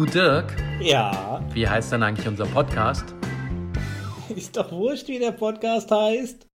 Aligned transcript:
Du 0.00 0.06
Dirk, 0.06 0.56
Ja, 0.80 1.46
wie 1.52 1.68
heißt 1.68 1.92
denn 1.92 2.02
eigentlich 2.02 2.26
unser 2.26 2.46
Podcast? 2.46 3.14
ist 4.34 4.56
doch 4.56 4.72
wurscht, 4.72 5.08
wie 5.08 5.18
der 5.18 5.32
Podcast 5.32 5.90
heißt. 5.90 6.48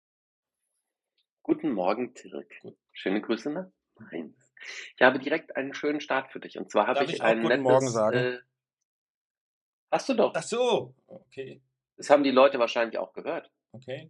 Guten 1.41 1.73
Morgen, 1.73 2.13
Dirk. 2.13 2.49
Schöne 2.93 3.19
Grüße 3.19 3.49
nach 3.49 3.65
Mainz. 3.99 4.53
Ich 4.95 5.01
habe 5.01 5.19
direkt 5.19 5.57
einen 5.57 5.73
schönen 5.73 5.99
Start 5.99 6.31
für 6.31 6.39
dich. 6.39 6.57
Und 6.57 6.71
zwar 6.71 6.87
habe 6.87 6.99
Darf 6.99 7.09
ich, 7.09 7.15
ich 7.15 7.21
auch 7.21 7.25
ein 7.25 7.41
guten 7.41 7.49
nettes. 7.49 7.63
Morgen 7.63 7.89
sagen? 7.89 8.17
Äh, 8.17 8.39
hast 9.91 10.07
du 10.07 10.13
doch. 10.13 10.31
Ach 10.33 10.43
so, 10.43 10.95
okay, 11.07 11.61
Das 11.97 12.09
haben 12.09 12.23
die 12.23 12.31
Leute 12.31 12.59
wahrscheinlich 12.59 12.97
auch 12.97 13.11
gehört. 13.11 13.51
okay. 13.73 14.09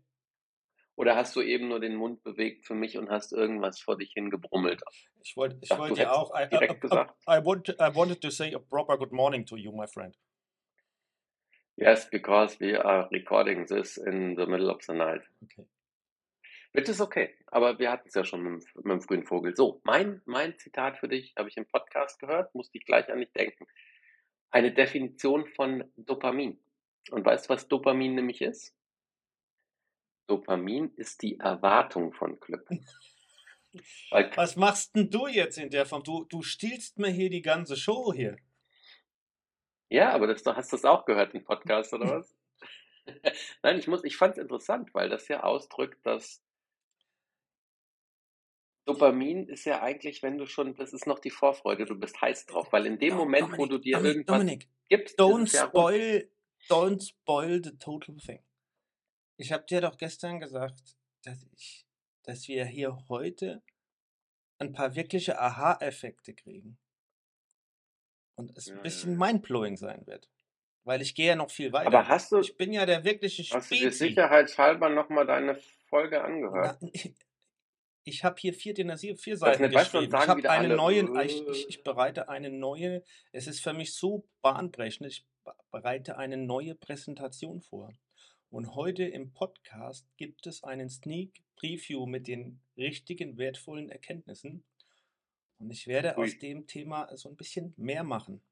Oder 0.95 1.15
hast 1.15 1.35
du 1.35 1.41
eben 1.41 1.69
nur 1.69 1.79
den 1.79 1.95
Mund 1.95 2.23
bewegt 2.23 2.65
für 2.67 2.75
mich 2.75 2.97
und 2.97 3.09
hast 3.09 3.33
irgendwas 3.33 3.79
vor 3.79 3.97
dich 3.97 4.11
hingebrummelt? 4.13 4.81
Ich 5.23 5.35
wollte 5.35 5.57
ich 5.61 5.69
du 5.69 5.95
ja 5.95 6.11
auch. 6.11 6.31
I, 6.39 6.47
direkt 6.47 6.75
I, 6.75 6.79
gesagt. 6.79 7.15
I, 7.27 7.37
I, 7.39 7.45
want, 7.45 7.69
I 7.69 7.95
wanted 7.95 8.21
to 8.21 8.29
say 8.29 8.53
a 8.53 8.59
proper 8.59 8.97
good 8.97 9.11
morning 9.11 9.45
to 9.47 9.57
you, 9.57 9.71
my 9.71 9.87
friend. 9.87 10.15
Yes, 11.75 12.07
because 12.09 12.59
we 12.59 12.77
are 12.77 13.09
recording 13.11 13.65
this 13.65 13.97
in 13.97 14.35
the 14.35 14.45
middle 14.45 14.69
of 14.69 14.83
the 14.83 14.93
night. 14.93 15.21
Okay. 15.43 15.65
Which 16.73 16.87
is 16.89 17.01
okay. 17.01 17.33
Aber 17.47 17.79
wir 17.79 17.91
hatten 17.91 18.07
es 18.07 18.13
ja 18.13 18.23
schon 18.23 18.41
mit, 18.43 18.63
dem- 18.63 18.83
mit 18.83 18.91
dem 18.91 19.01
frühen 19.01 19.25
Vogel. 19.25 19.55
So, 19.55 19.81
mein, 19.83 20.21
mein 20.25 20.57
Zitat 20.59 20.97
für 20.99 21.07
dich 21.07 21.33
habe 21.35 21.49
ich 21.49 21.57
im 21.57 21.65
Podcast 21.65 22.19
gehört, 22.19 22.53
musste 22.53 22.77
ich 22.77 22.85
gleich 22.85 23.11
an 23.11 23.19
dich 23.19 23.31
denken. 23.31 23.65
Eine 24.51 24.71
Definition 24.71 25.47
von 25.47 25.83
Dopamin. 25.97 26.59
Und 27.09 27.25
weißt 27.25 27.45
du, 27.49 27.53
was 27.53 27.67
Dopamin 27.67 28.13
nämlich 28.13 28.41
ist? 28.41 28.75
Dopamin 30.27 30.93
ist 30.95 31.21
die 31.21 31.37
Erwartung 31.39 32.13
von 32.13 32.39
Glück. 32.39 32.67
Weil, 34.11 34.31
Was 34.35 34.55
machst 34.55 34.95
denn 34.95 35.09
du 35.09 35.27
jetzt 35.27 35.57
in 35.57 35.69
der 35.71 35.85
Form? 35.85 36.03
Du, 36.03 36.25
du 36.25 36.43
stiehlst 36.43 36.99
mir 36.99 37.09
hier 37.09 37.29
die 37.29 37.41
ganze 37.41 37.75
Show 37.75 38.13
hier. 38.13 38.37
ja, 39.89 40.11
aber 40.11 40.27
das, 40.27 40.43
du 40.43 40.55
hast 40.55 40.71
das 40.73 40.85
auch 40.85 41.05
gehört 41.05 41.33
im 41.33 41.43
Podcast, 41.43 41.91
oder 41.93 42.05
was? 42.19 42.35
Nein, 43.63 43.79
ich 43.79 43.87
muss, 43.87 44.03
ich 44.03 44.15
fand 44.15 44.37
es 44.37 44.41
interessant, 44.43 44.93
weil 44.93 45.09
das 45.09 45.27
ja 45.27 45.43
ausdrückt, 45.43 46.05
dass 46.05 46.41
Dopamin 48.85 49.47
ist 49.47 49.65
ja 49.65 49.81
eigentlich, 49.81 50.21
wenn 50.23 50.37
du 50.37 50.45
schon, 50.45 50.75
das 50.75 50.93
ist 50.93 51.07
noch 51.07 51.19
die 51.19 51.29
Vorfreude, 51.29 51.85
du 51.85 51.95
bist 51.95 52.19
heiß 52.21 52.45
drauf, 52.47 52.71
weil 52.71 52.85
in 52.85 52.99
dem 52.99 53.11
Do- 53.11 53.15
Moment, 53.17 53.51
wo 53.57 53.65
Dominik, 53.65 53.69
du 53.71 53.77
dir 53.79 53.95
Dominik, 53.97 54.15
irgendwas 54.15 54.37
Dominik, 54.37 54.69
gibst, 54.89 55.19
don't 55.19 55.67
spoil, 55.67 56.29
don't 56.69 57.01
spoil 57.01 57.61
the 57.63 57.77
total 57.77 58.17
thing. 58.17 58.39
Ich 59.43 59.51
habe 59.51 59.65
dir 59.65 59.81
doch 59.81 59.97
gestern 59.97 60.39
gesagt, 60.39 60.95
dass 61.25 61.43
ich, 61.51 61.85
dass 62.23 62.47
wir 62.47 62.63
hier 62.63 62.97
heute 63.09 63.61
ein 64.57 64.71
paar 64.71 64.95
wirkliche 64.95 65.37
Aha-Effekte 65.37 66.33
kriegen. 66.33 66.77
Und 68.35 68.57
es 68.57 68.67
Ja, 68.67 68.75
ein 68.75 68.83
bisschen 68.83 69.19
ja. 69.19 69.25
mindblowing 69.27 69.75
sein 69.75 70.07
wird. 70.07 70.29
Weil 70.85 71.01
ich 71.01 71.13
gehe 71.13 71.27
ja 71.27 71.35
noch 71.35 71.51
viel 71.51 71.73
weiter. 71.73 71.87
Aber 71.87 72.07
hast 72.07 72.31
du, 72.31 72.39
ich 72.39 72.55
bin 72.55 72.71
ja 72.71 72.85
der 72.85 73.03
wirkliche 73.03 73.43
hast 73.53 73.69
du 73.69 73.75
dir 73.75 73.81
Spezi. 73.91 74.07
sicherheitshalber 74.07 74.87
nochmal 74.87 75.27
deine 75.27 75.55
Folge 75.87 76.23
angehört? 76.23 76.77
Na, 76.81 76.89
ich 78.05 78.23
habe 78.23 78.37
hier 78.39 78.53
vier, 78.53 78.73
vier, 79.17 79.37
Seiten 79.37 79.63
dann 79.63 79.71
geschrieben. 79.71 80.05
Ich 80.05 80.27
habe 80.27 80.49
eine 80.49 80.67
alle, 80.67 80.75
neue, 80.77 81.25
ich, 81.25 81.41
äh, 81.45 81.51
ich, 81.51 81.67
ich 81.67 81.83
bereite 81.83 82.29
eine 82.29 82.49
neue, 82.49 83.03
es 83.33 83.47
ist 83.47 83.59
für 83.59 83.73
mich 83.73 83.93
so 83.93 84.25
bahnbrechend, 84.41 85.07
ich 85.07 85.25
be- 85.43 85.55
bereite 85.69 86.17
eine 86.17 86.37
neue 86.37 86.75
Präsentation 86.75 87.61
vor. 87.61 87.91
Und 88.53 88.75
heute 88.75 89.03
im 89.03 89.33
Podcast 89.33 90.15
gibt 90.15 90.45
es 90.45 90.63
einen 90.63 90.87
Sneak 90.87 91.41
Preview 91.55 92.05
mit 92.05 92.27
den 92.27 92.61
richtigen 92.77 93.35
wertvollen 93.39 93.89
Erkenntnissen. 93.89 94.63
Und 95.57 95.71
ich 95.71 95.87
werde 95.87 96.19
aus 96.19 96.37
dem 96.37 96.67
Thema 96.67 97.09
so 97.17 97.29
ein 97.29 97.35
bisschen 97.35 97.73
mehr 97.77 98.03
machen. 98.03 98.43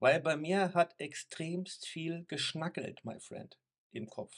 Weil 0.00 0.20
bei 0.20 0.36
mir 0.36 0.74
hat 0.74 0.98
extremst 0.98 1.86
viel 1.86 2.24
geschnackelt, 2.24 3.04
my 3.04 3.20
friend, 3.20 3.56
im 3.92 4.08
Kopf. 4.08 4.34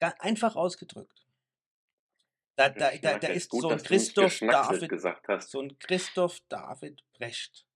Einfach 0.00 0.56
ausgedrückt. 0.56 1.26
Da, 2.56 2.70
da, 2.70 2.96
da, 2.96 3.18
da 3.18 3.28
ist 3.28 3.50
Gut, 3.50 3.60
so 3.60 3.68
ein 3.68 3.82
Christoph 3.82 4.38
David, 4.38 4.88
gesagt 4.88 5.28
hast. 5.28 5.50
so 5.50 5.60
ein 5.60 5.78
Christoph 5.80 6.40
David 6.48 7.04
Brecht. 7.12 7.66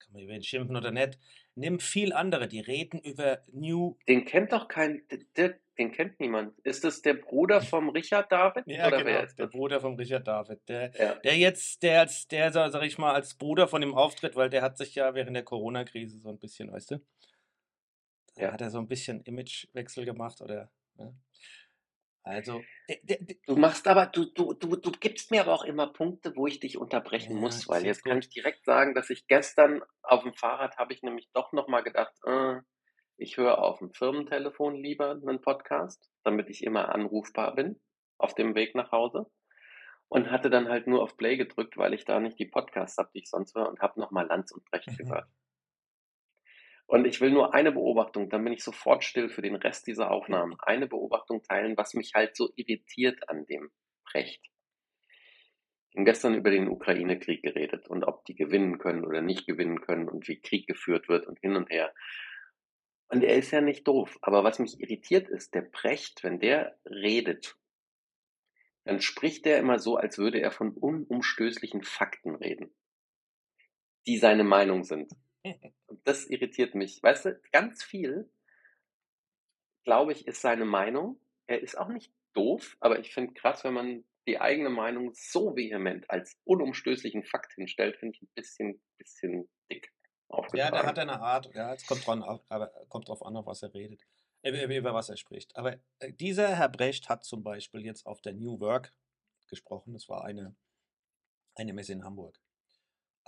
Kann 0.00 0.14
man 0.14 0.22
über 0.22 0.32
ihn 0.32 0.42
schimpfen 0.42 0.74
oder 0.74 0.90
nicht. 0.90 1.20
Nimm 1.58 1.80
viel 1.80 2.12
andere, 2.12 2.46
die 2.46 2.60
reden 2.60 3.00
über 3.00 3.42
New. 3.52 3.96
Den 4.06 4.24
kennt 4.24 4.52
doch 4.52 4.68
kein, 4.68 5.02
Dirk, 5.36 5.60
den 5.76 5.90
kennt 5.90 6.20
niemand. 6.20 6.56
Ist 6.60 6.84
das 6.84 7.02
der 7.02 7.14
Bruder 7.14 7.60
vom 7.60 7.88
Richard 7.88 8.30
David? 8.30 8.64
Ja, 8.68 8.86
oder 8.86 8.98
genau, 8.98 9.10
wer 9.10 9.24
ist 9.24 9.38
der? 9.38 9.46
Bruder 9.48 9.80
von 9.80 9.96
Richard 9.96 10.26
David. 10.28 10.60
Der, 10.68 10.92
Ja. 10.96 11.14
der 11.16 11.36
jetzt, 11.36 11.82
der 11.82 12.00
als, 12.00 12.28
der, 12.28 12.52
sag 12.52 12.82
ich 12.84 12.96
mal, 12.96 13.12
als 13.12 13.34
Bruder 13.34 13.66
von 13.66 13.80
dem 13.80 13.92
auftritt, 13.94 14.36
weil 14.36 14.50
der 14.50 14.62
hat 14.62 14.78
sich 14.78 14.94
ja 14.94 15.14
während 15.14 15.34
der 15.34 15.42
Corona-Krise 15.42 16.18
so 16.18 16.28
ein 16.28 16.38
bisschen, 16.38 16.70
weißt 16.70 16.92
du, 16.92 17.00
Ja. 18.36 18.52
hat 18.52 18.60
er 18.60 18.70
so 18.70 18.78
ein 18.78 18.86
bisschen 18.86 19.22
Imagewechsel 19.22 20.04
gemacht 20.04 20.40
oder. 20.40 20.70
Ne? 20.96 21.12
Also, 22.28 22.62
Du 23.46 23.56
machst 23.56 23.86
aber, 23.86 24.06
du, 24.06 24.24
du, 24.26 24.54
du, 24.54 24.76
du 24.76 24.90
gibst 24.92 25.30
mir 25.30 25.42
aber 25.42 25.52
auch 25.54 25.64
immer 25.64 25.92
Punkte, 25.92 26.34
wo 26.36 26.46
ich 26.46 26.60
dich 26.60 26.78
unterbrechen 26.78 27.34
Ja, 27.34 27.40
muss, 27.40 27.68
weil 27.68 27.84
jetzt 27.84 27.98
jetzt 27.98 28.04
kann 28.04 28.16
gut. 28.16 28.24
ich 28.24 28.30
direkt 28.30 28.64
sagen, 28.64 28.94
dass 28.94 29.10
ich 29.10 29.26
gestern 29.26 29.82
auf 30.02 30.22
dem 30.22 30.32
Fahrrad 30.32 30.78
habe 30.78 30.92
ich 30.94 31.02
nämlich 31.02 31.28
doch 31.34 31.52
nochmal 31.52 31.82
gedacht, 31.82 32.14
äh, 32.24 32.60
ich 33.18 33.36
höre 33.36 33.58
auf 33.58 33.80
dem 33.80 33.92
Firmentelefon 33.92 34.76
lieber 34.76 35.10
einen 35.10 35.40
Podcast, 35.40 36.10
damit 36.24 36.48
ich 36.48 36.62
immer 36.64 36.94
anrufbar 36.94 37.54
bin 37.54 37.80
auf 38.16 38.34
dem 38.34 38.54
Weg 38.54 38.74
nach 38.74 38.90
Hause 38.92 39.26
und 40.08 40.30
hatte 40.30 40.50
dann 40.50 40.68
halt 40.68 40.86
nur 40.86 41.02
auf 41.02 41.16
Play 41.16 41.36
gedrückt, 41.36 41.76
weil 41.76 41.94
ich 41.94 42.04
da 42.04 42.20
nicht 42.20 42.38
die 42.38 42.46
Podcasts 42.46 42.98
habe, 42.98 43.10
die 43.14 43.20
ich 43.20 43.30
sonst 43.30 43.54
höre 43.54 43.68
und 43.68 43.80
habe 43.80 44.00
nochmal 44.00 44.26
Lanz 44.26 44.50
und 44.52 44.64
Brecht 44.64 44.88
Mhm. 44.88 44.96
gehört. 44.98 45.28
Und 46.88 47.06
ich 47.06 47.20
will 47.20 47.30
nur 47.30 47.52
eine 47.52 47.70
Beobachtung, 47.70 48.30
dann 48.30 48.42
bin 48.44 48.54
ich 48.54 48.64
sofort 48.64 49.04
still 49.04 49.28
für 49.28 49.42
den 49.42 49.56
Rest 49.56 49.86
dieser 49.86 50.10
Aufnahmen. 50.10 50.56
Eine 50.60 50.86
Beobachtung 50.86 51.42
teilen, 51.42 51.76
was 51.76 51.92
mich 51.92 52.14
halt 52.14 52.34
so 52.34 52.48
irritiert 52.56 53.28
an 53.28 53.44
dem 53.44 53.70
Brecht. 54.10 54.42
Wir 55.92 56.00
haben 56.00 56.06
gestern 56.06 56.34
über 56.34 56.50
den 56.50 56.66
Ukraine-Krieg 56.66 57.42
geredet 57.42 57.88
und 57.88 58.04
ob 58.04 58.24
die 58.24 58.34
gewinnen 58.34 58.78
können 58.78 59.04
oder 59.04 59.20
nicht 59.20 59.46
gewinnen 59.46 59.82
können 59.82 60.08
und 60.08 60.28
wie 60.28 60.40
Krieg 60.40 60.66
geführt 60.66 61.10
wird 61.10 61.26
und 61.26 61.38
hin 61.40 61.56
und 61.56 61.68
her. 61.68 61.92
Und 63.08 63.22
er 63.22 63.36
ist 63.36 63.50
ja 63.50 63.60
nicht 63.60 63.86
doof. 63.86 64.16
Aber 64.22 64.42
was 64.42 64.58
mich 64.58 64.80
irritiert 64.80 65.28
ist, 65.28 65.54
der 65.54 65.62
Brecht, 65.62 66.24
wenn 66.24 66.40
der 66.40 66.78
redet, 66.86 67.54
dann 68.84 69.02
spricht 69.02 69.46
er 69.46 69.58
immer 69.58 69.78
so, 69.78 69.96
als 69.96 70.16
würde 70.16 70.40
er 70.40 70.52
von 70.52 70.72
unumstößlichen 70.72 71.82
Fakten 71.82 72.34
reden, 72.34 72.74
die 74.06 74.16
seine 74.16 74.44
Meinung 74.44 74.84
sind. 74.84 75.12
Das 76.08 76.26
irritiert 76.26 76.74
mich. 76.74 77.02
Weißt 77.02 77.26
du, 77.26 77.38
ganz 77.52 77.84
viel, 77.84 78.32
glaube 79.84 80.12
ich, 80.12 80.26
ist 80.26 80.40
seine 80.40 80.64
Meinung. 80.64 81.20
Er 81.46 81.60
ist 81.60 81.76
auch 81.76 81.88
nicht 81.88 82.14
doof, 82.32 82.78
aber 82.80 82.98
ich 82.98 83.12
finde 83.12 83.34
krass, 83.34 83.62
wenn 83.62 83.74
man 83.74 84.04
die 84.26 84.40
eigene 84.40 84.70
Meinung 84.70 85.12
so 85.12 85.54
vehement 85.54 86.08
als 86.08 86.38
unumstößlichen 86.44 87.24
Fakt 87.24 87.52
hinstellt, 87.52 87.98
finde 87.98 88.16
ich 88.16 88.22
ein 88.22 88.30
bisschen, 88.34 88.82
bisschen 88.96 89.50
dick 89.70 89.92
ja, 90.54 90.70
der 90.70 90.86
hat 90.86 90.98
eine 90.98 91.20
Art, 91.20 91.54
ja, 91.54 91.74
es 91.74 91.86
kommt, 91.86 92.06
dran, 92.06 92.22
aber 92.22 92.68
kommt 92.88 93.08
drauf 93.08 93.22
an, 93.22 93.36
auf 93.36 93.46
was 93.46 93.62
er 93.62 93.72
redet, 93.74 94.06
äh, 94.42 94.50
über, 94.50 94.74
über 94.74 94.94
was 94.94 95.10
er 95.10 95.18
spricht. 95.18 95.54
Aber 95.56 95.78
äh, 95.98 96.12
dieser 96.12 96.56
Herr 96.56 96.68
Brecht 96.68 97.08
hat 97.08 97.24
zum 97.24 97.42
Beispiel 97.42 97.84
jetzt 97.84 98.06
auf 98.06 98.22
der 98.22 98.32
New 98.32 98.60
Work 98.60 98.94
gesprochen. 99.46 99.92
Das 99.92 100.08
war 100.08 100.24
eine, 100.24 100.56
eine 101.54 101.74
Messe 101.74 101.92
in 101.92 102.04
Hamburg. 102.04 102.40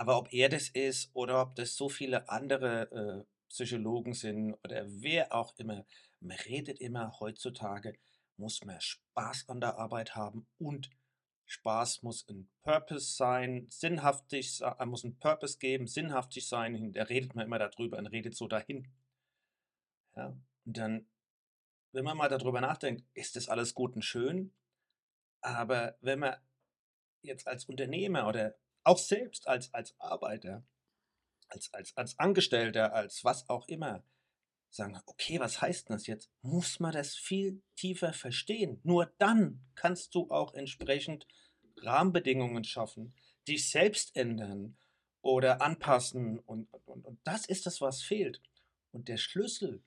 Aber 0.01 0.17
ob 0.17 0.33
er 0.33 0.49
das 0.49 0.71
ist 0.71 1.11
oder 1.13 1.43
ob 1.43 1.57
das 1.57 1.77
so 1.77 1.91
viele 1.91 2.27
andere 2.31 2.91
äh, 2.91 3.51
Psychologen 3.51 4.15
sind 4.15 4.55
oder 4.65 4.87
wer 4.89 5.35
auch 5.35 5.53
immer, 5.59 5.85
man 6.21 6.39
redet 6.39 6.81
immer 6.81 7.21
heutzutage, 7.21 7.99
muss 8.39 8.65
man 8.65 8.81
Spaß 8.81 9.51
an 9.51 9.61
der 9.61 9.77
Arbeit 9.77 10.15
haben 10.17 10.47
und 10.57 10.89
Spaß 11.45 12.03
muss 12.03 12.27
ein 12.31 12.49
Purpose 12.63 13.15
sein, 13.15 13.67
sinnhaftig, 13.69 14.63
äh, 14.63 14.87
muss 14.87 15.05
ein 15.05 15.19
Purpose 15.19 15.59
geben, 15.59 15.87
sinnhaftig 15.87 16.49
sein. 16.49 16.95
Da 16.95 17.03
redet 17.03 17.35
man 17.35 17.45
immer 17.45 17.59
darüber 17.59 17.99
und 17.99 18.07
redet 18.07 18.35
so 18.35 18.49
dahin. 18.49 18.89
Ja, 20.17 20.35
und 20.65 20.79
dann, 20.79 21.11
wenn 21.93 22.05
man 22.07 22.17
mal 22.17 22.31
darüber 22.31 22.63
nachdenkt, 22.63 23.05
ist 23.13 23.37
das 23.37 23.51
alles 23.51 23.75
gut 23.75 23.95
und 23.97 24.03
schön, 24.03 24.55
aber 25.43 25.99
wenn 26.01 26.21
man 26.21 26.37
jetzt 27.21 27.47
als 27.47 27.67
Unternehmer 27.67 28.27
oder 28.27 28.55
auch 28.85 28.99
selbst 28.99 29.49
als, 29.49 29.73
als 29.75 29.99
Arbeiter, 29.99 30.65
als, 31.49 31.73
als, 31.75 31.97
als 31.97 32.19
Angestellter, 32.19 32.93
als 32.95 33.25
was 33.25 33.49
auch 33.49 33.69
immer, 33.69 34.05
sagen, 34.71 34.99
okay, 35.07 35.41
was 35.41 35.61
heißt 35.61 35.91
das 35.91 36.07
jetzt? 36.07 36.31
Muss 36.43 36.81
man 36.81 36.93
das 36.93 37.17
viel 37.17 37.63
tiefer 37.77 38.13
verstehen. 38.13 38.81
Nur 38.85 39.13
dann 39.19 39.61
kannst 39.75 40.15
du 40.15 40.31
auch 40.31 40.55
entsprechend 40.55 41.27
Rahmenbedingungen 41.79 42.65
schaffen, 42.65 43.15
dich 43.49 43.69
selbst 43.69 44.17
ändern 44.17 44.77
oder 45.23 45.61
anpassen. 45.61 46.39
Und, 46.39 46.69
und, 46.87 47.05
und 47.05 47.21
das 47.25 47.47
ist 47.47 47.67
das, 47.67 47.81
was 47.81 48.03
fehlt. 48.03 48.41
Und 48.93 49.09
der 49.09 49.17
Schlüssel, 49.17 49.83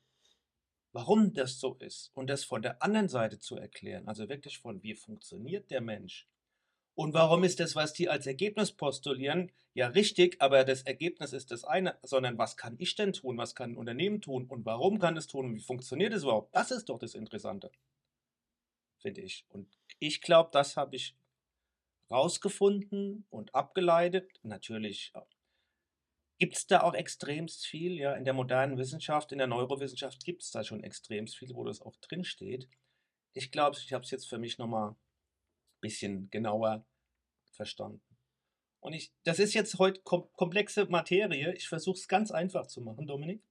warum 0.91 1.33
das 1.33 1.59
so 1.59 1.75
ist 1.75 2.11
und 2.13 2.27
das 2.27 2.43
von 2.43 2.61
der 2.61 2.81
anderen 2.81 3.09
Seite 3.09 3.39
zu 3.39 3.57
erklären, 3.57 4.07
also 4.07 4.29
wirklich 4.29 4.59
von 4.59 4.83
wie 4.83 4.95
funktioniert 4.95 5.71
der 5.71 5.81
Mensch 5.81 6.27
Und 6.95 7.13
warum 7.13 7.43
ist 7.43 7.59
das, 7.59 7.75
was 7.75 7.93
die 7.93 8.07
als 8.07 8.27
Ergebnis 8.27 8.71
postulieren, 8.71 9.51
ja 9.73 9.87
richtig, 9.87 10.39
aber 10.39 10.63
das 10.63 10.83
Ergebnis 10.83 11.33
ist 11.33 11.49
das 11.49 11.63
eine, 11.63 11.97
sondern 12.03 12.37
was 12.37 12.55
kann 12.55 12.75
ich 12.77 12.95
denn 12.95 13.13
tun, 13.13 13.37
was 13.37 13.55
kann 13.55 13.71
ein 13.71 13.77
Unternehmen 13.77 14.21
tun 14.21 14.45
und 14.45 14.65
warum 14.65 14.99
kann 14.99 15.17
es 15.17 15.25
tun 15.27 15.47
und 15.47 15.55
wie 15.55 15.59
funktioniert 15.59 16.13
es 16.13 16.23
überhaupt? 16.23 16.55
Das 16.55 16.69
ist 16.69 16.89
doch 16.89 16.99
das 16.99 17.15
Interessante, 17.15 17.71
finde 18.99 19.21
ich. 19.21 19.45
Und 19.49 19.67
ich 19.97 20.21
glaube, 20.21 20.51
das 20.53 20.77
habe 20.77 20.95
ich 20.95 21.15
rausgefunden 22.11 23.25
und 23.31 23.55
abgeleitet. 23.55 24.39
Natürlich 24.43 25.11
gibt 26.37 26.57
es 26.57 26.67
da 26.67 26.81
auch 26.83 26.93
extremst 26.93 27.65
viel, 27.65 27.93
ja, 27.93 28.13
in 28.13 28.25
der 28.25 28.33
modernen 28.33 28.77
Wissenschaft, 28.77 29.31
in 29.31 29.39
der 29.39 29.47
Neurowissenschaft 29.47 30.23
gibt 30.23 30.43
es 30.43 30.51
da 30.51 30.63
schon 30.63 30.83
extremst 30.83 31.37
viel, 31.37 31.55
wo 31.55 31.63
das 31.63 31.81
auch 31.81 31.95
drin 31.97 32.23
steht. 32.23 32.67
Ich 33.33 33.51
glaube, 33.51 33.77
ich 33.77 33.93
habe 33.93 34.03
es 34.03 34.11
jetzt 34.11 34.29
für 34.29 34.37
mich 34.37 34.59
nochmal 34.59 34.95
bisschen 35.83 36.29
genauer 36.31 36.83
verstanden. 37.51 38.01
Und 38.79 38.93
ich, 38.93 39.13
das 39.23 39.37
ist 39.37 39.53
jetzt 39.53 39.77
heute 39.77 40.01
kom 40.03 40.27
komplexe 40.33 40.85
Materie. 40.85 41.53
Ich 41.53 41.67
versuche 41.69 41.97
es 41.97 42.07
ganz 42.07 42.31
einfach 42.31 42.65
zu 42.65 42.81
machen, 42.81 43.05
Dominik. 43.05 43.41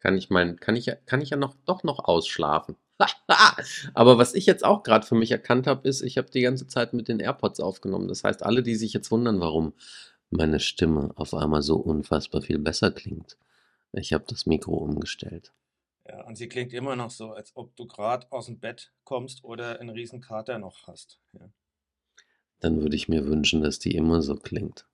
Kann 0.00 0.16
ich 0.16 0.30
mein, 0.30 0.56
kann 0.58 0.76
ich, 0.76 0.90
kann 1.04 1.20
ich 1.20 1.30
ja 1.30 1.36
noch, 1.36 1.54
doch 1.66 1.82
noch 1.82 2.00
ausschlafen. 2.04 2.76
Aber 3.94 4.18
was 4.18 4.34
ich 4.34 4.46
jetzt 4.46 4.64
auch 4.64 4.82
gerade 4.82 5.06
für 5.06 5.14
mich 5.14 5.30
erkannt 5.30 5.66
habe, 5.66 5.86
ist, 5.88 6.02
ich 6.02 6.18
habe 6.18 6.30
die 6.30 6.40
ganze 6.40 6.66
Zeit 6.66 6.94
mit 6.94 7.08
den 7.08 7.20
AirPods 7.20 7.60
aufgenommen. 7.60 8.08
Das 8.08 8.24
heißt, 8.24 8.42
alle, 8.42 8.62
die 8.62 8.74
sich 8.74 8.92
jetzt 8.92 9.10
wundern, 9.10 9.40
warum 9.40 9.74
meine 10.30 10.60
Stimme 10.60 11.12
auf 11.16 11.34
einmal 11.34 11.62
so 11.62 11.76
unfassbar 11.76 12.42
viel 12.42 12.58
besser 12.58 12.90
klingt. 12.90 13.36
Ich 13.92 14.12
habe 14.12 14.24
das 14.28 14.46
Mikro 14.46 14.74
umgestellt. 14.74 15.52
Ja, 16.08 16.24
und 16.24 16.36
sie 16.36 16.48
klingt 16.48 16.72
immer 16.72 16.94
noch 16.94 17.10
so, 17.10 17.32
als 17.32 17.52
ob 17.56 17.74
du 17.76 17.86
gerade 17.86 18.30
aus 18.30 18.46
dem 18.46 18.60
Bett 18.60 18.92
kommst 19.04 19.44
oder 19.44 19.80
einen 19.80 19.90
riesen 19.90 20.20
Kater 20.20 20.58
noch 20.58 20.86
hast. 20.86 21.18
Ja. 21.32 21.48
Dann 22.60 22.80
würde 22.80 22.96
ich 22.96 23.08
mir 23.08 23.26
wünschen, 23.26 23.60
dass 23.60 23.78
die 23.78 23.94
immer 23.94 24.22
so 24.22 24.36
klingt. 24.36 24.86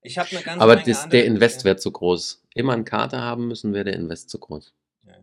Ich 0.00 0.18
habe 0.18 0.30
eine 0.30 0.42
ganz 0.42 0.62
Aber 0.62 0.76
das, 0.76 1.08
der 1.08 1.24
Invest 1.24 1.64
wäre 1.64 1.76
zu 1.76 1.90
groß. 1.90 2.42
Immer 2.54 2.74
einen 2.74 2.84
Kater 2.84 3.20
haben 3.20 3.48
müssen, 3.48 3.72
wäre 3.72 3.84
der 3.84 3.96
Invest 3.96 4.30
zu 4.30 4.38
groß. 4.38 4.72
Ja. 5.04 5.14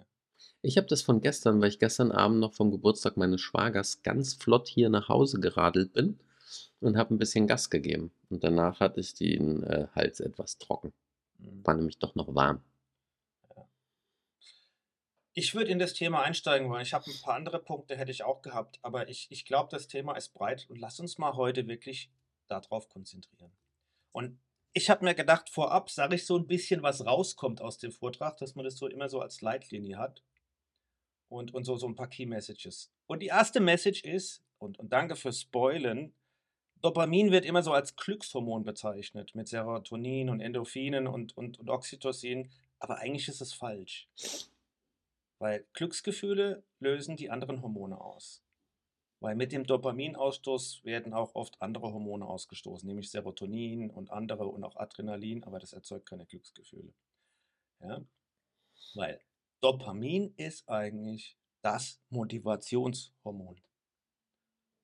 Ich 0.61 0.77
habe 0.77 0.87
das 0.87 1.01
von 1.01 1.21
gestern, 1.21 1.61
weil 1.61 1.69
ich 1.69 1.79
gestern 1.79 2.11
Abend 2.11 2.39
noch 2.39 2.53
vom 2.53 2.71
Geburtstag 2.71 3.17
meines 3.17 3.41
Schwagers 3.41 4.03
ganz 4.03 4.33
flott 4.33 4.67
hier 4.67 4.89
nach 4.89 5.07
Hause 5.07 5.39
geradelt 5.39 5.93
bin 5.93 6.19
und 6.81 6.97
habe 6.97 7.13
ein 7.13 7.19
bisschen 7.19 7.47
Gas 7.47 7.69
gegeben. 7.69 8.11
Und 8.29 8.43
danach 8.43 8.79
hatte 8.79 8.99
ich 8.99 9.13
den 9.13 9.63
äh, 9.63 9.87
Hals 9.95 10.19
etwas 10.19 10.57
trocken. 10.57 10.93
Mhm. 11.37 11.65
War 11.65 11.73
nämlich 11.75 11.99
doch 11.99 12.15
noch 12.15 12.33
warm. 12.35 12.61
Ich 15.37 15.53
würde 15.53 15.69
in 15.69 15.79
das 15.79 15.93
Thema 15.93 16.23
einsteigen 16.23 16.69
wollen. 16.69 16.81
Ich 16.81 16.93
habe 16.93 17.11
ein 17.11 17.21
paar 17.21 17.35
andere 17.35 17.59
Punkte, 17.59 17.97
hätte 17.97 18.09
ich 18.09 18.23
auch 18.23 18.41
gehabt, 18.41 18.79
aber 18.81 19.09
ich, 19.09 19.27
ich 19.29 19.43
glaube, 19.43 19.67
das 19.69 19.89
Thema 19.89 20.15
ist 20.15 20.29
breit 20.33 20.65
und 20.69 20.79
lass 20.79 21.01
uns 21.01 21.17
mal 21.17 21.35
heute 21.35 21.67
wirklich 21.67 22.09
darauf 22.47 22.87
konzentrieren. 22.87 23.51
Und 24.13 24.39
ich 24.71 24.89
habe 24.89 25.03
mir 25.03 25.13
gedacht, 25.13 25.49
vorab 25.49 25.89
sage 25.89 26.15
ich 26.15 26.25
so 26.25 26.37
ein 26.37 26.47
bisschen, 26.47 26.83
was 26.83 27.05
rauskommt 27.05 27.59
aus 27.59 27.77
dem 27.77 27.91
Vortrag, 27.91 28.37
dass 28.37 28.55
man 28.55 28.63
das 28.63 28.77
so 28.77 28.87
immer 28.87 29.09
so 29.09 29.19
als 29.19 29.41
Leitlinie 29.41 29.97
hat 29.97 30.23
und, 31.27 31.53
und 31.53 31.65
so, 31.65 31.75
so 31.75 31.87
ein 31.87 31.95
paar 31.95 32.09
Key 32.09 32.25
Messages. 32.25 32.93
Und 33.05 33.21
die 33.21 33.27
erste 33.27 33.59
Message 33.59 34.03
ist, 34.03 34.41
und, 34.57 34.79
und 34.79 34.93
danke 34.93 35.17
fürs 35.17 35.41
Spoilen, 35.41 36.13
Dopamin 36.81 37.31
wird 37.31 37.43
immer 37.43 37.61
so 37.61 37.73
als 37.73 37.97
Glückshormon 37.97 38.63
bezeichnet, 38.63 39.35
mit 39.35 39.49
Serotonin 39.49 40.29
und 40.29 40.39
Endorphinen 40.39 41.07
und, 41.07 41.35
und, 41.35 41.59
und 41.59 41.69
Oxytocin, 41.69 42.49
aber 42.79 42.99
eigentlich 42.99 43.27
ist 43.27 43.41
es 43.41 43.53
falsch. 43.53 44.07
Weil 45.39 45.67
Glücksgefühle 45.73 46.63
lösen 46.79 47.17
die 47.17 47.29
anderen 47.29 47.61
Hormone 47.61 47.99
aus. 47.99 48.43
Weil 49.19 49.35
mit 49.35 49.51
dem 49.51 49.65
Dopaminausstoß 49.65 50.83
werden 50.83 51.13
auch 51.13 51.35
oft 51.35 51.61
andere 51.61 51.91
Hormone 51.91 52.25
ausgestoßen, 52.25 52.87
nämlich 52.87 53.09
Serotonin 53.09 53.89
und 53.89 54.11
andere 54.11 54.47
und 54.47 54.63
auch 54.63 54.75
Adrenalin, 54.75 55.43
aber 55.43 55.59
das 55.59 55.73
erzeugt 55.73 56.07
keine 56.07 56.25
Glücksgefühle. 56.25 56.93
Ja? 57.81 58.05
Weil 58.93 59.19
Dopamin 59.61 60.33
ist 60.37 60.69
eigentlich 60.69 61.37
das 61.61 61.99
Motivationshormon. 62.09 63.59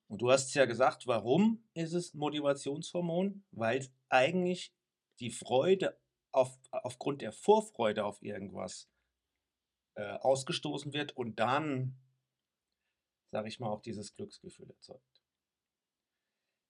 Und 0.07 0.21
du 0.21 0.31
hast 0.31 0.54
ja 0.56 0.65
gesagt, 0.65 1.07
warum 1.07 1.63
ist 1.74 1.94
es 1.94 2.13
Motivationshormon? 2.13 3.45
Weil 3.51 3.77
es 3.77 3.94
eigentlich 4.09 4.74
die 5.19 5.30
Freude 5.30 5.97
auf, 6.31 6.57
aufgrund 6.71 7.21
der 7.21 7.31
Vorfreude 7.31 8.04
auf 8.04 8.21
irgendwas 8.21 8.90
äh, 9.95 10.13
ausgestoßen 10.19 10.93
wird 10.93 11.15
und 11.15 11.39
dann, 11.39 11.95
sage 13.31 13.47
ich 13.47 13.59
mal, 13.59 13.69
auch 13.69 13.81
dieses 13.81 14.13
Glücksgefühl 14.13 14.69
erzeugt. 14.69 15.21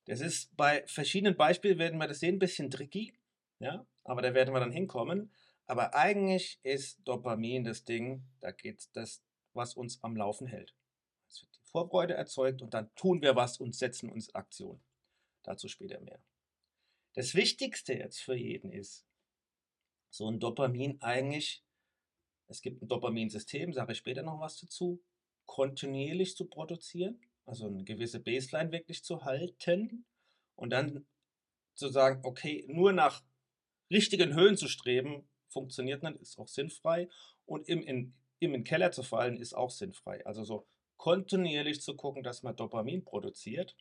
Das 0.06 0.20
ist 0.20 0.56
bei 0.56 0.84
verschiedenen 0.86 1.36
Beispielen, 1.36 1.78
werden 1.78 1.98
wir 1.98 2.08
das 2.08 2.20
sehen, 2.20 2.36
ein 2.36 2.40
bisschen 2.40 2.70
tricky, 2.70 3.14
ja, 3.60 3.86
aber 4.04 4.22
da 4.22 4.34
werden 4.34 4.52
wir 4.52 4.60
dann 4.60 4.72
hinkommen. 4.72 5.32
Aber 5.66 5.94
eigentlich 5.94 6.58
ist 6.64 7.00
Dopamin 7.04 7.64
das 7.64 7.84
Ding, 7.84 8.24
da 8.40 8.50
geht 8.50 8.80
es 8.80 8.90
das, 8.92 9.22
was 9.54 9.74
uns 9.74 10.02
am 10.02 10.16
Laufen 10.16 10.46
hält. 10.46 10.74
Vorfreude 11.62 12.14
erzeugt 12.14 12.60
und 12.60 12.74
dann 12.74 12.94
tun 12.94 13.22
wir 13.22 13.36
was 13.36 13.58
und 13.58 13.74
setzen 13.74 14.10
uns 14.10 14.34
Aktion. 14.34 14.82
Dazu 15.42 15.68
später 15.68 16.00
mehr. 16.00 16.20
Das 17.14 17.34
Wichtigste 17.34 17.94
jetzt 17.94 18.20
für 18.20 18.34
jeden 18.34 18.70
ist, 18.70 19.06
so 20.10 20.28
ein 20.28 20.40
Dopamin 20.40 21.00
eigentlich, 21.00 21.64
es 22.48 22.62
gibt 22.62 22.82
ein 22.82 22.88
Dopaminsystem, 22.88 23.72
sage 23.72 23.92
ich 23.92 23.98
später 23.98 24.22
noch 24.22 24.40
was 24.40 24.58
dazu, 24.58 25.02
kontinuierlich 25.46 26.36
zu 26.36 26.46
produzieren, 26.46 27.20
also 27.44 27.66
eine 27.66 27.84
gewisse 27.84 28.20
Baseline 28.20 28.72
wirklich 28.72 29.04
zu 29.04 29.24
halten 29.24 30.06
und 30.54 30.70
dann 30.70 31.06
zu 31.74 31.88
sagen, 31.88 32.20
okay, 32.24 32.64
nur 32.68 32.92
nach 32.92 33.24
richtigen 33.90 34.34
Höhen 34.34 34.56
zu 34.56 34.68
streben, 34.68 35.28
funktioniert 35.48 36.02
nicht, 36.02 36.16
ist 36.16 36.38
auch 36.38 36.48
sinnfrei 36.48 37.08
und 37.44 37.68
im, 37.68 37.82
in, 37.82 38.14
im 38.38 38.54
in 38.54 38.64
Keller 38.64 38.92
zu 38.92 39.02
fallen, 39.02 39.36
ist 39.36 39.54
auch 39.54 39.70
sinnfrei. 39.70 40.24
Also 40.26 40.44
so 40.44 40.66
kontinuierlich 40.96 41.82
zu 41.82 41.96
gucken, 41.96 42.22
dass 42.22 42.42
man 42.42 42.56
Dopamin 42.56 43.04
produziert, 43.04 43.76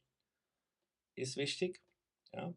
ist 1.16 1.38
wichtig. 1.38 1.82
Ja. 2.34 2.54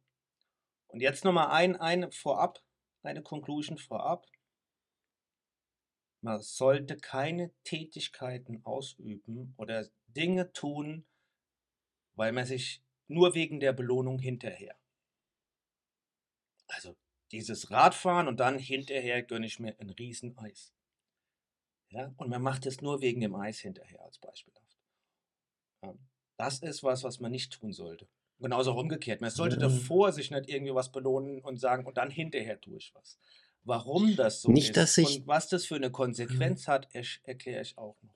Und 0.88 1.00
jetzt 1.00 1.24
nochmal 1.24 1.50
ein, 1.50 1.76
eine 1.76 2.10
vorab, 2.10 2.62
eine 3.02 3.22
Conclusion 3.22 3.78
vorab. 3.78 4.26
Man 6.24 6.40
sollte 6.40 6.96
keine 6.96 7.52
Tätigkeiten 7.64 8.64
ausüben 8.64 9.52
oder 9.58 9.86
Dinge 10.06 10.50
tun, 10.54 11.04
weil 12.14 12.32
man 12.32 12.46
sich 12.46 12.82
nur 13.08 13.34
wegen 13.34 13.60
der 13.60 13.74
Belohnung 13.74 14.18
hinterher. 14.18 14.74
Also 16.66 16.96
dieses 17.30 17.70
Radfahren 17.70 18.26
und 18.26 18.40
dann 18.40 18.58
hinterher 18.58 19.22
gönne 19.22 19.44
ich 19.44 19.60
mir 19.60 19.78
ein 19.78 19.90
Rieseneis. 19.90 20.72
Ja? 21.90 22.14
Und 22.16 22.30
man 22.30 22.40
macht 22.40 22.64
es 22.64 22.80
nur 22.80 23.02
wegen 23.02 23.20
dem 23.20 23.34
Eis 23.34 23.58
hinterher 23.58 24.02
als 24.02 24.18
beispielhaft. 24.18 24.78
Ja? 25.82 25.94
Das 26.38 26.60
ist 26.60 26.82
was, 26.82 27.04
was 27.04 27.20
man 27.20 27.32
nicht 27.32 27.52
tun 27.52 27.74
sollte. 27.74 28.08
Genauso 28.38 28.72
auch 28.72 28.78
umgekehrt. 28.78 29.20
Man 29.20 29.30
sollte 29.30 29.56
mhm. 29.56 29.60
davor 29.60 30.10
sich 30.10 30.30
nicht 30.30 30.48
irgendwie 30.48 30.74
was 30.74 30.90
belohnen 30.90 31.42
und 31.42 31.60
sagen, 31.60 31.84
und 31.84 31.98
dann 31.98 32.10
hinterher 32.10 32.58
tue 32.58 32.78
ich 32.78 32.94
was. 32.94 33.18
Warum 33.64 34.14
das 34.14 34.42
so 34.42 34.50
nicht, 34.50 34.68
ist 34.68 34.76
dass 34.76 34.98
ich, 34.98 35.20
und 35.20 35.26
was 35.26 35.48
das 35.48 35.64
für 35.64 35.76
eine 35.76 35.90
Konsequenz 35.90 36.68
hat, 36.68 36.88
erkläre 36.92 37.62
ich 37.62 37.78
auch 37.78 37.96
noch. 38.02 38.14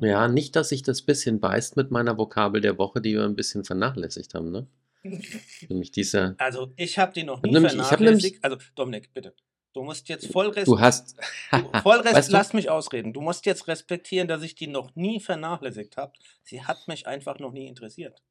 Ja? 0.00 0.08
ja, 0.08 0.28
nicht, 0.28 0.56
dass 0.56 0.70
sich 0.70 0.82
das 0.82 1.02
bisschen 1.02 1.38
beißt 1.38 1.76
mit 1.76 1.90
meiner 1.90 2.16
Vokabel 2.18 2.60
der 2.60 2.78
Woche, 2.78 3.00
die 3.00 3.14
wir 3.14 3.24
ein 3.24 3.36
bisschen 3.36 3.64
vernachlässigt 3.64 4.34
haben, 4.34 4.50
ne? 4.50 4.66
nämlich 5.68 5.92
dieser. 5.92 6.34
Also, 6.38 6.72
ich 6.76 6.98
habe 6.98 7.12
die 7.12 7.22
noch 7.22 7.42
nie 7.42 7.52
nämlich, 7.52 7.72
vernachlässigt. 7.72 8.42
also, 8.42 8.56
Dominik, 8.74 9.12
bitte. 9.12 9.34
Du 9.72 9.82
musst 9.82 10.08
jetzt 10.08 10.32
voll 10.32 10.46
respektieren. 10.46 10.78
Du 10.78 10.80
hast. 10.80 11.16
voll 11.82 12.02
weißt 12.02 12.30
Lass 12.30 12.54
mich 12.54 12.70
ausreden. 12.70 13.12
Du 13.12 13.20
musst 13.20 13.44
jetzt 13.44 13.68
respektieren, 13.68 14.26
dass 14.26 14.42
ich 14.42 14.54
die 14.54 14.68
noch 14.68 14.96
nie 14.96 15.20
vernachlässigt 15.20 15.98
habe. 15.98 16.14
Sie 16.42 16.64
hat 16.64 16.88
mich 16.88 17.06
einfach 17.06 17.38
noch 17.38 17.52
nie 17.52 17.66
interessiert. 17.66 18.22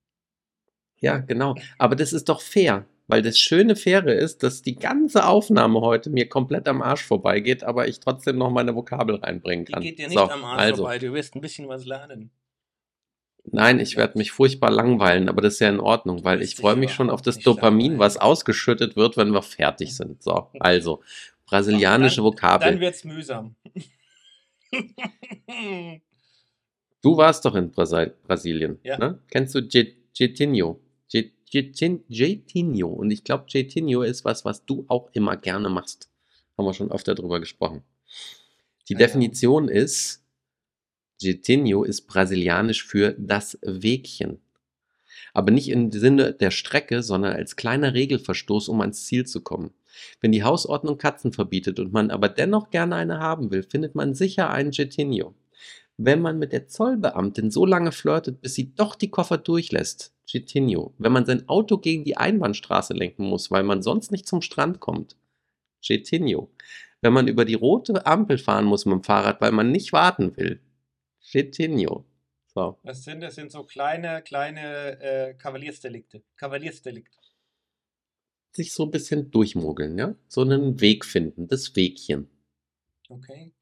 Ja, 1.00 1.20
genau. 1.20 1.56
Aber 1.78 1.96
das 1.96 2.14
ist 2.14 2.30
doch 2.30 2.42
fair. 2.42 2.88
Weil 3.08 3.22
das 3.22 3.38
schöne 3.38 3.76
Faire 3.76 4.14
ist, 4.14 4.42
dass 4.42 4.64
die 4.64 4.76
ganze 4.76 5.28
Aufnahme 5.28 5.82
heute 5.82 6.10
mir 6.10 6.28
komplett 6.28 6.68
am 6.68 6.82
Arsch 6.82 7.04
vorbeigeht, 7.04 7.64
aber 7.64 7.88
ich 7.88 8.00
trotzdem 8.00 8.38
noch 8.38 8.50
meine 8.50 8.76
Vokabel 8.76 9.18
reinbringen 9.18 9.66
kann. 9.66 9.82
Die 9.82 9.90
geht 9.90 10.00
dir 10.00 10.08
nicht 10.08 10.18
so, 10.18 10.24
am 10.24 10.44
Arsch 10.44 10.62
also. 10.62 10.84
vorbei. 10.84 11.00
Du 11.00 11.14
wirst 11.14 11.36
ein 11.36 11.42
bisschen 11.42 11.68
was 11.68 11.86
lernen. 11.86 12.32
Nein, 13.52 13.80
ich 13.80 13.96
werde 13.96 14.18
mich 14.18 14.32
furchtbar 14.32 14.72
langweilen, 14.72 15.30
aber 15.30 15.44
das 15.44 15.54
ist 15.56 15.60
ja 15.60 15.70
in 15.70 15.80
Ordnung, 15.80 16.24
weil 16.24 16.42
ich 16.42 16.56
freue 16.56 16.76
mich 16.76 16.92
schon 16.94 17.12
auf 17.12 17.22
das 17.22 17.38
Dopamin, 17.38 18.00
was 18.00 18.18
ausgeschüttet 18.18 18.96
wird, 18.96 19.18
wenn 19.18 19.30
wir 19.30 19.44
fertig 19.44 19.96
sind. 19.96 20.24
So, 20.24 20.50
also, 20.60 21.04
Brasilianische 21.46 22.18
dann, 22.18 22.26
Vokabel. 22.26 22.72
Dann 22.72 22.80
wird's 22.80 23.04
mühsam. 23.04 23.56
du 27.04 27.18
warst 27.18 27.46
doch 27.46 27.54
in 27.54 27.70
Brasil 27.72 28.16
Brasilien. 28.24 28.80
Ja. 28.84 28.98
Ne? 28.98 29.20
Kennst 29.30 29.54
du 29.54 29.60
Jetinho? 30.14 30.80
Jetinho. 31.50 32.88
Und 32.90 33.12
ich 33.12 33.24
glaube, 33.24 33.46
Jetinho 33.48 34.02
ist 34.02 34.26
was, 34.26 34.46
was 34.46 34.66
du 34.66 34.86
auch 34.88 35.10
immer 35.14 35.38
gerne 35.38 35.70
machst. 35.70 36.10
Haben 36.58 36.68
wir 36.68 36.74
schon 36.74 36.92
öfter 36.92 37.16
drüber 37.16 37.40
gesprochen. 37.40 37.84
Die 38.88 38.96
Definition 38.96 39.68
ist 39.68 40.24
Jeitinho 41.20 41.84
ist 41.84 42.08
brasilianisch 42.08 42.86
für 42.86 43.16
das 43.18 43.58
Wegchen. 43.62 44.42
Aber 45.34 45.52
nicht 45.52 45.70
im 45.70 45.92
Sinne 45.92 46.34
der 46.34 46.52
Strecke, 46.52 47.04
sondern 47.04 47.34
als 47.34 47.56
kleiner 47.56 47.94
Regelverstoß, 47.94 48.70
um 48.70 48.82
ans 48.82 49.06
Ziel 49.06 49.26
zu 49.26 49.42
kommen. 49.42 49.74
Wenn 50.20 50.34
die 50.34 50.44
Hausordnung 50.44 50.98
Katzen 50.98 51.32
verbietet 51.32 51.80
und 51.80 51.94
man 51.94 52.12
aber 52.12 52.28
dennoch 52.30 52.70
gerne 52.70 52.96
eine 52.96 53.20
haben 53.20 53.50
will, 53.52 53.64
findet 53.64 53.96
man 53.96 54.14
sicher 54.14 54.50
einen 54.50 54.72
Jeitinho. 54.72 55.34
Wenn 55.98 56.22
man 56.22 56.38
mit 56.38 56.52
der 56.52 56.68
Zollbeamtin 56.68 57.52
so 57.52 57.66
lange 57.66 57.92
flirtet, 57.92 58.42
bis 58.42 58.54
sie 58.54 58.76
doch 58.76 58.96
die 58.96 59.10
Koffer 59.10 59.38
durchlässt, 59.38 60.14
Jeitinho. 60.26 60.94
Wenn 60.98 61.12
man 61.12 61.26
sein 61.26 61.48
Auto 61.48 61.78
gegen 61.78 62.04
die 62.04 62.18
Einbahnstraße 62.18 62.94
lenken 62.94 63.26
muss, 63.26 63.50
weil 63.52 63.64
man 63.64 63.82
sonst 63.82 64.12
nicht 64.12 64.28
zum 64.28 64.42
Strand 64.42 64.80
kommt, 64.80 65.16
Jeitinho. 65.82 66.52
Wenn 67.02 67.14
man 67.14 67.28
über 67.28 67.46
die 67.46 67.54
rote 67.54 68.06
Ampel 68.06 68.38
fahren 68.38 68.66
muss 68.66 68.86
mit 68.86 68.94
dem 68.94 69.04
Fahrrad, 69.04 69.40
weil 69.40 69.52
man 69.52 69.72
nicht 69.72 69.94
warten 69.94 70.36
will, 70.36 70.60
Jeitinho. 71.22 72.06
So. 72.54 72.80
Das 72.84 73.04
sind, 73.04 73.22
das 73.22 73.36
sind 73.36 73.52
so 73.52 73.64
kleine, 73.64 74.22
kleine 74.22 75.00
äh, 75.02 75.34
Kavaliersdelikte. 75.36 76.24
Kavaliersdelikt. 76.38 77.18
Sich 78.52 78.74
so 78.74 78.84
ein 78.84 78.92
bisschen 78.92 79.32
durchmogeln, 79.32 79.98
ja? 79.98 80.16
So 80.28 80.42
einen 80.42 80.80
Weg 80.80 81.06
finden, 81.06 81.48
das 81.48 81.76
Wegchen. 81.76 82.30
Okay. 83.10 83.54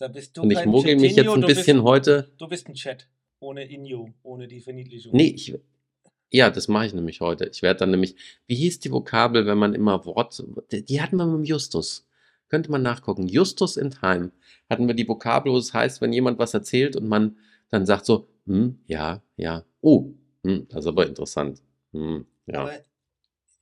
Da 0.00 0.08
bist 0.08 0.34
du 0.34 0.42
Und 0.42 0.50
ich 0.50 0.64
mogel 0.64 0.96
mich 0.96 1.14
jetzt 1.14 1.28
ein 1.28 1.42
bisschen 1.42 1.76
bist, 1.76 1.86
heute. 1.86 2.32
Du 2.38 2.48
bist 2.48 2.66
ein 2.66 2.74
Chat. 2.74 3.06
Ohne 3.38 3.64
Inyo, 3.64 4.08
ohne 4.22 4.48
die 4.48 4.60
Verniedlichung. 4.60 5.12
Nee, 5.14 5.34
ich. 5.36 5.54
Ja, 6.30 6.48
das 6.48 6.68
mache 6.68 6.86
ich 6.86 6.94
nämlich 6.94 7.20
heute. 7.20 7.50
Ich 7.52 7.60
werde 7.60 7.80
dann 7.80 7.90
nämlich. 7.90 8.16
Wie 8.46 8.54
hieß 8.54 8.80
die 8.80 8.90
Vokabel, 8.90 9.44
wenn 9.44 9.58
man 9.58 9.74
immer 9.74 10.06
Wort. 10.06 10.42
Die 10.72 10.84
die 10.86 11.02
hatten 11.02 11.16
wir 11.16 11.26
mit 11.26 11.40
dem 11.40 11.44
Justus. 11.44 12.08
Könnte 12.48 12.70
man 12.70 12.80
nachgucken. 12.80 13.28
Justus 13.28 13.76
in 13.76 13.90
Time 13.90 14.32
hatten 14.70 14.86
wir 14.86 14.94
die 14.94 15.06
Vokabel, 15.06 15.52
wo 15.52 15.58
es 15.58 15.74
heißt, 15.74 16.00
wenn 16.00 16.14
jemand 16.14 16.38
was 16.38 16.54
erzählt 16.54 16.96
und 16.96 17.06
man 17.06 17.36
dann 17.68 17.84
sagt 17.84 18.06
so, 18.06 18.26
hm, 18.46 18.80
ja, 18.86 19.22
ja, 19.36 19.64
oh, 19.82 20.14
hm, 20.44 20.66
das 20.70 20.80
ist 20.80 20.86
aber 20.86 21.06
interessant. 21.06 21.62
Hm, 21.92 22.26
ja. 22.46 22.62
Aber 22.62 22.72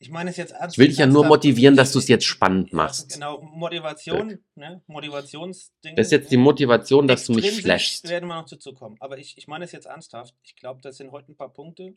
ich 0.01 0.11
meine 0.11 0.31
es 0.31 0.37
jetzt 0.37 0.53
ernst. 0.53 0.75
Ich 0.77 0.79
will 0.79 0.89
dich 0.89 0.99
ja 0.99 1.07
nur 1.07 1.25
ernsthaft. 1.25 1.45
motivieren, 1.45 1.77
dass 1.77 1.93
du 1.93 1.99
es 1.99 2.07
jetzt 2.07 2.25
spannend 2.25 2.73
machst. 2.73 3.15
Genau, 3.15 3.41
Motivation, 3.43 4.39
ne? 4.55 4.81
Motivationsding. 4.87 5.97
Das 5.97 6.07
ist 6.07 6.13
jetzt 6.13 6.31
die 6.31 6.37
Motivation, 6.37 7.09
dass 7.09 7.27
du 7.27 7.33
mich 7.33 7.51
flashst. 7.51 8.09
werden 8.09 8.29
wir 8.29 8.37
noch 8.37 8.49
dazu 8.49 8.73
kommen. 8.75 8.97
Aber 9.01 9.19
ich, 9.19 9.37
ich 9.37 9.49
meine 9.49 9.65
es 9.65 9.73
jetzt 9.73 9.87
ernsthaft. 9.87 10.35
Ich 10.43 10.55
glaube, 10.55 10.81
das 10.83 10.99
sind 10.99 11.11
heute 11.11 11.33
ein 11.33 11.37
paar 11.37 11.53
Punkte, 11.53 11.97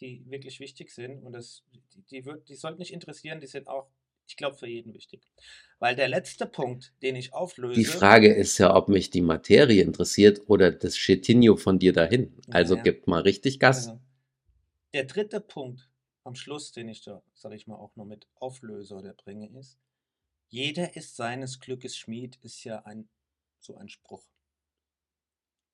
die 0.00 0.24
wirklich 0.28 0.60
wichtig 0.60 0.90
sind. 0.90 1.22
Und 1.24 1.32
das, 1.32 1.62
die, 1.72 2.02
die, 2.10 2.24
wird, 2.26 2.48
die 2.50 2.54
sollten 2.54 2.80
nicht 2.80 2.92
interessieren, 2.92 3.40
die 3.40 3.46
sind 3.46 3.66
auch, 3.66 3.88
ich 4.26 4.36
glaube, 4.36 4.58
für 4.58 4.68
jeden 4.68 4.92
wichtig. 4.92 5.22
Weil 5.78 5.96
der 5.96 6.08
letzte 6.08 6.44
Punkt, 6.44 6.92
den 7.00 7.16
ich 7.16 7.32
auflöse. 7.32 7.80
Die 7.80 7.86
Frage 7.86 8.30
ist 8.30 8.58
ja, 8.58 8.76
ob 8.76 8.88
mich 8.90 9.08
die 9.08 9.22
Materie 9.22 9.82
interessiert 9.82 10.42
oder 10.48 10.70
das 10.70 10.96
Chetinho 10.96 11.56
von 11.56 11.78
dir 11.78 11.94
dahin. 11.94 12.36
Also 12.50 12.74
Ja, 12.74 12.78
ja. 12.78 12.92
gib 12.92 13.06
mal 13.06 13.22
richtig 13.22 13.58
Gas. 13.58 13.88
Also, 13.88 14.00
der 14.92 15.04
dritte 15.04 15.40
Punkt 15.40 15.88
am 16.28 16.36
Schluss, 16.36 16.72
den 16.72 16.88
ich 16.88 17.02
da, 17.02 17.22
sage 17.34 17.56
ich 17.56 17.66
mal, 17.66 17.76
auch 17.76 17.96
noch 17.96 18.04
mit 18.04 18.28
auflöse 18.36 18.94
oder 18.94 19.14
bringe, 19.14 19.48
ist, 19.58 19.78
jeder 20.48 20.96
ist 20.96 21.16
seines 21.16 21.60
Glückes 21.60 21.96
Schmied, 21.96 22.36
ist 22.42 22.64
ja 22.64 22.84
ein, 22.84 23.08
so 23.58 23.76
ein 23.76 23.88
Spruch. 23.88 24.24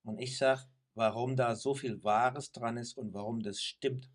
Und 0.02 0.18
ich 0.18 0.36
sage, 0.38 0.62
warum 0.94 1.36
da 1.36 1.54
so 1.56 1.74
viel 1.74 2.02
Wahres 2.04 2.52
dran 2.52 2.76
ist 2.76 2.96
und 2.96 3.12
warum 3.14 3.40
das 3.42 3.60
stimmt. 3.62 4.10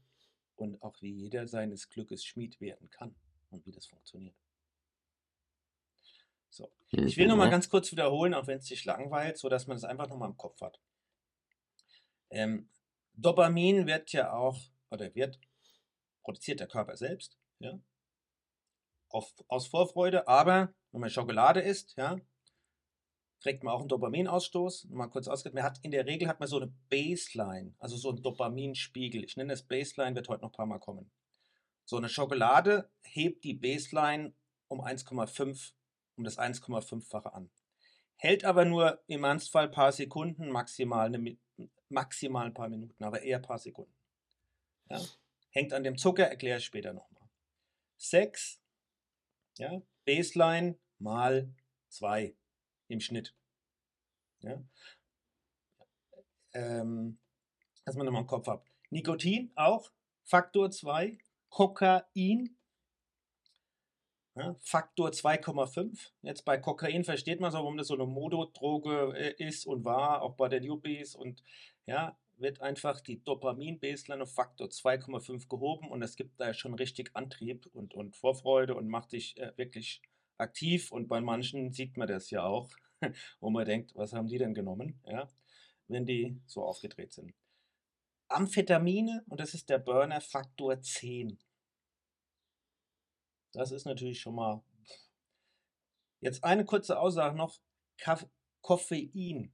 Und 0.56 0.82
auch 0.82 1.02
wie 1.02 1.12
jeder 1.12 1.48
seines 1.48 1.90
Glückes 1.90 2.26
Schmied 2.26 2.60
werden 2.60 2.90
kann 2.90 3.16
und 3.50 3.66
wie 3.66 3.72
das 3.72 3.86
funktioniert. 3.86 4.36
So. 6.50 6.70
Ich 6.92 7.16
will 7.18 7.28
noch 7.28 7.38
mal 7.38 7.48
Mhm. 7.48 7.52
ganz 7.52 7.70
kurz 7.70 7.92
wiederholen, 7.92 8.34
auch 8.34 8.48
wenn 8.48 8.58
es 8.60 8.66
dich 8.66 8.84
langweilt, 8.84 9.38
so 9.38 9.48
dass 9.48 9.68
man 9.68 9.76
das 9.78 9.86
einfach 9.86 10.10
noch 10.10 10.18
mal 10.18 10.28
im 10.28 10.38
Kopf 10.38 10.60
hat. 10.62 10.80
Ähm, 12.30 12.70
Dopamin 13.14 13.88
wird 13.88 14.12
ja 14.12 14.34
auch, 14.34 14.60
oder 14.90 15.14
wird, 15.16 15.40
produziert 16.30 16.60
der 16.60 16.68
Körper 16.68 16.96
selbst, 16.96 17.40
ja, 17.58 17.80
auf, 19.10 19.34
aus 19.48 19.66
Vorfreude, 19.66 20.28
aber 20.28 20.72
wenn 20.92 21.02
man 21.02 21.10
Schokolade 21.10 21.60
isst, 21.60 21.96
ja, 21.98 22.18
kriegt 23.42 23.64
man 23.64 23.74
auch 23.74 23.80
einen 23.80 23.90
Dopaminausstoß. 23.90 24.90
Mal 24.92 25.08
kurz 25.08 25.28
ausgeht, 25.28 25.56
man 25.56 25.64
hat 25.64 25.80
in 25.82 25.90
der 25.90 26.06
Regel 26.06 26.28
hat 26.28 26.40
man 26.40 26.48
so 26.48 26.58
eine 26.58 26.72
Baseline, 26.92 27.74
also 27.80 27.98
so 27.98 28.10
einen 28.10 28.22
Dopaminspiegel. 28.22 29.24
Ich 29.24 29.38
nenne 29.38 29.54
das 29.54 29.64
Baseline, 29.64 30.16
wird 30.16 30.30
heute 30.30 30.44
noch 30.44 30.52
ein 30.52 30.56
paar 30.56 30.68
Mal 30.68 30.78
kommen. 30.78 31.10
So 31.84 31.98
eine 31.98 32.10
Schokolade 32.10 32.92
hebt 33.02 33.44
die 33.44 33.56
Baseline 33.56 34.36
um 34.68 34.82
1,5, 34.82 35.72
um 36.16 36.24
das 36.24 36.38
1,5-fache 36.38 37.34
an. 37.34 37.50
Hält 38.18 38.46
aber 38.46 38.66
nur 38.66 39.02
im 39.08 39.24
Ernstfall 39.24 39.66
ein 39.66 39.72
paar 39.72 39.94
Sekunden, 39.94 40.50
maximal, 40.50 41.08
eine, 41.08 41.38
maximal 41.88 42.46
ein 42.46 42.54
paar 42.54 42.70
Minuten, 42.70 43.04
aber 43.04 43.24
eher 43.24 43.38
ein 43.38 43.42
paar 43.42 43.58
Sekunden. 43.58 43.96
Ja? 44.92 45.02
Hängt 45.52 45.74
an 45.74 45.84
dem 45.84 45.98
Zucker, 45.98 46.28
erkläre 46.28 46.60
ich 46.60 46.66
später 46.66 46.94
nochmal. 46.94 47.30
6, 47.98 48.62
ja, 49.58 49.82
Baseline 50.06 50.78
mal 51.00 51.54
2 51.90 52.36
im 52.88 53.00
Schnitt. 53.00 53.36
Ja? 54.42 54.64
Ähm, 56.54 57.20
dass 57.86 57.96
man 57.96 58.06
nochmal 58.06 58.22
im 58.22 58.28
Kopf 58.28 58.48
hat. 58.48 58.64
Nikotin 58.90 59.52
auch, 59.56 59.92
Faktor 60.24 60.72
2, 60.72 61.18
Kokain, 61.50 62.58
ja, 64.36 64.56
Faktor 64.62 65.10
2,5. 65.10 66.12
Jetzt 66.22 66.46
bei 66.46 66.58
Kokain 66.58 67.04
versteht 67.04 67.40
man 67.40 67.52
so, 67.52 67.58
warum 67.58 67.78
das 67.78 67.88
so 67.88 67.96
eine 67.96 68.06
Mododroge 68.06 69.14
äh, 69.18 69.44
ist 69.44 69.66
und 69.66 69.84
war, 69.84 70.22
auch 70.22 70.36
bei 70.36 70.48
den 70.48 70.64
Yuppies 70.64 71.16
und 71.16 71.44
ja, 71.86 72.18
wird 72.40 72.62
einfach 72.62 73.02
die 73.02 73.24
Dopamin-Baseline 73.24 74.24
auf 74.24 74.34
Faktor 74.34 74.68
2,5 74.68 75.48
gehoben 75.48 75.90
und 75.90 76.02
es 76.02 76.16
gibt 76.16 76.40
da 76.40 76.54
schon 76.54 76.74
richtig 76.74 77.12
Antrieb 77.16 77.68
und, 77.74 77.94
und 77.94 78.16
Vorfreude 78.16 78.76
und 78.76 78.88
macht 78.88 79.12
dich 79.12 79.38
äh, 79.38 79.52
wirklich 79.58 80.02
aktiv 80.38 80.92
und 80.92 81.08
bei 81.08 81.22
manchen 81.22 81.72
sieht 81.72 81.98
man 81.98 82.08
das 82.08 82.30
ja 82.30 82.44
auch, 82.44 82.70
wo 83.40 83.50
man 83.50 83.66
denkt, 83.66 83.96
was 83.96 84.14
haben 84.14 84.28
die 84.28 84.38
denn 84.38 84.54
genommen, 84.54 85.02
ja, 85.06 85.30
wenn 85.88 86.06
die 86.06 86.40
so 86.46 86.64
aufgedreht 86.64 87.14
sind. 87.14 87.34
Amphetamine, 88.30 89.24
und 89.28 89.40
das 89.40 89.54
ist 89.54 89.70
der 89.70 89.80
Burner 89.80 90.22
Faktor 90.22 90.80
10. 90.80 91.40
Das 93.52 93.72
ist 93.72 93.86
natürlich 93.86 94.22
schon 94.22 94.36
mal. 94.36 94.64
Jetzt 96.22 96.44
eine 96.44 96.64
kurze 96.64 97.00
Aussage 97.00 97.36
noch. 97.36 97.60
Koffein 98.62 99.52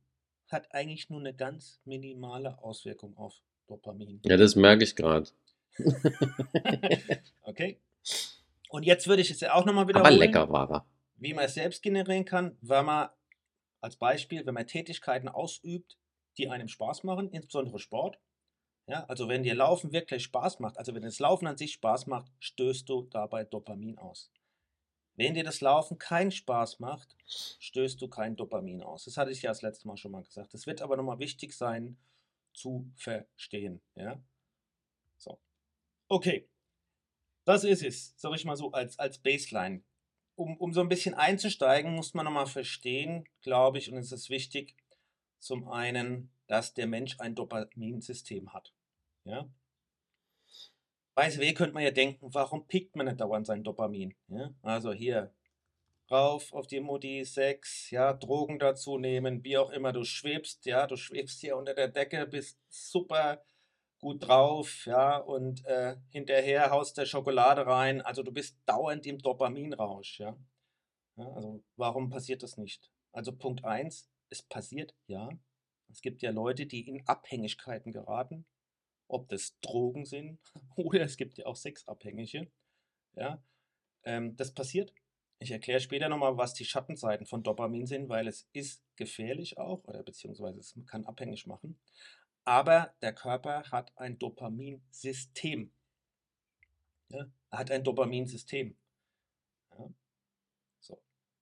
hat 0.52 0.74
eigentlich 0.74 1.10
nur 1.10 1.20
eine 1.20 1.34
ganz 1.34 1.80
minimale 1.86 2.62
Auswirkung 2.62 3.16
auf 3.18 3.36
Dopamin. 3.68 4.22
Ja, 4.26 4.38
das 4.38 4.56
merke 4.56 4.84
ich 4.84 4.96
gerade. 4.96 5.30
Okay. 7.42 7.80
Und 8.70 8.84
jetzt 8.84 9.08
würde 9.08 9.22
ich 9.22 9.32
es 9.32 9.40
ja 9.40 9.54
auch 9.54 9.66
nochmal 9.66 9.84
Aber 9.84 9.90
wiederholen. 9.90 10.18
lecker 10.20 10.50
war 10.50 10.70
er. 10.72 10.86
wie 11.18 11.34
man 11.34 11.46
es 11.46 11.54
selbst 11.54 11.82
generieren 11.82 12.26
kann, 12.26 12.58
wenn 12.62 12.86
man 12.86 13.10
als 13.82 13.96
Beispiel, 13.98 14.46
wenn 14.46 14.54
man 14.54 14.68
Tätigkeiten 14.68 15.28
ausübt, 15.28 15.98
die 16.38 16.50
einem 16.50 16.68
Spaß 16.68 17.04
machen, 17.04 17.30
insbesondere 17.30 17.80
Sport. 17.80 18.20
Ja, 18.88 19.06
also 19.06 19.28
wenn 19.30 19.44
dir 19.44 19.56
Laufen 19.56 19.92
wirklich 19.94 20.24
Spaß 20.24 20.60
macht, 20.60 20.78
also 20.78 20.94
wenn 20.94 21.02
das 21.04 21.20
Laufen 21.20 21.48
an 21.48 21.58
sich 21.58 21.74
Spaß 21.74 22.08
macht, 22.08 22.32
stößt 22.40 22.88
du 22.90 23.04
dabei 23.04 23.44
Dopamin 23.44 23.98
aus. 23.98 24.32
Wenn 25.16 25.34
dir 25.34 25.44
das 25.44 25.62
Laufen 25.62 25.98
keinen 25.98 26.32
Spaß 26.32 26.80
macht, 26.80 27.16
stößt 27.26 28.02
du 28.02 28.08
kein 28.08 28.36
Dopamin 28.36 28.84
aus. 28.84 29.06
Das 29.06 29.18
hatte 29.18 29.32
ich 29.32 29.42
ja 29.42 29.52
das 29.52 29.62
letzte 29.62 29.88
Mal 29.88 29.98
schon 29.98 30.12
mal 30.12 30.24
gesagt. 30.24 30.54
Das 30.54 30.68
wird 30.68 30.82
aber 30.82 30.98
nochmal 30.98 31.20
wichtig 31.20 31.54
sein 31.54 31.98
zu 32.54 32.92
verstehen. 32.96 33.82
Ja? 33.96 34.22
So. 35.18 35.40
Okay. 36.08 36.48
Das 37.46 37.64
ist 37.64 37.84
es, 37.84 38.14
sag 38.18 38.34
ich 38.34 38.44
mal 38.44 38.58
so, 38.58 38.72
als, 38.72 38.98
als 38.98 39.20
Baseline 39.20 39.84
um, 40.36 40.58
um 40.58 40.74
so 40.74 40.82
ein 40.82 40.90
bisschen 40.90 41.14
einzusteigen, 41.14 41.94
muss 41.94 42.14
man 42.14 42.26
nochmal 42.26 42.48
verstehen, 42.48 43.26
glaube 43.42 43.78
ich, 43.78 43.92
und 43.92 43.98
es 43.98 44.12
ist 44.12 44.30
wichtig, 44.30 44.76
zum 45.40 45.68
einen, 45.68 46.30
dass 46.48 46.74
der 46.74 46.88
Mensch 46.88 47.20
ein 47.20 47.36
Dopaminsystem 47.36 48.54
hat. 48.54 48.74
Ja? 49.24 49.48
SW 51.18 51.54
könnte 51.54 51.74
man 51.74 51.84
ja 51.84 51.92
denken, 51.92 52.34
warum 52.34 52.68
pickt 52.68 52.96
man 52.96 53.06
nicht 53.06 53.22
dauernd 53.22 53.48
sein 53.48 53.64
Dopamin? 53.64 54.14
Ja? 54.28 54.54
Also 54.62 54.92
hier, 54.92 55.34
rauf 56.12 56.54
auf 56.54 56.68
die 56.68 56.80
Mutti, 56.80 57.24
Sex, 57.26 57.90
ja, 57.92 58.14
Drogen 58.14 58.60
dazu 58.60 58.98
nehmen, 58.98 59.44
wie 59.44 59.58
auch 59.58 59.72
immer, 59.72 59.94
du 59.94 60.04
schwebst, 60.04 60.66
ja, 60.66 60.88
du 60.88 60.98
schwebst 60.98 61.42
hier 61.42 61.58
unter 61.58 61.74
der 61.74 61.88
Decke, 61.88 62.28
bist 62.28 62.60
super 62.70 63.44
gut 64.00 64.28
drauf, 64.28 64.86
ja, 64.86 65.18
und 65.18 65.66
äh, 65.66 65.96
hinterher 66.10 66.70
haust 66.70 66.98
der 66.98 67.06
Schokolade 67.06 67.66
rein. 67.66 68.02
Also 68.02 68.22
du 68.22 68.32
bist 68.32 68.58
dauernd 68.66 69.06
im 69.06 69.20
Dopaminrausch, 69.20 70.20
ja. 70.20 70.38
ja. 71.16 71.28
Also 71.32 71.64
warum 71.76 72.10
passiert 72.10 72.44
das 72.44 72.58
nicht? 72.58 72.92
Also 73.12 73.36
Punkt 73.36 73.64
1, 73.64 74.10
es 74.30 74.42
passiert, 74.44 74.94
ja. 75.08 75.30
Es 75.90 76.02
gibt 76.02 76.22
ja 76.22 76.32
Leute, 76.32 76.66
die 76.66 76.88
in 76.88 77.08
Abhängigkeiten 77.08 77.92
geraten, 77.92 78.46
ob 79.08 79.30
das 79.30 79.60
Drogen 79.62 80.06
sind 80.06 80.40
oder 80.76 81.02
es 81.02 81.18
gibt 81.18 81.38
ja 81.38 81.46
auch 81.46 81.56
Sexabhängige, 81.56 82.52
ja. 83.16 83.44
Ähm, 84.04 84.36
das 84.38 84.54
passiert. 84.54 84.94
Ich 85.40 85.52
erkläre 85.52 85.80
später 85.80 86.08
nochmal, 86.08 86.38
was 86.38 86.54
die 86.54 86.66
Schattenseiten 86.66 87.26
von 87.26 87.44
Dopamin 87.44 87.86
sind, 87.88 88.08
weil 88.08 88.28
es 88.28 88.48
ist 88.54 88.84
gefährlich 88.96 89.58
auch, 89.58 89.84
oder 89.84 90.02
beziehungsweise 90.04 90.60
es 90.60 90.76
kann 90.86 91.06
abhängig 91.06 91.46
machen. 91.46 91.78
Aber 92.46 92.94
der 93.02 93.14
Körper 93.14 93.64
hat 93.72 93.92
ein 93.98 94.18
Dopaminsystem. 94.18 95.74
Ja, 97.10 97.26
er 97.50 97.60
hat 97.60 97.72
ein 97.72 97.84
Dopaminsystem. 97.84 98.78
Ja. 99.72 99.90
So. 100.80 101.02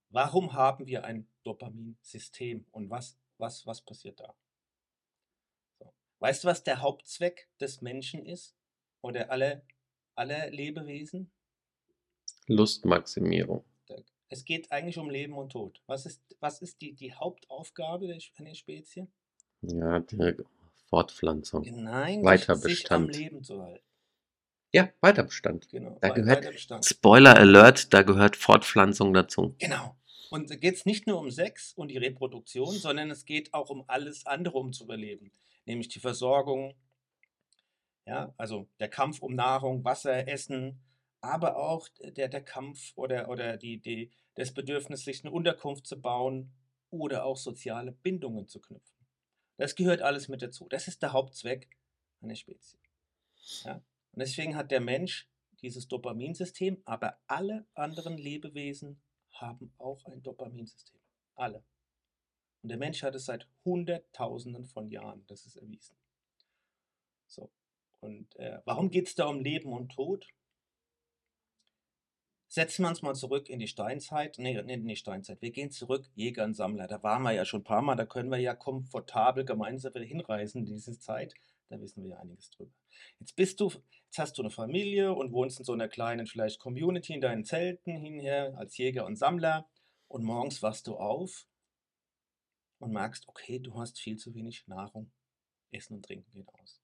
Warum 0.10 0.53
haben 0.53 0.88
wir 0.88 1.03
ein 1.03 1.27
Dopaminsystem 1.43 2.65
und 2.72 2.89
was, 2.89 3.17
was, 3.38 3.65
was 3.67 3.82
passiert 3.82 4.20
da? 4.20 4.34
Weißt 6.23 6.45
du, 6.45 6.47
was 6.47 6.63
der 6.63 6.79
Hauptzweck 6.79 7.49
des 7.59 7.81
Menschen 7.81 8.25
ist? 8.25 8.55
Oder 9.01 9.29
aller 9.29 9.61
alle 10.15 10.49
Lebewesen? 10.51 11.29
Lustmaximierung. 12.47 13.65
Es 14.29 14.45
geht 14.45 14.71
eigentlich 14.71 14.97
um 14.97 15.09
Leben 15.09 15.33
und 15.33 15.51
Tod. 15.51 15.81
Was 15.85 16.05
ist, 16.05 16.21
was 16.39 16.61
ist 16.61 16.79
die, 16.79 16.93
die 16.93 17.13
Hauptaufgabe 17.13 18.07
der, 18.07 18.19
einer 18.37 18.55
Spezie? 18.55 19.07
Ja, 19.63 19.99
die 19.99 20.35
Fortpflanzung. 20.87 21.65
Nein, 21.83 22.23
Weiterbestand. 22.23 22.63
sich 22.77 22.91
am 22.91 23.09
Leben 23.09 23.43
zu 23.43 23.61
halten. 23.61 23.85
Ja, 24.71 24.93
Weiterbestand. 25.01 25.67
Genau. 25.71 25.97
Da 25.99 26.07
gehört- 26.09 26.37
Weiterbestand. 26.37 26.85
Spoiler 26.85 27.35
Alert, 27.35 27.93
da 27.93 28.01
gehört 28.01 28.37
Fortpflanzung 28.37 29.13
dazu. 29.13 29.55
Genau. 29.59 29.97
Und 30.33 30.49
da 30.49 30.55
geht 30.55 30.73
es 30.73 30.87
nicht 30.87 31.05
nur 31.05 31.19
um 31.19 31.29
Sex 31.29 31.73
und 31.73 31.89
die 31.89 31.97
Reproduktion, 31.99 32.73
sondern 32.73 33.11
es 33.11 33.25
geht 33.25 33.53
auch 33.53 33.69
um 33.69 33.83
alles 33.87 34.25
andere, 34.25 34.57
um 34.57 34.73
zu 34.73 34.85
überleben. 34.85 35.31
Nämlich 35.65 35.89
die 35.89 35.99
Versorgung, 35.99 36.73
ja, 38.07 38.33
also 38.35 38.67
der 38.79 38.89
Kampf 38.89 39.21
um 39.21 39.35
Nahrung, 39.35 39.85
Wasser, 39.85 40.27
Essen, 40.27 40.81
aber 41.21 41.57
auch 41.57 41.87
der, 41.99 42.29
der 42.29 42.43
Kampf 42.43 42.93
oder, 42.95 43.29
oder 43.29 43.57
die, 43.57 43.79
die, 43.79 44.09
das 44.33 44.55
Bedürfnis, 44.55 45.05
sich 45.05 45.23
eine 45.23 45.31
Unterkunft 45.31 45.85
zu 45.85 46.01
bauen 46.01 46.51
oder 46.89 47.25
auch 47.25 47.37
soziale 47.37 47.91
Bindungen 47.91 48.47
zu 48.47 48.59
knüpfen. 48.59 49.05
Das 49.57 49.75
gehört 49.75 50.01
alles 50.01 50.29
mit 50.29 50.41
dazu. 50.41 50.67
Das 50.67 50.87
ist 50.87 51.03
der 51.03 51.13
Hauptzweck 51.13 51.69
einer 52.23 52.33
Spezies. 52.33 52.81
Ja? 53.65 53.75
Und 53.75 54.19
deswegen 54.19 54.55
hat 54.55 54.71
der 54.71 54.81
Mensch 54.81 55.29
dieses 55.61 55.87
Dopaminsystem, 55.87 56.81
aber 56.85 57.19
alle 57.27 57.67
anderen 57.75 58.17
Lebewesen 58.17 58.99
haben 59.33 59.73
auch 59.77 60.05
ein 60.05 60.21
Dopaminsystem. 60.23 60.99
Alle. 61.35 61.63
Und 62.61 62.69
der 62.69 62.77
Mensch 62.77 63.03
hat 63.03 63.15
es 63.15 63.25
seit 63.25 63.47
Hunderttausenden 63.65 64.67
von 64.67 64.89
Jahren. 64.89 65.25
Das 65.27 65.45
ist 65.45 65.57
erwiesen. 65.57 65.97
So. 67.27 67.51
Und 67.99 68.35
äh, 68.37 68.61
warum 68.65 68.89
geht 68.89 69.07
es 69.07 69.15
da 69.15 69.25
um 69.25 69.41
Leben 69.41 69.73
und 69.73 69.89
Tod? 69.89 70.27
Setzen 72.47 72.83
wir 72.83 72.89
uns 72.89 73.01
mal 73.01 73.15
zurück 73.15 73.49
in 73.49 73.59
die 73.59 73.67
Steinzeit. 73.67 74.37
Nee, 74.37 74.61
nee, 74.61 74.75
in 74.75 74.87
die 74.87 74.95
Steinzeit. 74.95 75.41
Wir 75.41 75.51
gehen 75.51 75.71
zurück, 75.71 76.07
Jäger 76.13 76.43
und 76.43 76.53
Sammler. 76.53 76.87
Da 76.87 77.01
waren 77.01 77.23
wir 77.23 77.31
ja 77.31 77.45
schon 77.45 77.61
ein 77.61 77.65
paar 77.65 77.81
Mal. 77.81 77.95
Da 77.95 78.05
können 78.05 78.29
wir 78.29 78.37
ja 78.37 78.53
komfortabel 78.53 79.43
gemeinsam 79.43 79.93
wieder 79.95 80.05
hinreisen 80.05 80.59
in 80.59 80.65
diese 80.65 80.99
Zeit. 80.99 81.33
Da 81.70 81.79
wissen 81.82 82.03
wir 82.03 82.12
ja 82.12 82.20
einiges 82.20 82.50
drüber. 82.51 82.72
Jetzt 83.20 83.36
bist 83.36 83.60
du, 83.60 83.72
jetzt 84.05 84.17
hast 84.17 84.38
du 84.38 84.41
eine 84.41 84.51
Familie 84.51 85.13
und 85.13 85.32
wohnst 85.32 85.60
in 85.60 85.65
so 85.65 85.74
einer 85.74 85.88
kleinen, 85.88 86.27
vielleicht 86.27 86.60
Community 86.60 87.13
in 87.13 87.22
deinen 87.22 87.46
Zelten 87.46 87.96
hinher 87.96 88.53
als 88.58 88.77
Jäger 88.77 89.05
und 89.05 89.15
Sammler. 89.15 89.67
Und 90.08 90.24
morgens 90.24 90.62
wachst 90.62 90.88
du 90.88 90.96
auf 90.96 91.48
und 92.79 92.91
merkst, 92.91 93.27
okay, 93.27 93.60
du 93.60 93.79
hast 93.79 94.00
viel 94.00 94.17
zu 94.17 94.34
wenig 94.36 94.67
Nahrung. 94.67 95.12
Essen 95.72 95.96
und 95.96 96.05
Trinken 96.05 96.32
geht 96.32 96.53
aus. 96.53 96.82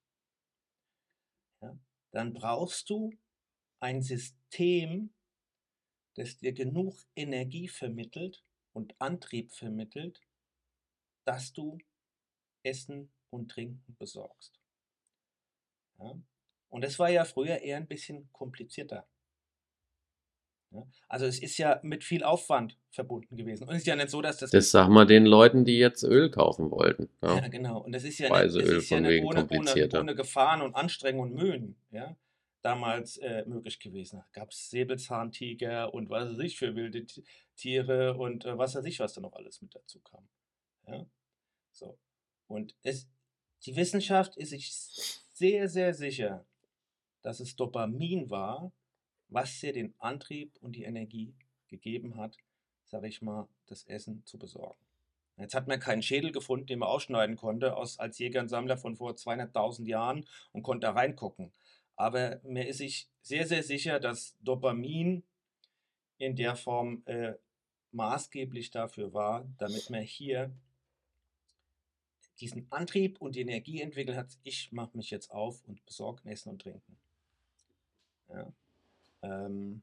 Ja? 1.61 1.77
Dann 2.11 2.33
brauchst 2.33 2.89
du 2.89 3.11
ein 3.79 4.01
System, 4.01 5.13
das 6.15 6.37
dir 6.37 6.53
genug 6.53 7.05
Energie 7.15 7.67
vermittelt 7.67 8.43
und 8.73 8.99
Antrieb 8.99 9.51
vermittelt, 9.51 10.21
dass 11.25 11.53
du 11.53 11.77
Essen 12.63 13.11
und 13.29 13.51
Trinken 13.51 13.95
besorgst. 13.97 14.58
Ja? 15.99 16.19
Und 16.69 16.83
das 16.83 16.99
war 16.99 17.09
ja 17.09 17.25
früher 17.25 17.57
eher 17.61 17.77
ein 17.77 17.87
bisschen 17.87 18.29
komplizierter. 18.31 19.07
Ja? 20.71 20.87
Also 21.07 21.25
es 21.25 21.39
ist 21.39 21.57
ja 21.57 21.79
mit 21.83 22.03
viel 22.03 22.23
Aufwand 22.23 22.77
verbunden 22.91 23.35
gewesen. 23.35 23.63
Und 23.67 23.73
es 23.73 23.81
ist 23.81 23.87
ja 23.87 23.95
nicht 23.95 24.09
so, 24.09 24.21
dass 24.21 24.37
das... 24.37 24.51
Das 24.51 24.69
sag 24.71 24.87
mal 24.89 25.05
den 25.05 25.25
Leuten, 25.25 25.65
die 25.65 25.77
jetzt 25.77 26.03
Öl 26.03 26.29
kaufen 26.29 26.69
wollten. 26.71 27.09
Ja, 27.21 27.37
Ja. 27.37 27.47
genau. 27.47 27.79
Und 27.81 27.91
das 27.91 28.03
ist 28.03 28.19
ja 28.19 28.27
nicht, 28.29 28.37
Speiseöl 28.37 28.75
das 28.75 28.83
ist 28.83 28.89
ja 28.89 28.97
von 28.97 29.03
nicht 29.03 29.11
wegen 29.11 29.25
ohne, 29.25 29.39
ohne, 29.39 29.47
komplizierter. 29.47 29.99
ohne 29.99 30.15
Gefahren 30.15 30.61
und 30.61 30.75
Anstrengungen 30.75 31.31
und 31.33 31.41
Mühen 31.41 31.75
ja, 31.89 32.15
damals 32.61 33.17
äh, 33.17 33.45
möglich 33.47 33.79
gewesen. 33.79 34.17
Da 34.17 34.41
gab 34.41 34.51
es 34.51 34.69
Säbelzahntiger 34.69 35.91
und 35.93 36.09
was 36.09 36.31
weiß 36.33 36.39
ich 36.39 36.59
für 36.59 36.75
wilde 36.75 37.05
Ti- 37.05 37.23
Tiere 37.55 38.15
und 38.15 38.45
äh, 38.45 38.57
was 38.57 38.75
weiß 38.75 38.85
ich, 38.85 38.99
was 38.99 39.13
da 39.13 39.21
noch 39.21 39.33
alles 39.33 39.61
mit 39.61 39.73
dazu 39.73 39.99
kam. 40.01 40.27
Ja? 40.87 41.05
So. 41.71 41.97
Und 42.47 42.75
es, 42.83 43.07
die 43.65 43.75
Wissenschaft 43.75 44.37
ist 44.37 44.49
sich 44.49 44.71
sehr, 45.39 45.69
sehr 45.69 45.93
sicher, 45.93 46.45
dass 47.21 47.39
es 47.39 47.55
Dopamin 47.55 48.29
war, 48.29 48.71
was 49.29 49.59
dir 49.59 49.73
den 49.73 49.93
Antrieb 49.97 50.57
und 50.61 50.75
die 50.75 50.83
Energie 50.83 51.33
gegeben 51.67 52.17
hat, 52.17 52.37
sage 52.85 53.07
ich 53.07 53.21
mal, 53.21 53.47
das 53.67 53.83
Essen 53.85 54.25
zu 54.25 54.37
besorgen. 54.37 54.79
Jetzt 55.37 55.55
hat 55.55 55.67
man 55.67 55.79
keinen 55.79 56.03
Schädel 56.03 56.33
gefunden, 56.33 56.65
den 56.65 56.79
man 56.79 56.89
ausschneiden 56.89 57.37
konnte, 57.37 57.77
aus, 57.77 57.99
als 57.99 58.19
Jäger 58.19 58.41
und 58.41 58.49
Sammler 58.49 58.77
von 58.77 58.97
vor 58.97 59.11
200.000 59.11 59.87
Jahren 59.87 60.25
und 60.51 60.63
konnte 60.63 60.87
da 60.87 60.91
reingucken. 60.91 61.53
Aber 61.95 62.41
mir 62.43 62.67
ist 62.67 62.81
ich 62.81 63.09
sehr, 63.21 63.47
sehr 63.47 63.63
sicher, 63.63 64.01
dass 64.01 64.35
Dopamin 64.41 65.23
in 66.17 66.35
der 66.35 66.57
Form 66.57 67.03
äh, 67.05 67.35
maßgeblich 67.91 68.71
dafür 68.71 69.13
war, 69.13 69.47
damit 69.57 69.89
man 69.89 70.01
hier 70.01 70.51
diesen 72.39 72.71
Antrieb 72.71 73.21
und 73.21 73.35
die 73.35 73.41
Energie 73.41 73.81
entwickelt 73.81 74.17
hat. 74.17 74.37
Ich 74.43 74.71
mache 74.71 74.95
mich 74.95 75.11
jetzt 75.11 75.31
auf 75.31 75.63
und 75.67 75.85
besorge 75.85 76.29
Essen 76.29 76.49
und 76.49 76.61
Trinken. 76.61 76.97
Ja. 78.29 78.51
Ähm, 79.21 79.81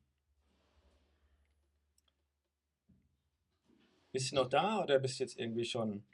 bist 4.12 4.32
du 4.32 4.36
noch 4.36 4.48
da 4.48 4.82
oder 4.82 4.98
bist 4.98 5.18
du 5.18 5.24
jetzt 5.24 5.38
irgendwie 5.38 5.64
schon... 5.64 6.04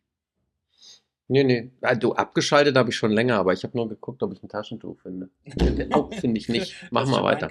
Nee, 1.28 1.44
nee. 1.44 1.70
Ah, 1.80 1.94
du, 1.94 2.12
abgeschaltet 2.12 2.76
habe 2.76 2.90
ich 2.90 2.96
schon 2.96 3.12
länger, 3.12 3.38
aber 3.38 3.52
ich 3.52 3.62
habe 3.62 3.76
nur 3.76 3.88
geguckt, 3.88 4.22
ob 4.22 4.32
ich 4.32 4.42
ein 4.42 4.48
Taschentuch 4.48 5.00
finde. 5.00 5.30
Oh, 5.94 6.10
finde 6.10 6.38
ich 6.38 6.48
nicht. 6.48 6.74
Mach 6.90 7.06
mal 7.06 7.22
weiter. 7.22 7.48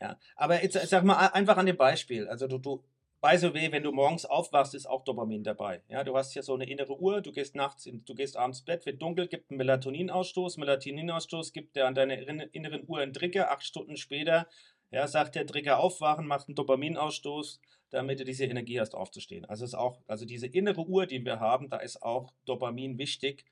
Ja, 0.00 0.18
aber 0.34 0.62
jetzt 0.62 0.74
sag 0.88 1.04
mal 1.04 1.26
einfach 1.28 1.56
an 1.56 1.66
dem 1.66 1.76
Beispiel. 1.76 2.26
Also 2.26 2.48
du, 2.48 2.58
du 2.58 2.82
by 3.22 3.38
the 3.38 3.54
way, 3.54 3.70
wenn 3.70 3.84
du 3.84 3.92
morgens 3.92 4.26
aufwachst, 4.26 4.74
ist 4.74 4.86
auch 4.86 5.04
Dopamin 5.04 5.44
dabei. 5.44 5.82
Ja, 5.88 6.02
du 6.04 6.16
hast 6.16 6.34
ja 6.34 6.42
so 6.42 6.54
eine 6.54 6.68
innere 6.68 7.00
Uhr, 7.00 7.22
du 7.22 7.32
gehst 7.32 7.54
nachts, 7.54 7.86
in, 7.86 8.04
du 8.04 8.14
gehst 8.14 8.36
abends 8.36 8.62
Bett, 8.62 8.84
wird 8.84 9.00
dunkel, 9.00 9.28
gibt 9.28 9.50
einen 9.50 9.58
Melatoninausstoß. 9.58 10.56
Melatoninausstoß 10.58 11.52
gibt 11.52 11.76
der 11.76 11.86
an 11.86 11.94
deiner 11.94 12.14
inne- 12.14 12.48
inneren 12.52 12.84
Uhr 12.86 12.98
einen 12.98 13.12
Trigger. 13.12 13.50
Acht 13.52 13.64
Stunden 13.64 13.96
später, 13.96 14.48
ja, 14.90 15.06
sagt 15.06 15.36
der 15.36 15.46
Trigger 15.46 15.78
aufwachen, 15.78 16.26
macht 16.26 16.48
einen 16.48 16.56
Dopaminausstoß, 16.56 17.60
damit 17.90 18.18
du 18.18 18.24
diese 18.24 18.44
Energie 18.44 18.80
hast 18.80 18.94
aufzustehen. 18.94 19.44
Also 19.44 19.64
ist 19.64 19.74
auch, 19.74 20.02
also 20.08 20.24
diese 20.24 20.48
innere 20.48 20.82
Uhr, 20.82 21.06
die 21.06 21.24
wir 21.24 21.38
haben, 21.38 21.70
da 21.70 21.78
ist 21.78 22.02
auch 22.02 22.32
Dopamin 22.44 22.98
wichtig, 22.98 23.44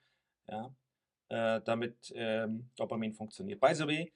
ja, 0.48 0.74
äh, 1.28 1.60
damit 1.64 2.12
ähm, 2.16 2.70
Dopamin 2.76 3.12
funktioniert. 3.12 3.60
By 3.60 3.74
the 3.74 3.86
way, 3.86 4.12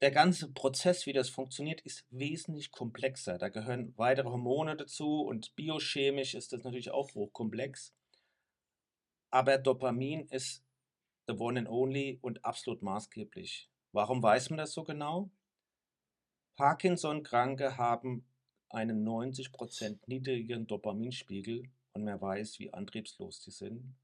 der 0.00 0.10
ganze 0.10 0.52
Prozess, 0.52 1.06
wie 1.06 1.12
das 1.12 1.28
funktioniert, 1.28 1.80
ist 1.82 2.04
wesentlich 2.10 2.72
komplexer. 2.72 3.38
Da 3.38 3.48
gehören 3.48 3.94
weitere 3.96 4.28
Hormone 4.28 4.76
dazu 4.76 5.22
und 5.22 5.54
biochemisch 5.56 6.34
ist 6.34 6.52
das 6.52 6.62
natürlich 6.62 6.90
auch 6.90 7.14
hochkomplex. 7.14 7.94
Aber 9.30 9.58
Dopamin 9.58 10.26
ist 10.28 10.64
the 11.26 11.34
one 11.34 11.58
and 11.58 11.68
only 11.68 12.18
und 12.22 12.44
absolut 12.44 12.82
maßgeblich. 12.82 13.70
Warum 13.92 14.22
weiß 14.22 14.50
man 14.50 14.58
das 14.58 14.72
so 14.72 14.84
genau? 14.84 15.30
Parkinson-Kranke 16.56 17.76
haben 17.76 18.26
einen 18.68 19.06
90% 19.06 20.00
niedrigeren 20.06 20.66
Dopaminspiegel 20.66 21.70
und 21.92 22.04
man 22.04 22.20
weiß, 22.20 22.58
wie 22.58 22.72
antriebslos 22.72 23.40
die 23.40 23.50
sind 23.50 23.94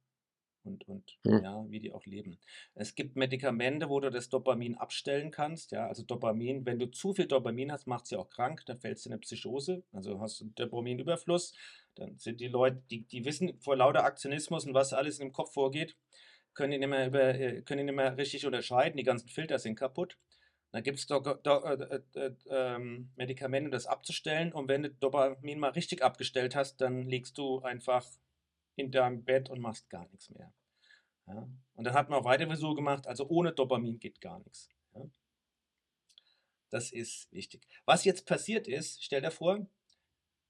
und, 0.65 0.87
und 0.89 1.19
Hm. 1.27 1.43
ja, 1.43 1.65
wie 1.69 1.81
die 1.81 1.93
auch 1.93 2.05
leben. 2.07 2.39
Es 2.75 2.95
gibt 2.95 3.17
Medikamente, 3.17 3.89
wo 3.89 4.01
du 4.01 4.11
das 4.11 4.29
Dopamin 4.29 4.77
abstellen 4.77 5.31
kannst. 5.31 5.73
Ja, 5.73 5.87
also 5.87 6.03
Dopamin, 6.03 6.67
wenn 6.67 6.79
du 6.79 6.87
zu 6.91 7.13
viel 7.13 7.27
Dopamin 7.27 7.73
hast, 7.73 7.87
macht 7.87 8.07
sie 8.07 8.17
auch 8.17 8.31
krank, 8.31 8.65
dann 8.67 8.79
fällst 8.79 9.05
du 9.05 9.09
in 9.09 9.15
eine 9.15 9.21
Psychose, 9.21 9.83
also 9.93 10.21
hast 10.21 10.41
du 10.41 10.45
einen 10.45 10.55
Dopaminüberfluss. 10.55 11.55
Dann 11.95 12.19
sind 12.19 12.41
die 12.41 12.49
Leute, 12.49 12.83
die, 12.91 13.03
die 13.03 13.25
wissen 13.25 13.59
vor 13.61 13.77
lauter 13.77 14.05
Aktionismus 14.05 14.65
und 14.65 14.75
was 14.75 14.93
alles 14.93 15.19
im 15.19 15.33
Kopf 15.33 15.53
vorgeht, 15.53 15.97
können 16.55 16.73
die 16.73 16.79
nicht 16.79 16.89
mehr, 16.89 17.07
über, 17.07 17.35
äh, 17.35 17.63
können 17.63 17.79
die 17.79 17.85
nicht 17.85 17.97
mehr 17.97 18.17
richtig 18.17 18.47
unterscheiden. 18.47 18.97
Die 18.97 19.03
ganzen 19.03 19.29
Filter 19.29 19.59
sind 19.59 19.77
kaputt. 19.77 20.17
Da 20.73 20.81
gibt 20.81 20.99
es 20.99 21.07
Do 21.07 21.19
Do 21.21 21.65
äh, 21.65 22.01
äh, 22.15 22.33
ähm, 22.49 23.11
Medikamente, 23.17 23.69
um 23.69 23.73
das 23.73 23.87
abzustellen. 23.87 24.53
Und 24.53 24.69
wenn 24.69 24.85
du 24.85 24.91
Dopamin 24.91 25.59
mal 25.59 25.71
richtig 25.71 26.03
abgestellt 26.03 26.55
hast, 26.55 26.81
dann 26.81 27.09
liegst 27.09 27.39
du 27.39 27.61
einfach 27.61 28.07
in 28.81 28.91
deinem 28.91 29.25
Bett 29.25 29.51
und 29.51 29.61
machst 29.61 29.89
gar 29.91 30.09
nichts 30.09 30.31
mehr. 30.31 30.53
Ja? 31.27 31.49
Und 31.75 31.85
dann 31.85 31.95
hat 31.95 32.09
man 32.09 32.21
auch 32.21 32.25
weitere 32.25 32.49
Versuche 32.49 32.77
gemacht, 32.77 33.07
also 33.07 33.29
ohne 33.29 33.53
Dopamin 33.53 33.99
geht 33.99 34.21
gar 34.21 34.39
nichts. 34.41 34.69
Ja? 34.95 35.09
Das 36.71 36.93
ist 36.93 37.33
wichtig. 37.33 37.67
Was 37.85 38.05
jetzt 38.05 38.27
passiert 38.27 38.69
ist, 38.69 39.03
stell 39.03 39.23
dir 39.23 39.31
vor, 39.31 39.67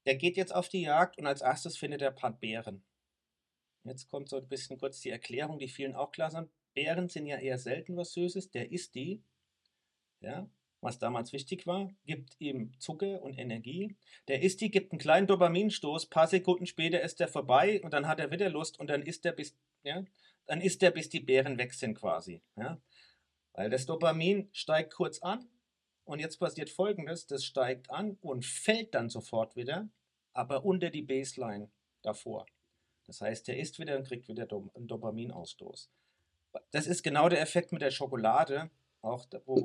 der 0.05 0.15
geht 0.15 0.37
jetzt 0.37 0.53
auf 0.53 0.69
die 0.69 0.81
Jagd 0.81 1.17
und 1.17 1.27
als 1.27 1.41
erstes 1.41 1.77
findet 1.77 2.01
er 2.01 2.09
ein 2.09 2.15
paar 2.15 2.33
Bären. 2.33 2.83
Jetzt 3.83 4.09
kommt 4.09 4.29
so 4.29 4.37
ein 4.37 4.47
bisschen 4.47 4.77
kurz 4.77 5.01
die 5.01 5.09
Erklärung, 5.09 5.57
die 5.59 5.67
vielen 5.67 5.95
auch 5.95 6.11
klar 6.11 6.29
sind. 6.29 6.49
Bären 6.73 7.09
sind 7.09 7.25
ja 7.25 7.37
eher 7.37 7.57
selten 7.57 7.97
was 7.97 8.13
Süßes. 8.13 8.51
Der 8.51 8.71
isst 8.71 8.95
die, 8.95 9.23
ja, 10.19 10.47
was 10.81 10.97
damals 10.97 11.31
wichtig 11.31 11.67
war, 11.67 11.89
gibt 12.05 12.35
ihm 12.39 12.73
Zucker 12.79 13.21
und 13.21 13.37
Energie. 13.37 13.95
Der 14.27 14.41
isst 14.41 14.61
die, 14.61 14.71
gibt 14.71 14.91
einen 14.91 14.99
kleinen 14.99 15.27
Dopaminstoß, 15.27 16.07
paar 16.07 16.27
Sekunden 16.27 16.65
später 16.65 17.01
ist 17.01 17.21
er 17.21 17.27
vorbei 17.27 17.79
und 17.83 17.93
dann 17.93 18.07
hat 18.07 18.19
er 18.19 18.31
wieder 18.31 18.49
Lust 18.49 18.79
und 18.79 18.89
dann 18.89 19.03
isst 19.03 19.25
er 19.25 19.31
bis, 19.31 19.55
ja, 19.83 20.03
dann 20.47 20.59
isst 20.59 20.81
er 20.81 20.91
bis 20.91 21.09
die 21.09 21.19
Bären 21.19 21.57
weg 21.57 21.73
sind 21.73 21.95
quasi, 21.95 22.41
ja. 22.55 22.81
Weil 23.53 23.69
das 23.69 23.85
Dopamin 23.85 24.49
steigt 24.53 24.93
kurz 24.93 25.21
an 25.21 25.47
und 26.03 26.19
jetzt 26.19 26.37
passiert 26.37 26.69
folgendes: 26.69 27.27
Das 27.27 27.43
steigt 27.43 27.91
an 27.91 28.17
und 28.21 28.45
fällt 28.45 28.95
dann 28.95 29.09
sofort 29.09 29.55
wieder, 29.55 29.89
aber 30.33 30.65
unter 30.65 30.89
die 30.89 31.03
Baseline 31.03 31.69
davor. 32.01 32.45
Das 33.05 33.21
heißt, 33.21 33.49
er 33.49 33.57
isst 33.57 33.77
wieder 33.77 33.97
und 33.97 34.07
kriegt 34.07 34.27
wieder 34.29 34.47
einen 34.51 34.87
Dopaminausstoß. 34.87 35.91
Das 36.71 36.87
ist 36.87 37.03
genau 37.03 37.29
der 37.29 37.41
Effekt 37.41 37.71
mit 37.71 37.81
der 37.81 37.91
Schokolade, 37.91 38.69
auch 39.01 39.25
da, 39.25 39.39
wo, 39.45 39.55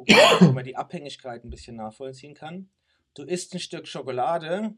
wo 0.40 0.52
man 0.52 0.64
die 0.64 0.76
Abhängigkeit 0.76 1.44
ein 1.44 1.50
bisschen 1.50 1.76
nachvollziehen 1.76 2.34
kann. 2.34 2.70
Du 3.14 3.22
isst 3.22 3.54
ein 3.54 3.60
Stück 3.60 3.86
Schokolade 3.86 4.74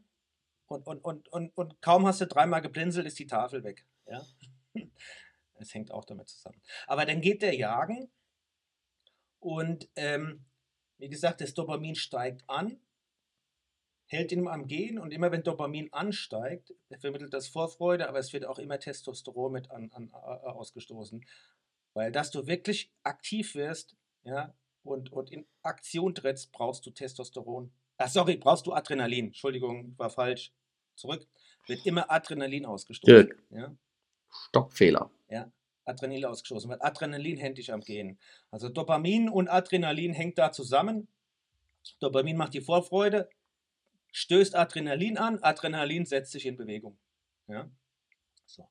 und, 0.67 0.85
und, 0.87 1.03
und, 1.03 1.27
und, 1.29 1.57
und 1.57 1.81
kaum 1.81 2.05
hast 2.05 2.21
du 2.21 2.27
dreimal 2.27 2.61
geblinzelt, 2.61 3.07
ist 3.07 3.19
die 3.19 3.27
Tafel 3.27 3.63
weg. 3.63 3.85
Ja? 4.05 4.25
Es 5.61 5.73
hängt 5.73 5.91
auch 5.91 6.05
damit 6.05 6.29
zusammen. 6.29 6.61
Aber 6.87 7.05
dann 7.05 7.19
geht 7.19 7.41
der 7.41 7.53
jagen 7.53 8.09
und 9.39 9.89
ähm, 9.97 10.45
wie 10.99 11.09
gesagt, 11.09 11.41
das 11.41 11.53
Dopamin 11.53 11.95
steigt 11.95 12.43
an, 12.47 12.79
hält 14.05 14.31
ihn 14.31 14.47
am 14.47 14.67
Gehen 14.67 14.97
und 14.97 15.11
immer 15.11 15.33
wenn 15.33 15.43
Dopamin 15.43 15.91
ansteigt, 15.91 16.73
vermittelt 16.99 17.33
das 17.33 17.49
Vorfreude, 17.49 18.07
aber 18.07 18.19
es 18.19 18.31
wird 18.31 18.45
auch 18.45 18.57
immer 18.57 18.79
Testosteron 18.79 19.51
mit 19.51 19.69
an, 19.69 19.91
an, 19.91 20.13
ausgestoßen. 20.13 21.25
Weil 21.93 22.11
dass 22.13 22.31
du 22.31 22.47
wirklich 22.47 22.93
aktiv 23.03 23.53
wirst 23.55 23.97
ja, 24.29 24.53
und, 24.83 25.11
und 25.11 25.31
in 25.31 25.45
Aktion 25.63 26.13
trittst, 26.15 26.51
brauchst 26.51 26.85
du 26.85 26.91
Testosteron. 26.91 27.71
Ach, 27.97 28.07
sorry, 28.07 28.37
brauchst 28.37 28.65
du 28.67 28.73
Adrenalin. 28.73 29.27
Entschuldigung, 29.27 29.93
war 29.97 30.09
falsch. 30.09 30.53
Zurück. 30.95 31.27
Wird 31.67 31.85
immer 31.85 32.09
Adrenalin 32.11 32.65
ausgestoßen. 32.65 33.33
Ja. 33.51 33.75
Stockfehler. 34.29 35.11
Ja, 35.29 35.51
Adrenalin 35.85 36.25
ausgestoßen, 36.25 36.69
weil 36.69 36.81
Adrenalin 36.81 37.37
hängt 37.37 37.57
dich 37.57 37.73
am 37.73 37.81
Gehen. 37.81 38.19
Also 38.51 38.69
Dopamin 38.69 39.29
und 39.29 39.47
Adrenalin 39.47 40.13
hängt 40.13 40.37
da 40.37 40.51
zusammen. 40.51 41.07
Dopamin 41.99 42.37
macht 42.37 42.53
die 42.53 42.61
Vorfreude, 42.61 43.29
stößt 44.11 44.55
Adrenalin 44.55 45.17
an, 45.17 45.41
Adrenalin 45.41 46.05
setzt 46.05 46.31
sich 46.31 46.45
in 46.45 46.57
Bewegung. 46.57 46.97
Ja? 47.47 47.69
So. 48.45 48.67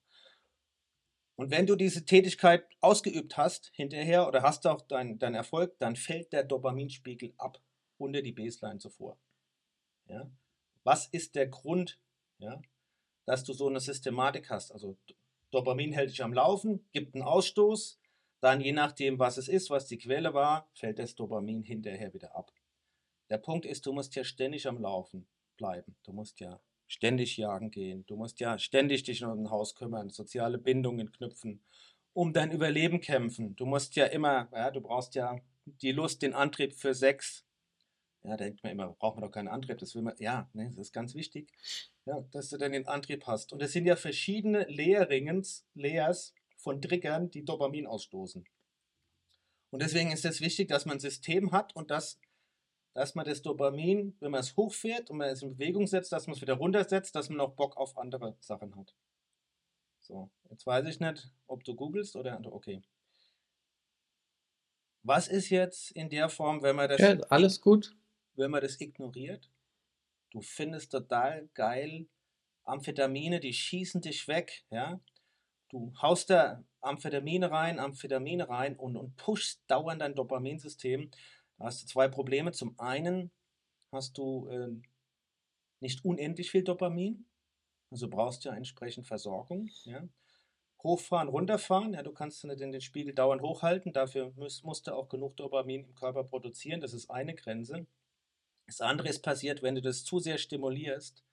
Und 1.38 1.53
wenn 1.53 1.66
du 1.66 1.77
diese 1.77 2.05
Tätigkeit 2.05 2.66
ausgeübt 2.81 3.37
hast 3.37 3.70
hinterher 3.72 4.27
oder 4.27 4.42
hast 4.42 4.66
auch 4.66 4.81
deinen 4.81 5.20
dein 5.20 5.37
Erfolg, 5.37 5.79
dann 5.79 5.94
fällt 5.94 6.33
der 6.33 6.42
Dopaminspiegel 6.42 7.33
ab 7.38 7.62
unter 7.96 8.22
die 8.22 8.33
Baseline 8.33 8.81
zuvor. 8.81 9.16
Ja? 10.07 10.29
Was 10.83 11.07
ist 11.07 11.37
der 11.37 11.46
Grund, 11.46 12.01
ja, 12.38 12.61
dass 13.24 13.44
du 13.44 13.53
so 13.53 13.68
eine 13.68 13.79
Systematik 13.79 14.51
hast? 14.51 14.72
Also 14.72 14.98
Dopamin 15.53 15.92
hält 15.92 16.11
dich 16.11 16.24
am 16.24 16.33
Laufen, 16.33 16.85
gibt 16.90 17.14
einen 17.14 17.22
Ausstoß, 17.22 18.01
dann 18.40 18.61
je 18.61 18.72
nachdem, 18.72 19.20
was 19.20 19.37
es 19.37 19.46
ist, 19.46 19.70
was 19.70 19.87
die 19.87 19.98
Quelle 19.98 20.35
war, 20.35 20.68
fällt 20.74 20.98
das 20.98 21.14
Dopamin 21.14 21.62
hinterher 21.62 22.12
wieder 22.14 22.35
ab. 22.35 22.53
Der 23.31 23.38
Punkt 23.38 23.64
ist, 23.64 23.87
du 23.87 23.92
musst 23.92 24.16
ja 24.16 24.24
ständig 24.24 24.66
am 24.66 24.81
Laufen 24.81 25.29
bleiben. 25.57 25.94
Du 26.03 26.12
musst 26.12 26.40
ja 26.40 26.61
ständig 26.88 27.37
jagen 27.37 27.70
gehen. 27.70 28.05
Du 28.07 28.16
musst 28.16 28.40
ja 28.40 28.59
ständig 28.59 29.05
dich 29.05 29.22
um 29.22 29.44
ein 29.44 29.51
Haus 29.51 29.77
kümmern, 29.77 30.11
soziale 30.11 30.59
Bindungen 30.59 31.12
knüpfen, 31.12 31.62
um 32.12 32.33
dein 32.33 32.51
Überleben 32.51 33.01
kämpfen. 33.01 33.55
Du 33.55 33.66
musst 33.66 33.94
ja 33.94 34.07
immer, 34.07 34.48
ja, 34.53 34.70
du 34.72 34.81
brauchst 34.81 35.14
ja 35.14 35.38
die 35.66 35.92
Lust, 35.92 36.22
den 36.22 36.35
Antrieb 36.35 36.74
für 36.74 36.94
Sex. 36.94 37.44
Ja, 38.24 38.31
da 38.31 38.37
denkt 38.38 38.64
man 38.64 38.72
immer, 38.72 38.88
braucht 38.88 39.16
man 39.16 39.24
doch 39.24 39.31
keinen 39.31 39.48
Antrieb. 39.48 39.79
Das 39.79 39.94
will 39.94 40.03
man, 40.03 40.14
ja, 40.18 40.51
ne, 40.53 40.66
das 40.70 40.88
ist 40.88 40.92
ganz 40.92 41.14
wichtig 41.14 41.53
ja, 42.09 42.24
dass 42.33 42.48
du 42.48 42.57
dann 42.57 42.72
den 42.72 42.87
Antrieb 42.87 43.27
hast. 43.27 43.53
Und 43.53 43.62
es 43.62 43.72
sind 43.72 43.87
ja 43.87 43.94
verschiedene 43.94 44.64
Layerings, 44.64 45.66
Layers 45.74 46.35
von 46.57 46.81
Triggern, 46.81 47.31
die 47.31 47.44
Dopamin 47.44 47.87
ausstoßen. 47.87 48.44
Und 49.70 49.83
deswegen 49.83 50.11
ist 50.11 50.24
es 50.24 50.40
wichtig, 50.40 50.68
dass 50.68 50.87
man 50.87 50.96
ein 50.96 51.01
System 51.01 51.53
hat 51.53 51.77
und 51.77 51.90
dass, 51.90 52.18
dass 52.99 53.15
man 53.15 53.25
das 53.25 53.43
Dopamin, 53.43 54.17
wenn 54.19 54.33
man 54.33 54.41
es 54.41 54.57
hochfährt 54.57 55.09
und 55.09 55.19
man 55.19 55.29
es 55.29 55.43
in 55.43 55.57
Bewegung 55.57 55.87
setzt, 55.87 56.11
dass 56.11 56.27
man 56.27 56.35
es 56.35 56.43
wieder 56.43 56.55
runtersetzt, 56.55 57.15
dass 57.15 57.29
man 57.29 57.39
auch 57.39 57.53
Bock 57.53 57.77
auf 57.77 57.97
andere 57.97 58.37
Sachen 58.41 58.75
hat. 58.75 58.93
So, 60.01 60.31
jetzt 60.51 60.67
weiß 60.67 60.85
ich 60.89 60.99
nicht, 60.99 61.31
ob 61.47 61.63
du 61.63 61.77
googelst 61.77 62.17
oder 62.17 62.41
okay. 62.51 62.83
Was 65.05 65.29
ist 65.29 65.49
jetzt 65.51 65.93
in 65.93 66.11
der 66.11 66.29
Form, 66.29 66.61
wenn 66.63 66.75
man 66.75 66.89
das. 66.89 67.01
Ja, 67.01 67.17
alles 67.29 67.61
gut. 67.61 67.95
Wenn 68.35 68.51
man 68.51 68.63
das 68.63 68.81
ignoriert? 68.81 69.49
Du 70.31 70.41
findest 70.41 70.91
total 70.91 71.49
geil 71.55 72.09
Amphetamine, 72.65 73.39
die 73.39 73.55
schießen 73.55 74.01
dich 74.01 74.27
weg, 74.27 74.65
ja. 74.71 75.01
Du 75.69 75.93
haust 76.03 76.31
da 76.31 76.65
Amphetamine 76.81 77.51
rein, 77.53 77.79
Amphetamine 77.79 78.49
rein 78.49 78.77
und, 78.77 78.97
und 78.97 79.17
pushst 79.17 79.63
dauernd 79.69 80.01
dein 80.01 80.17
Dopaminsystem. 80.17 81.13
Da 81.59 81.66
hast 81.66 81.83
du 81.83 81.87
zwei 81.87 82.09
Probleme. 82.09 82.53
Zum 82.53 82.79
einen 82.79 83.31
hast 83.92 84.16
du 84.18 84.49
äh, 84.49 84.68
nicht 85.81 86.05
unendlich 86.05 86.51
viel 86.51 86.64
Dopamin, 86.64 87.27
also 87.90 88.09
brauchst 88.09 88.44
du 88.44 88.51
ja 88.51 88.55
entsprechend 88.55 89.07
Versorgung, 89.07 89.71
ja. 89.85 90.07
Hochfahren, 90.83 91.29
runterfahren, 91.29 91.94
ja, 91.94 92.03
du 92.03 92.12
kannst 92.12 92.44
nicht 92.44 92.61
den, 92.61 92.71
den 92.71 92.81
Spiegel 92.81 93.12
dauernd 93.12 93.42
hochhalten, 93.42 93.92
dafür 93.92 94.33
musst, 94.37 94.64
musst 94.64 94.87
du 94.87 94.94
auch 94.94 95.09
genug 95.09 95.37
Dopamin 95.37 95.85
im 95.85 95.94
Körper 95.94 96.23
produzieren, 96.23 96.81
das 96.81 96.92
ist 96.92 97.11
eine 97.11 97.35
Grenze. 97.35 97.87
Das 98.66 98.81
andere 98.81 99.09
ist 99.09 99.23
passiert, 99.23 99.62
wenn 99.62 99.75
du 99.75 99.83
das 99.83 100.05
zu 100.05 100.21
sehr 100.21 100.38
stimulierst, 100.38 101.25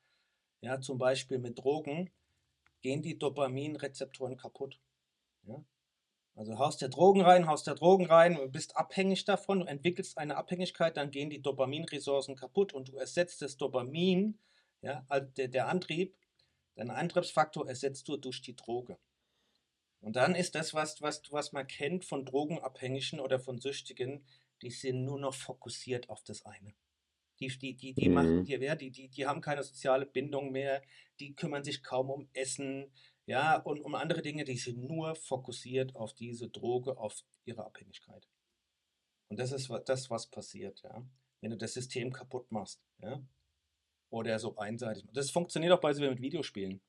ja, 0.62 0.80
zum 0.80 0.98
Beispiel 0.98 1.38
mit 1.38 1.60
Drogen, 1.60 2.10
gehen 2.82 3.02
die 3.02 3.20
Dopaminrezeptoren 3.20 4.38
kaputt. 4.38 4.80
Ja? 5.44 5.64
Also 6.36 6.60
haust 6.60 6.82
der 6.82 6.90
Drogen 6.90 7.22
rein, 7.22 7.48
haust 7.48 7.66
der 7.66 7.76
Drogen 7.76 8.08
rein, 8.08 8.36
du 8.36 8.50
bist 8.50 8.76
abhängig 8.76 9.24
davon, 9.24 9.62
du 9.62 9.66
entwickelst 9.66 10.18
eine 10.18 10.36
Abhängigkeit, 10.36 10.98
dann 10.98 11.10
gehen 11.10 11.30
die 11.30 11.42
Dopaminressourcen 11.42 12.36
kaputt 12.36 12.74
und 12.74 12.90
du 12.90 12.98
ersetzt 12.98 13.42
das 13.42 13.56
Dopamin, 13.56 14.38
ja, 14.82 15.06
also 15.08 15.28
der, 15.38 15.48
der 15.48 15.70
Antrieb, 15.70 16.18
deinen 16.76 16.92
Antriebsfaktor 16.92 17.68
ersetzt 17.68 18.08
du 18.10 18.18
durch 18.18 18.42
die 18.42 18.56
Droge. 18.56 18.98
Und 20.02 20.18
dann 20.18 20.36
ist 20.36 20.56
das, 20.56 20.74
was, 20.74 21.02
was, 21.02 21.24
was 21.32 21.54
man 21.54 21.68
kennt 21.68 22.04
von 22.04 22.26
Drogenabhängigen 22.26 23.22
oder 23.22 23.40
von 23.40 23.60
Süchtigen, 23.60 24.26
die 24.62 24.70
sind 24.70 25.06
nur 25.06 25.20
noch 25.20 25.34
fokussiert 25.34 26.10
auf 26.10 26.22
das 26.24 26.46
eine. 26.46 26.76
Die, 27.40 27.48
die, 27.48 27.76
die, 27.76 27.94
die, 27.94 28.10
mhm. 28.10 28.14
machen, 28.14 28.46
die, 28.46 28.60
die, 28.60 28.92
die, 28.92 29.10
die 29.10 29.26
haben 29.26 29.42
keine 29.42 29.64
soziale 29.64 30.06
Bindung 30.06 30.52
mehr, 30.52 30.82
die 31.20 31.34
kümmern 31.34 31.64
sich 31.64 31.82
kaum 31.82 32.10
um 32.10 32.30
Essen, 32.34 32.92
ja, 33.28 33.58
und 33.58 33.82
um 33.82 33.96
andere 33.96 34.22
Dinge, 34.22 34.44
die 34.44 34.58
sind 34.58 34.84
nur 34.84 35.16
fokussiert 35.16 35.96
auf 35.96 36.14
diese 36.14 36.50
Droge, 36.50 36.98
auf 36.98 37.24
ihre 37.46 37.66
Abhängigkeit. 37.66 38.28
Und 39.30 39.40
das 39.40 39.52
ist 39.52 39.72
das, 39.86 40.10
was 40.10 40.30
passiert, 40.30 40.82
ja, 40.84 41.04
wenn 41.42 41.52
du 41.52 41.58
das 41.58 41.74
System 41.74 42.14
kaputt 42.14 42.52
machst, 42.52 42.84
ja, 43.00 43.24
oder 44.10 44.38
so 44.40 44.56
einseitig. 44.58 45.06
Das 45.12 45.32
funktioniert 45.32 45.74
auch 45.74 45.82
beispielsweise 45.82 46.12
mit 46.12 46.22
Videospielen. 46.22 46.82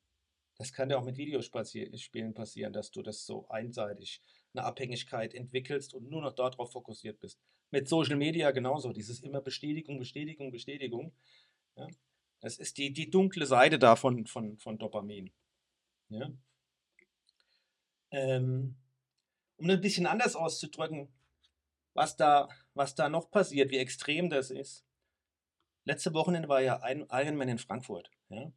Das 0.58 0.72
kann 0.72 0.90
ja 0.90 0.98
auch 0.98 1.04
mit 1.04 1.16
Videospielen 1.16 2.34
passieren, 2.34 2.72
dass 2.72 2.90
du 2.90 3.02
das 3.02 3.26
so 3.26 3.48
einseitig 3.48 4.22
eine 4.54 4.64
Abhängigkeit 4.64 5.34
entwickelst 5.34 5.94
und 5.94 6.08
nur 6.08 6.22
noch 6.22 6.34
darauf 6.34 6.72
fokussiert 6.72 7.20
bist. 7.20 7.38
Mit 7.70 7.88
Social 7.88 8.16
Media 8.16 8.50
genauso, 8.52 8.92
dieses 8.92 9.20
immer 9.20 9.40
Bestätigung, 9.40 9.98
Bestätigung, 9.98 10.50
Bestätigung. 10.50 11.12
Ja? 11.76 11.88
Das 12.40 12.58
ist 12.58 12.78
die, 12.78 12.92
die 12.92 13.10
dunkle 13.10 13.44
Seite 13.44 13.78
davon 13.78 14.26
von, 14.26 14.56
von 14.58 14.78
Dopamin. 14.78 15.30
Ja? 16.08 16.30
Ähm, 18.10 18.76
um 19.56 19.70
ein 19.70 19.80
bisschen 19.80 20.06
anders 20.06 20.36
auszudrücken, 20.36 21.08
was 21.94 22.16
da, 22.16 22.48
was 22.74 22.94
da 22.94 23.08
noch 23.08 23.30
passiert, 23.30 23.70
wie 23.70 23.78
extrem 23.78 24.30
das 24.30 24.50
ist. 24.50 24.84
Letzte 25.84 26.12
Wochenende 26.14 26.48
war 26.48 26.60
ja 26.60 26.80
ein 26.80 27.06
Ironman 27.10 27.48
in 27.48 27.58
Frankfurt. 27.58 28.10
Ja? 28.28 28.52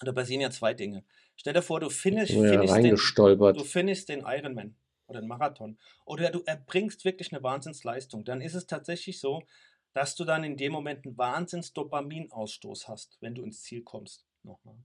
Da 0.00 0.12
passieren 0.12 0.40
ja 0.40 0.50
zwei 0.50 0.74
Dinge. 0.74 1.04
Stell 1.36 1.52
dir 1.52 1.62
vor, 1.62 1.80
du 1.80 1.90
finish, 1.90 2.30
ja, 2.30 2.48
finishst, 2.48 2.76
den, 2.76 3.38
du 3.54 3.64
findest 3.64 4.08
den 4.08 4.20
Ironman 4.20 4.76
oder 5.06 5.18
einen 5.18 5.28
Marathon 5.28 5.78
oder 6.04 6.30
du 6.30 6.42
erbringst 6.44 7.04
wirklich 7.04 7.32
eine 7.32 7.42
Wahnsinnsleistung, 7.42 8.24
dann 8.24 8.40
ist 8.40 8.54
es 8.54 8.66
tatsächlich 8.66 9.20
so, 9.20 9.42
dass 9.92 10.14
du 10.14 10.24
dann 10.24 10.44
in 10.44 10.56
dem 10.56 10.72
Moment 10.72 11.06
einen 11.06 11.16
Wahnsinns-Dopaminausstoß 11.16 12.88
hast, 12.88 13.16
wenn 13.20 13.34
du 13.34 13.42
ins 13.42 13.62
Ziel 13.62 13.82
kommst. 13.82 14.26
Nochmal. 14.42 14.76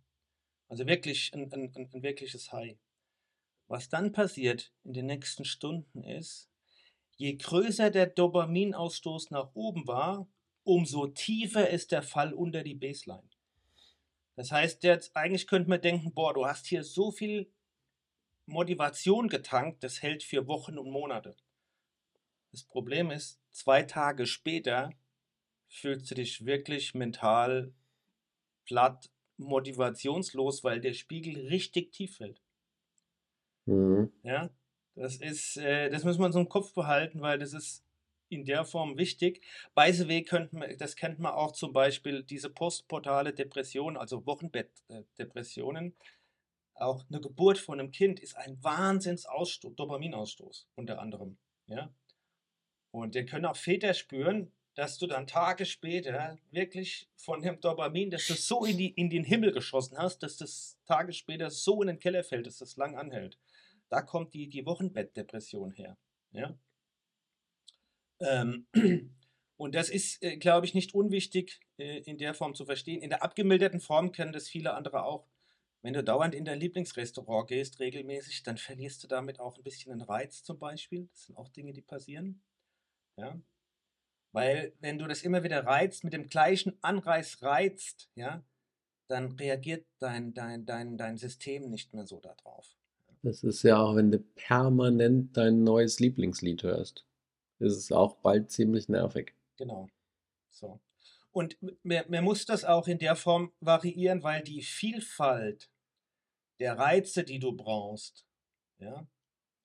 Also 0.71 0.87
wirklich 0.87 1.33
ein, 1.33 1.51
ein, 1.51 1.73
ein 1.75 2.01
wirkliches 2.01 2.53
High. 2.53 2.77
Was 3.67 3.89
dann 3.89 4.13
passiert 4.13 4.71
in 4.85 4.93
den 4.93 5.05
nächsten 5.05 5.43
Stunden 5.43 6.01
ist, 6.05 6.49
je 7.17 7.35
größer 7.35 7.91
der 7.91 8.07
Dopaminausstoß 8.07 9.31
nach 9.31 9.53
oben 9.53 9.85
war, 9.85 10.29
umso 10.63 11.07
tiefer 11.07 11.69
ist 11.69 11.91
der 11.91 12.01
Fall 12.01 12.33
unter 12.33 12.63
die 12.63 12.73
Baseline. 12.73 13.29
Das 14.37 14.53
heißt, 14.53 14.83
jetzt 14.83 15.13
eigentlich 15.13 15.45
könnte 15.45 15.69
man 15.69 15.81
denken, 15.81 16.13
boah, 16.13 16.33
du 16.33 16.45
hast 16.45 16.67
hier 16.67 16.85
so 16.85 17.11
viel 17.11 17.51
Motivation 18.45 19.27
getankt, 19.27 19.83
das 19.83 20.01
hält 20.01 20.23
für 20.23 20.47
Wochen 20.47 20.77
und 20.77 20.89
Monate. 20.89 21.35
Das 22.53 22.63
Problem 22.63 23.11
ist, 23.11 23.41
zwei 23.51 23.83
Tage 23.83 24.25
später 24.25 24.93
fühlst 25.67 26.09
du 26.11 26.15
dich 26.15 26.45
wirklich 26.45 26.93
mental 26.93 27.73
platt, 28.63 29.10
motivationslos, 29.41 30.63
weil 30.63 30.79
der 30.79 30.93
Spiegel 30.93 31.47
richtig 31.47 31.91
tief 31.91 32.17
fällt. 32.17 32.41
Mhm. 33.65 34.11
Ja, 34.23 34.49
das 34.95 35.17
ist, 35.17 35.57
äh, 35.57 35.89
das 35.89 36.03
muss 36.03 36.17
man 36.17 36.31
so 36.31 36.39
im 36.39 36.49
Kopf 36.49 36.73
behalten, 36.73 37.21
weil 37.21 37.39
das 37.39 37.53
ist 37.53 37.83
in 38.29 38.45
der 38.45 38.65
Form 38.65 38.97
wichtig. 38.97 39.43
By 39.75 39.91
the 39.91 40.07
way, 40.07 40.23
könnte 40.23 40.55
man, 40.55 40.77
das 40.77 40.95
kennt 40.95 41.19
man 41.19 41.33
auch 41.33 41.51
zum 41.51 41.73
Beispiel 41.73 42.23
diese 42.23 42.49
postportale 42.49 43.33
Depression, 43.33 43.97
also 43.97 44.25
Wochenbettdepressionen. 44.25 45.95
Auch 46.75 47.03
eine 47.09 47.21
Geburt 47.21 47.57
von 47.57 47.79
einem 47.79 47.91
Kind 47.91 48.19
ist 48.19 48.35
ein 48.37 48.63
Wahnsinnsausstoß, 48.63 49.75
Dopaminausstoß 49.75 50.67
unter 50.75 50.99
anderem. 50.99 51.37
Ja? 51.67 51.93
Und 52.91 53.15
den 53.15 53.25
können 53.25 53.45
auch 53.45 53.55
Väter 53.55 53.93
spüren, 53.93 54.51
dass 54.75 54.97
du 54.97 55.07
dann 55.07 55.27
Tage 55.27 55.65
später 55.65 56.37
wirklich 56.51 57.09
von 57.15 57.41
dem 57.41 57.59
Dopamin, 57.59 58.09
dass 58.09 58.27
du 58.27 58.33
so 58.33 58.63
in, 58.63 58.77
die, 58.77 58.89
in 58.89 59.09
den 59.09 59.23
Himmel 59.23 59.51
geschossen 59.51 59.97
hast, 59.97 60.23
dass 60.23 60.37
das 60.37 60.79
Tage 60.85 61.13
später 61.13 61.49
so 61.49 61.81
in 61.81 61.87
den 61.87 61.99
Keller 61.99 62.23
fällt, 62.23 62.47
dass 62.47 62.57
das 62.57 62.77
lang 62.77 62.95
anhält. 62.95 63.37
Da 63.89 64.01
kommt 64.01 64.33
die, 64.33 64.47
die 64.47 64.65
Wochenbettdepression 64.65 65.71
her. 65.71 65.97
Ja? 66.31 66.57
Ähm, 68.21 68.67
und 69.57 69.75
das 69.75 69.89
ist, 69.89 70.23
äh, 70.23 70.37
glaube 70.37 70.65
ich, 70.65 70.73
nicht 70.73 70.93
unwichtig 70.93 71.59
äh, 71.77 71.99
in 71.99 72.17
der 72.17 72.33
Form 72.33 72.55
zu 72.55 72.65
verstehen. 72.65 73.01
In 73.01 73.09
der 73.09 73.23
abgemilderten 73.23 73.81
Form 73.81 74.13
kennen 74.13 74.31
das 74.31 74.47
viele 74.47 74.73
andere 74.73 75.03
auch. 75.03 75.27
Wenn 75.81 75.93
du 75.93 76.03
dauernd 76.03 76.35
in 76.35 76.45
dein 76.45 76.59
Lieblingsrestaurant 76.59 77.49
gehst, 77.49 77.79
regelmäßig, 77.79 78.43
dann 78.43 78.57
verlierst 78.57 79.03
du 79.03 79.07
damit 79.07 79.39
auch 79.39 79.57
ein 79.57 79.63
bisschen 79.63 79.91
den 79.91 80.01
Reiz 80.01 80.43
zum 80.43 80.59
Beispiel. 80.59 81.09
Das 81.11 81.25
sind 81.25 81.37
auch 81.37 81.49
Dinge, 81.49 81.73
die 81.73 81.81
passieren. 81.81 82.41
Ja? 83.17 83.41
Weil 84.31 84.73
wenn 84.79 84.97
du 84.97 85.07
das 85.07 85.23
immer 85.23 85.43
wieder 85.43 85.65
reizt, 85.65 86.03
mit 86.03 86.13
dem 86.13 86.29
gleichen 86.29 86.77
Anreiz 86.81 87.41
reizt, 87.41 88.09
ja, 88.15 88.43
dann 89.07 89.33
reagiert 89.33 89.85
dein, 89.99 90.33
dein, 90.33 90.65
dein, 90.65 90.97
dein 90.97 91.17
System 91.17 91.69
nicht 91.69 91.93
mehr 91.93 92.05
so 92.05 92.19
darauf. 92.19 92.77
Das 93.23 93.43
ist 93.43 93.63
ja 93.63 93.77
auch, 93.77 93.95
wenn 93.95 94.11
du 94.11 94.19
permanent 94.19 95.35
dein 95.35 95.63
neues 95.63 95.99
Lieblingslied 95.99 96.63
hörst, 96.63 97.05
ist 97.59 97.75
es 97.75 97.91
auch 97.91 98.15
bald 98.15 98.51
ziemlich 98.51 98.89
nervig. 98.89 99.35
Genau. 99.57 99.89
So. 100.49 100.79
Und 101.31 101.57
man, 101.83 102.03
man 102.09 102.23
muss 102.23 102.45
das 102.45 102.65
auch 102.65 102.87
in 102.87 102.97
der 102.97 103.15
Form 103.15 103.51
variieren, 103.59 104.23
weil 104.23 104.41
die 104.43 104.61
Vielfalt 104.61 105.69
der 106.59 106.77
Reize, 106.77 107.23
die 107.23 107.39
du 107.39 107.53
brauchst, 107.53 108.25
ja, 108.79 109.07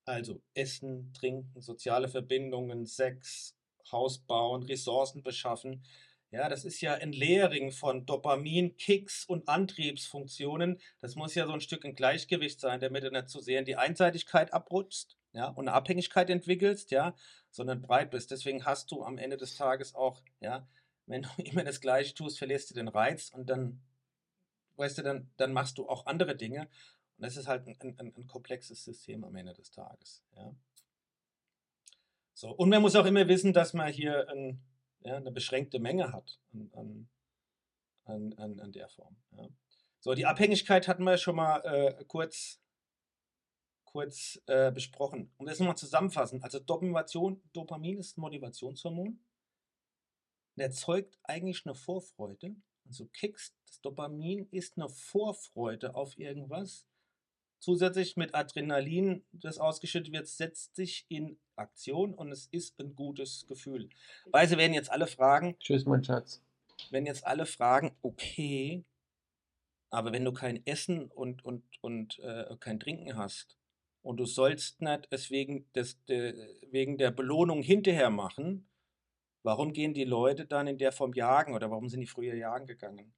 also 0.05 0.41
Essen, 0.55 1.13
Trinken, 1.13 1.61
soziale 1.61 2.09
Verbindungen, 2.09 2.87
Sex, 2.87 3.56
Haus 3.92 4.18
bauen, 4.18 4.62
Ressourcen 4.62 5.22
beschaffen, 5.22 5.83
ja, 6.33 6.49
das 6.49 6.64
ist 6.64 6.81
ja 6.81 6.94
ein 6.94 7.12
Leering 7.12 7.70
von 7.70 8.05
Dopamin, 8.05 8.77
Kicks 8.77 9.25
und 9.25 9.49
Antriebsfunktionen. 9.49 10.81
Das 11.01 11.14
muss 11.14 11.35
ja 11.35 11.46
so 11.46 11.53
ein 11.53 11.61
Stück 11.61 11.85
in 11.85 11.94
Gleichgewicht 11.94 12.61
sein, 12.61 12.81
damit 12.81 13.05
du 13.05 13.11
nicht 13.11 13.29
zu 13.29 13.40
sehr 13.40 13.61
in 13.61 13.64
die 13.64 13.77
Einseitigkeit 13.77 14.53
abrutschst, 14.53 15.16
ja, 15.33 15.49
und 15.49 15.68
eine 15.68 15.72
Abhängigkeit 15.75 16.29
entwickelst, 16.29 16.90
ja, 16.90 17.14
sondern 17.51 17.81
breit 17.81 18.11
bist. 18.11 18.31
Deswegen 18.33 18.64
hast 18.64 18.90
du 18.90 19.05
am 19.05 19.18
Ende 19.18 19.37
des 19.37 19.55
Tages 19.55 19.94
auch, 19.94 20.20
ja, 20.40 20.68
wenn 21.07 21.22
du 21.22 21.29
immer 21.38 21.64
das 21.64 21.81
Gleiche 21.81 22.14
tust, 22.14 22.38
verlierst 22.38 22.70
du 22.70 22.75
den 22.75 22.88
Reiz 22.88 23.31
und 23.31 23.49
dann, 23.49 23.81
weißt 24.77 24.99
du, 24.99 25.03
dann, 25.03 25.31
dann 25.37 25.53
machst 25.53 25.79
du 25.79 25.88
auch 25.88 26.07
andere 26.07 26.37
Dinge. 26.37 26.68
Und 27.18 27.25
das 27.25 27.37
ist 27.37 27.46
halt 27.46 27.66
ein, 27.66 27.77
ein, 27.81 28.14
ein 28.16 28.27
komplexes 28.27 28.85
System 28.85 29.25
am 29.25 29.37
Ende 29.37 29.55
des 29.55 29.70
Tages, 29.70 30.25
ja. 30.35 30.55
So, 32.37 32.51
und 32.51 32.68
man 32.68 32.83
muss 32.83 32.94
auch 32.96 33.07
immer 33.07 33.27
wissen, 33.29 33.55
dass 33.55 33.72
man 33.72 33.90
hier 33.90 34.29
ein, 34.29 34.62
ja, 35.01 35.16
eine 35.16 35.33
beschränkte 35.33 35.79
Menge 35.79 36.12
hat 36.12 36.38
an, 36.75 37.09
an, 38.05 38.35
an, 38.35 38.61
an 38.61 38.72
der 38.72 38.90
Form. 38.90 39.16
Ja. 39.31 39.49
So, 40.01 40.12
die 40.12 40.27
Abhängigkeit 40.27 40.87
hatten 40.87 41.05
wir 41.05 41.16
schon 41.16 41.37
mal 41.37 41.61
äh, 41.64 42.05
kurz, 42.05 42.61
kurz 43.87 44.38
äh, 44.49 44.70
besprochen. 44.70 45.33
Um 45.38 45.46
das 45.46 45.61
nochmal 45.61 45.79
zusammenfassen, 45.79 46.42
also 46.42 46.59
Dopamin, 46.59 47.42
Dopamin 47.55 47.99
ist 47.99 48.18
ein 48.18 48.20
Motivationshormon. 48.20 49.18
Und 50.57 50.62
erzeugt 50.62 51.18
eigentlich 51.22 51.64
eine 51.64 51.75
Vorfreude. 51.75 52.55
Also 52.87 53.07
Kicks, 53.07 53.57
das 53.64 53.81
Dopamin 53.81 54.46
ist 54.51 54.77
eine 54.77 54.90
Vorfreude 54.90 55.94
auf 55.94 56.18
irgendwas. 56.18 56.87
Zusätzlich 57.59 58.16
mit 58.16 58.35
Adrenalin, 58.35 59.25
das 59.33 59.59
ausgeschüttet 59.59 60.12
wird, 60.12 60.29
setzt 60.29 60.77
sich 60.77 61.07
in 61.09 61.38
Aktion 61.57 62.14
und 62.14 62.31
es 62.31 62.47
ist 62.53 62.79
ein 62.81 62.95
gutes 62.95 63.47
Gefühl. 63.47 63.88
Weise 64.31 64.59
werden 64.59 64.75
jetzt 64.75 64.90
alle 64.90 65.07
fragen. 65.07 65.57
Tschüss, 65.59 65.87
mein 65.87 66.05
Schatz. 66.05 66.42
Wenn 66.90 67.07
jetzt 67.07 67.27
alle 67.27 67.47
fragen, 67.47 67.97
okay, 68.03 68.85
aber 69.90 70.12
wenn 70.12 70.25
du 70.25 70.33
kein 70.33 70.64
Essen 70.66 71.07
und, 71.07 71.45
und, 71.45 71.64
und 71.81 72.19
äh, 72.19 72.57
kein 72.61 72.79
Trinken 72.79 73.16
hast 73.16 73.57
und 74.03 74.19
du 74.19 74.27
sollst 74.27 74.83
nicht 74.83 75.09
es 75.11 75.31
wegen, 75.31 75.71
des, 75.73 76.05
de, 76.05 76.35
wegen 76.71 76.99
der 76.99 77.11
Belohnung 77.11 77.62
hinterher 77.62 78.11
machen, 78.11 78.69
warum 79.42 79.73
gehen 79.73 79.95
die 79.95 80.05
Leute 80.05 80.45
dann 80.45 80.66
in 80.66 80.79
der 80.79 80.92
Form 80.92 81.14
jagen 81.14 81.55
oder 81.55 81.71
warum 81.71 81.88
sind 81.88 82.01
die 82.01 82.07
früher 82.07 82.35
jagen 82.35 82.66
gegangen? 82.66 83.14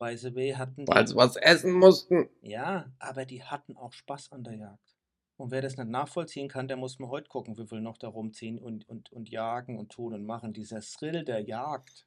By 0.00 0.16
the 0.16 0.34
way 0.34 0.52
hatten 0.52 0.86
die, 0.86 0.92
Weil 0.92 1.06
sie 1.06 1.14
was 1.14 1.36
essen 1.36 1.72
mussten. 1.72 2.28
Ja, 2.40 2.90
aber 2.98 3.26
die 3.26 3.44
hatten 3.44 3.76
auch 3.76 3.92
Spaß 3.92 4.32
an 4.32 4.42
der 4.42 4.54
Jagd. 4.56 4.96
Und 5.36 5.50
wer 5.52 5.62
das 5.62 5.76
nicht 5.76 5.88
nachvollziehen 5.88 6.48
kann, 6.48 6.68
der 6.68 6.76
muss 6.76 6.98
mal 6.98 7.08
heute 7.10 7.28
gucken, 7.28 7.56
wie 7.56 7.66
viel 7.66 7.80
noch 7.80 7.98
da 7.98 8.08
rumziehen 8.08 8.58
und, 8.58 8.88
und, 8.88 9.12
und 9.12 9.28
jagen 9.28 9.78
und 9.78 9.92
tun 9.92 10.14
und 10.14 10.24
machen. 10.26 10.52
Dieser 10.52 10.80
Thrill 10.80 11.24
der 11.24 11.40
Jagd 11.40 12.06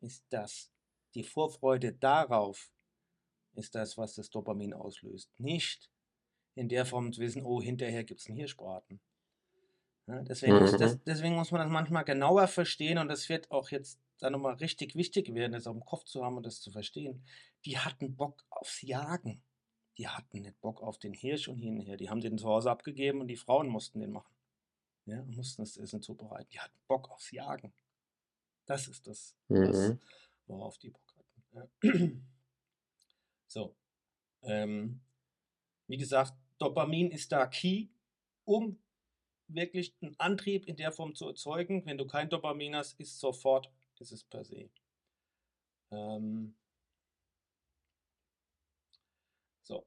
ist 0.00 0.24
das. 0.30 0.70
Die 1.14 1.22
Vorfreude 1.24 1.92
darauf 1.92 2.70
ist 3.54 3.74
das, 3.74 3.98
was 3.98 4.14
das 4.14 4.30
Dopamin 4.30 4.72
auslöst. 4.74 5.30
Nicht 5.38 5.90
in 6.54 6.68
der 6.68 6.86
Form 6.86 7.12
zu 7.12 7.20
wissen, 7.20 7.42
oh, 7.44 7.60
hinterher 7.60 8.04
gibt 8.04 8.20
es 8.20 8.26
einen 8.28 8.36
Hirschbraten. 8.36 9.00
Ja, 10.06 10.22
deswegen, 10.22 10.58
muss 10.58 10.72
Mhm. 10.72 10.78
das, 10.78 11.02
deswegen 11.04 11.34
muss 11.34 11.50
man 11.50 11.60
das 11.62 11.70
manchmal 11.70 12.04
genauer 12.04 12.46
verstehen 12.46 12.98
und 12.98 13.08
das 13.08 13.28
wird 13.28 13.50
auch 13.50 13.70
jetzt 13.70 13.98
dann 14.18 14.32
nochmal 14.32 14.54
richtig 14.54 14.94
wichtig 14.94 15.32
werden, 15.34 15.52
das 15.52 15.66
auch 15.66 15.74
im 15.74 15.84
Kopf 15.84 16.04
zu 16.04 16.24
haben 16.24 16.36
und 16.36 16.46
das 16.46 16.60
zu 16.60 16.70
verstehen. 16.70 17.24
Die 17.64 17.78
hatten 17.78 18.16
Bock 18.16 18.44
aufs 18.50 18.82
Jagen. 18.82 19.42
Die 19.98 20.08
hatten 20.08 20.42
nicht 20.42 20.60
Bock 20.60 20.82
auf 20.82 20.98
den 20.98 21.12
Hirsch 21.14 21.48
und 21.48 21.58
hin 21.58 21.78
und 21.78 21.86
her. 21.86 21.96
Die 21.96 22.10
haben 22.10 22.20
den 22.20 22.38
zu 22.38 22.46
Hause 22.48 22.70
abgegeben 22.70 23.20
und 23.20 23.28
die 23.28 23.36
Frauen 23.36 23.68
mussten 23.68 24.00
den 24.00 24.12
machen. 24.12 24.34
Ja, 25.06 25.22
mussten 25.24 25.62
das 25.62 25.76
Essen 25.76 26.02
zubereiten. 26.02 26.48
Die 26.52 26.60
hatten 26.60 26.78
Bock 26.86 27.10
aufs 27.10 27.30
Jagen. 27.30 27.72
Das 28.66 28.88
ist 28.88 29.06
das, 29.06 29.34
Mhm. 29.48 30.00
worauf 30.46 30.78
die 30.78 30.90
Bock 30.90 31.14
hatten. 31.16 31.70
Ja. 31.82 32.10
So. 33.48 33.76
Ähm, 34.42 35.00
wie 35.86 35.96
gesagt, 35.96 36.34
Dopamin 36.58 37.10
ist 37.10 37.30
da 37.30 37.46
key, 37.46 37.88
um 38.44 38.78
wirklich 39.48 39.94
einen 40.00 40.18
Antrieb 40.18 40.66
in 40.66 40.76
der 40.76 40.90
Form 40.90 41.14
zu 41.14 41.28
erzeugen. 41.28 41.86
Wenn 41.86 41.96
du 41.96 42.06
kein 42.06 42.28
Dopamin 42.28 42.74
hast, 42.74 42.98
ist 42.98 43.20
sofort, 43.20 43.70
ist 44.00 44.28
per 44.30 44.44
se. 44.44 44.70
Ähm, 45.90 46.56
so. 49.62 49.86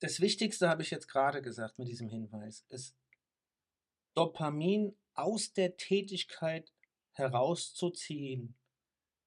Das 0.00 0.20
Wichtigste 0.20 0.68
habe 0.68 0.82
ich 0.82 0.90
jetzt 0.90 1.08
gerade 1.08 1.42
gesagt 1.42 1.78
mit 1.78 1.88
diesem 1.88 2.08
Hinweis, 2.08 2.64
ist 2.68 2.96
Dopamin 4.14 4.96
aus 5.14 5.52
der 5.52 5.76
Tätigkeit 5.76 6.72
herauszuziehen, 7.12 8.56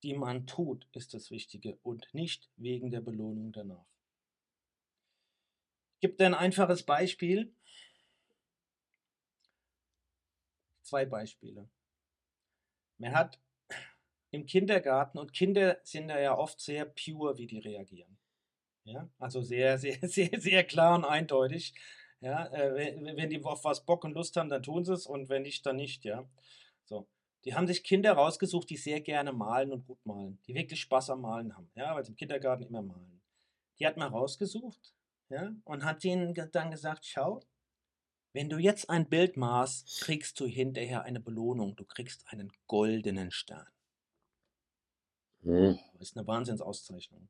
die 0.03 0.13
man 0.13 0.47
tut, 0.47 0.88
ist 0.93 1.13
das 1.13 1.29
Wichtige 1.29 1.77
und 1.84 2.13
nicht 2.13 2.49
wegen 2.55 2.89
der 2.89 3.01
Belohnung 3.01 3.51
danach. 3.51 3.86
Ich 5.95 6.01
gebe 6.01 6.15
dir 6.15 6.25
ein 6.25 6.34
einfaches 6.34 6.84
Beispiel. 6.84 7.53
Zwei 10.81 11.05
Beispiele. 11.05 11.69
Man 12.97 13.13
hat 13.13 13.39
im 14.32 14.46
Kindergarten, 14.46 15.17
und 15.20 15.34
Kinder 15.34 15.78
sind 15.84 16.08
da 16.08 16.20
ja 16.20 16.38
oft 16.38 16.60
sehr 16.62 16.86
pure, 16.86 17.38
wie 17.38 17.48
die 17.48 17.60
reagieren. 17.60 18.17
Ja, 18.86 19.10
also 19.20 19.41
sehr, 19.41 19.78
sehr, 19.80 20.00
sehr, 20.08 20.39
sehr 20.39 20.63
klar 20.63 20.96
und 20.96 21.06
eindeutig. 21.06 21.74
Ja, 22.22 22.48
äh, 22.54 22.96
wenn, 23.17 23.30
die 23.30 23.44
auf 23.44 23.63
was 23.65 23.86
Bock 23.86 24.04
und 24.04 24.13
Lust 24.13 24.38
haben, 24.38 24.50
dann 24.50 24.63
tun 24.63 24.86
sie 24.86 24.94
es 24.94 25.08
und 25.08 25.30
wenn 25.30 25.44
nicht, 25.44 25.65
dann 25.65 25.76
nicht, 25.78 26.06
ja. 26.06 26.30
So. 26.86 27.08
Die 27.46 27.56
haben 27.56 27.67
sich 27.67 27.84
Kinder 27.84 28.13
rausgesucht, 28.13 28.70
die 28.70 28.78
sehr 28.78 29.02
gerne 29.02 29.34
malen 29.34 29.72
und 29.72 29.88
gut 29.88 30.06
malen, 30.06 30.39
die 30.48 30.54
wirklich 30.54 30.82
Spaß 30.82 31.10
am 31.12 31.22
Malen 31.22 31.56
haben, 31.58 31.72
ja, 31.76 31.96
weil 31.96 32.04
sie 32.06 32.12
im 32.12 32.15
Kindergarten 32.17 32.63
immer 32.63 32.84
malen. 32.84 33.22
Die 33.80 33.88
hat 33.88 33.98
man 33.98 34.12
rausgesucht, 34.13 34.94
ja, 35.30 35.52
und 35.65 35.84
hat 35.86 36.04
ihnen 36.06 36.34
ge- 36.36 36.50
dann 36.52 36.72
gesagt, 36.72 37.06
schau, 37.06 37.41
wenn 38.34 38.50
du 38.50 38.58
jetzt 38.58 38.89
ein 38.89 39.08
Bild 39.10 39.38
malst, 39.38 40.02
kriegst 40.02 40.39
du 40.39 40.46
hinterher 40.46 41.04
eine 41.04 41.22
Belohnung, 41.22 41.76
du 41.78 41.86
kriegst 41.86 42.28
einen 42.28 42.52
goldenen 42.67 43.32
Stern. 43.32 43.67
Mhm. 45.43 45.80
Das 45.93 46.10
ist 46.10 46.17
eine 46.17 46.27
Wahnsinnsauszeichnung. 46.27 47.30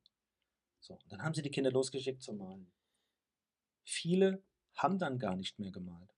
So, 0.79 0.97
dann 1.09 1.21
haben 1.23 1.33
sie 1.33 1.41
die 1.41 1.51
Kinder 1.51 1.71
losgeschickt 1.71 2.21
zum 2.21 2.37
Malen. 2.37 2.71
Viele 3.83 4.43
haben 4.75 4.99
dann 4.99 5.19
gar 5.19 5.35
nicht 5.35 5.59
mehr 5.59 5.71
gemalt 5.71 6.15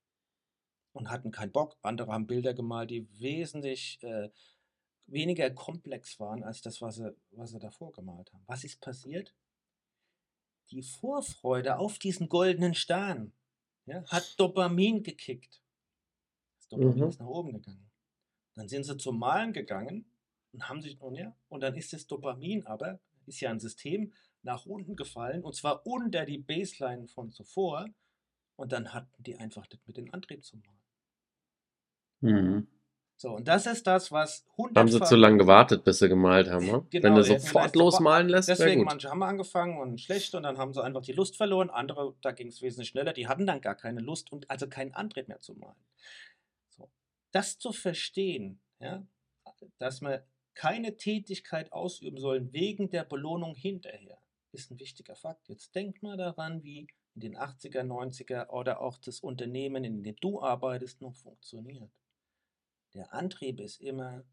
und 0.93 1.10
hatten 1.10 1.32
keinen 1.32 1.51
Bock. 1.51 1.77
Andere 1.82 2.12
haben 2.12 2.27
Bilder 2.27 2.53
gemalt, 2.53 2.91
die 2.91 3.08
wesentlich 3.19 4.01
äh, 4.03 4.29
weniger 5.08 5.49
komplex 5.51 6.19
waren 6.19 6.43
als 6.43 6.62
das, 6.62 6.82
was 6.82 6.95
sie, 6.95 7.15
was 7.32 7.51
sie 7.51 7.60
davor 7.60 7.91
gemalt 7.91 8.32
haben. 8.34 8.43
Was 8.47 8.63
ist 8.63 8.79
passiert? 8.82 9.34
Die 10.71 10.82
Vorfreude 10.84 11.77
auf 11.77 11.99
diesen 11.99 12.29
goldenen 12.29 12.73
Stern 12.73 13.34
ja, 13.86 14.03
hat 14.06 14.39
Dopamin 14.39 15.03
gekickt. 15.03 15.62
Das 16.58 16.67
Dopamin 16.69 17.03
Mhm. 17.03 17.10
ist 17.10 17.19
nach 17.19 17.27
oben 17.27 17.53
gegangen. 17.53 17.91
Dann 18.56 18.67
sind 18.69 18.84
sie 18.86 18.97
zum 18.97 19.19
Malen 19.19 19.53
gegangen 19.53 20.06
und 20.54 20.70
haben 20.70 20.82
sich, 20.82 21.00
und 21.02 21.16
ja, 21.16 21.36
und 21.50 21.62
dann 21.62 21.76
ist 21.76 21.94
das 21.94 22.08
Dopamin 22.08 22.66
aber, 22.66 23.00
ist 23.26 23.42
ja 23.42 23.50
ein 23.50 23.60
System, 23.60 24.13
nach 24.42 24.66
unten 24.66 24.96
gefallen 24.96 25.44
und 25.44 25.56
zwar 25.56 25.86
unter 25.86 26.26
die 26.26 26.38
Baseline 26.38 27.08
von 27.08 27.32
zuvor 27.32 27.88
und 28.56 28.72
dann 28.72 28.94
hatten 28.94 29.24
die 29.24 29.38
einfach 29.38 29.70
nicht 29.70 29.88
mit 29.88 29.98
dem 29.98 30.13
Antrieb 30.13 30.44
zu 30.44 30.58
malen. 30.58 30.80
Mhm. 32.22 32.68
So, 33.16 33.30
und 33.30 33.48
das 33.48 33.68
ist 33.68 33.88
das, 33.88 34.12
was 34.12 34.46
Haben 34.76 34.88
sie 34.89 35.00
zu 35.00 35.16
lange 35.16 35.38
gewartet, 35.38 35.84
bis 35.84 36.00
sie 36.00 36.10
gemalt 36.10 36.50
haben, 36.50 36.66
ne? 36.66 36.86
Genau, 36.89 37.04
Wenn 37.06 37.16
du 37.16 37.24
sofort 37.24 37.48
vielleicht 37.48 37.76
losmalen 37.76 38.28
lässt, 38.28 38.50
Deswegen, 38.50 38.84
manche 38.84 39.10
haben 39.10 39.24
angefangen 39.24 39.78
und 39.78 40.02
schlecht 40.02 40.36
und 40.36 40.44
dann 40.44 40.58
haben 40.58 40.74
sie 40.74 40.84
einfach 40.84 41.04
die 41.04 41.13
Lust 41.13 41.38
verloren. 41.38 41.70
Andere, 41.70 42.16
da 42.22 42.32
ging 42.32 42.48
es 42.48 42.62
wesentlich 42.62 42.89
schneller, 42.89 43.13
die 43.13 43.28
hatten 43.28 43.46
dann 43.46 43.62
gar 43.62 43.76
keine 43.76 44.02
Lust 44.02 44.32
und 44.32 44.50
also 44.50 44.68
keinen 44.68 44.94
Antrieb 44.94 45.30
mehr 45.30 45.39
zu 45.39 45.54
malen. 45.54 45.78
So. 46.70 46.92
Das 47.32 47.60
zu 47.60 47.72
verstehen, 47.72 48.60
ja, 48.80 49.06
dass 49.78 50.02
man 50.02 50.20
keine 50.56 50.98
Tätigkeit 50.98 51.72
ausüben 51.74 52.18
soll 52.18 52.54
wegen 52.54 52.89
der 52.89 53.04
Belohnung 53.04 53.56
hinterher, 53.56 54.22
ist 54.52 54.72
ein 54.72 54.80
wichtiger 54.80 55.16
Fakt. 55.16 55.50
Jetzt 55.50 55.76
denk 55.76 56.04
mal 56.04 56.18
daran, 56.18 56.63
wie 56.63 56.88
in 57.16 57.22
den 57.22 57.38
80er, 57.38 57.84
90er 57.84 58.50
oder 58.50 58.82
auch 58.82 58.98
das 58.98 59.20
Unternehmen, 59.20 59.84
in 59.84 60.04
dem 60.04 60.16
du 60.18 60.42
arbeitest, 60.42 61.02
noch 61.02 61.16
funktioniert. 61.16 61.92
Der 62.94 63.13
Antrieb 63.13 63.60
ist 63.60 63.82
immer 63.82 64.24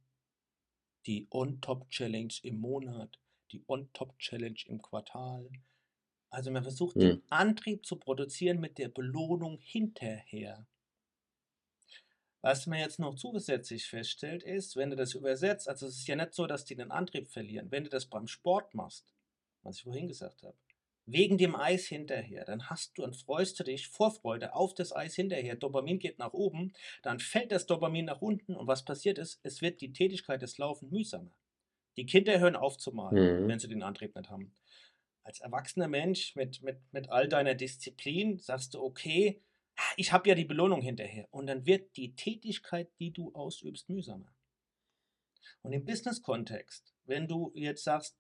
die 1.05 1.29
On-Top-Challenge 1.31 2.33
im 2.43 2.57
Monat, 2.59 3.19
die 3.53 3.63
On-Top-Challenge 3.67 4.61
im 4.65 4.81
Quartal. 4.81 5.51
Also 6.31 6.51
man 6.51 6.63
versucht 6.63 7.03
den 7.03 7.17
Hm. 7.17 7.23
Antrieb 7.29 7.87
zu 7.87 7.97
produzieren 7.97 8.61
mit 8.61 8.79
der 8.79 8.89
Belohnung 8.89 9.59
hinterher. 9.59 10.67
Was 12.43 12.67
man 12.67 12.79
jetzt 12.79 12.99
noch 12.99 13.15
zusätzlich 13.17 13.87
feststellt, 13.87 14.43
ist, 14.43 14.77
wenn 14.77 14.91
du 14.91 14.97
das 14.97 15.15
übersetzt, 15.15 15.69
also 15.69 15.87
es 15.87 15.97
ist 15.99 16.09
ja 16.09 16.17
nicht 16.17 16.35
so, 16.35 16.47
dass 16.47 16.65
die 16.65 16.75
den 16.75 16.91
Antrieb 16.91 17.29
verlieren. 17.29 17.71
Wenn 17.71 17.85
du 17.85 17.91
das 17.91 18.07
beim 18.07 18.27
Sport 18.27 18.75
machst, 18.75 19.13
was 19.63 19.77
ich 19.77 19.83
vorhin 19.83 20.09
gesagt 20.09 20.43
habe, 20.43 20.57
wegen 21.05 21.37
dem 21.39 21.55
Eis 21.57 21.87
hinterher, 21.87 22.45
dann 22.45 22.71
hast 22.71 22.97
du 22.97 23.05
und 23.05 23.17
freust 23.17 23.59
du 23.59 23.65
dich 23.65 23.89
Vorfreude 23.89 24.55
auf 24.55 24.75
das 24.75 24.95
Eis 24.95 25.15
hinterher. 25.17 25.57
Dopamin 25.57 25.99
geht 25.99 26.19
nach 26.19 26.33
oben, 26.33 26.73
dann 27.03 27.19
fällt 27.21 27.53
das 27.53 27.67
Dopamin 27.67 28.05
nach 28.07 28.23
unten 28.23 28.55
und 28.55 28.67
was 28.67 28.85
passiert 28.85 29.19
ist, 29.19 29.41
es 29.43 29.61
wird 29.61 29.81
die 29.81 29.93
Tätigkeit 29.93 30.41
des 30.41 30.57
Laufen 30.57 30.89
mühsamer. 30.91 31.33
Die 31.97 32.07
Kinder 32.07 32.39
hören 32.39 32.57
auf 32.57 32.79
zu 32.79 32.93
malen, 32.93 33.45
Mhm. 33.45 33.49
wenn 33.49 33.59
sie 33.59 33.69
den 33.69 33.83
Antrieb 33.83 34.15
nicht 34.15 34.31
haben. 34.31 34.55
Als 35.25 35.41
erwachsener 35.41 35.89
Mensch 35.89 36.35
mit, 36.37 36.63
mit, 36.63 36.79
mit 36.93 37.11
all 37.11 37.29
deiner 37.29 37.55
Disziplin 37.55 38.39
sagst 38.39 38.75
du, 38.75 38.81
okay, 38.83 39.43
ich 39.97 40.13
habe 40.13 40.29
ja 40.29 40.35
die 40.35 40.45
Belohnung 40.45 40.83
hinterher. 40.83 41.29
Und 41.31 41.47
dann 41.47 41.67
wird 41.67 41.97
die 41.97 42.15
Tätigkeit, 42.15 42.89
die 42.99 43.13
du 43.13 43.33
ausübst, 43.35 43.89
mühsamer. 43.89 44.33
Und 45.63 45.73
im 45.73 45.85
Business-Kontext, 45.85 46.95
wenn 47.05 47.29
du 47.29 47.53
jetzt 47.55 47.85
sagst, 47.85 48.17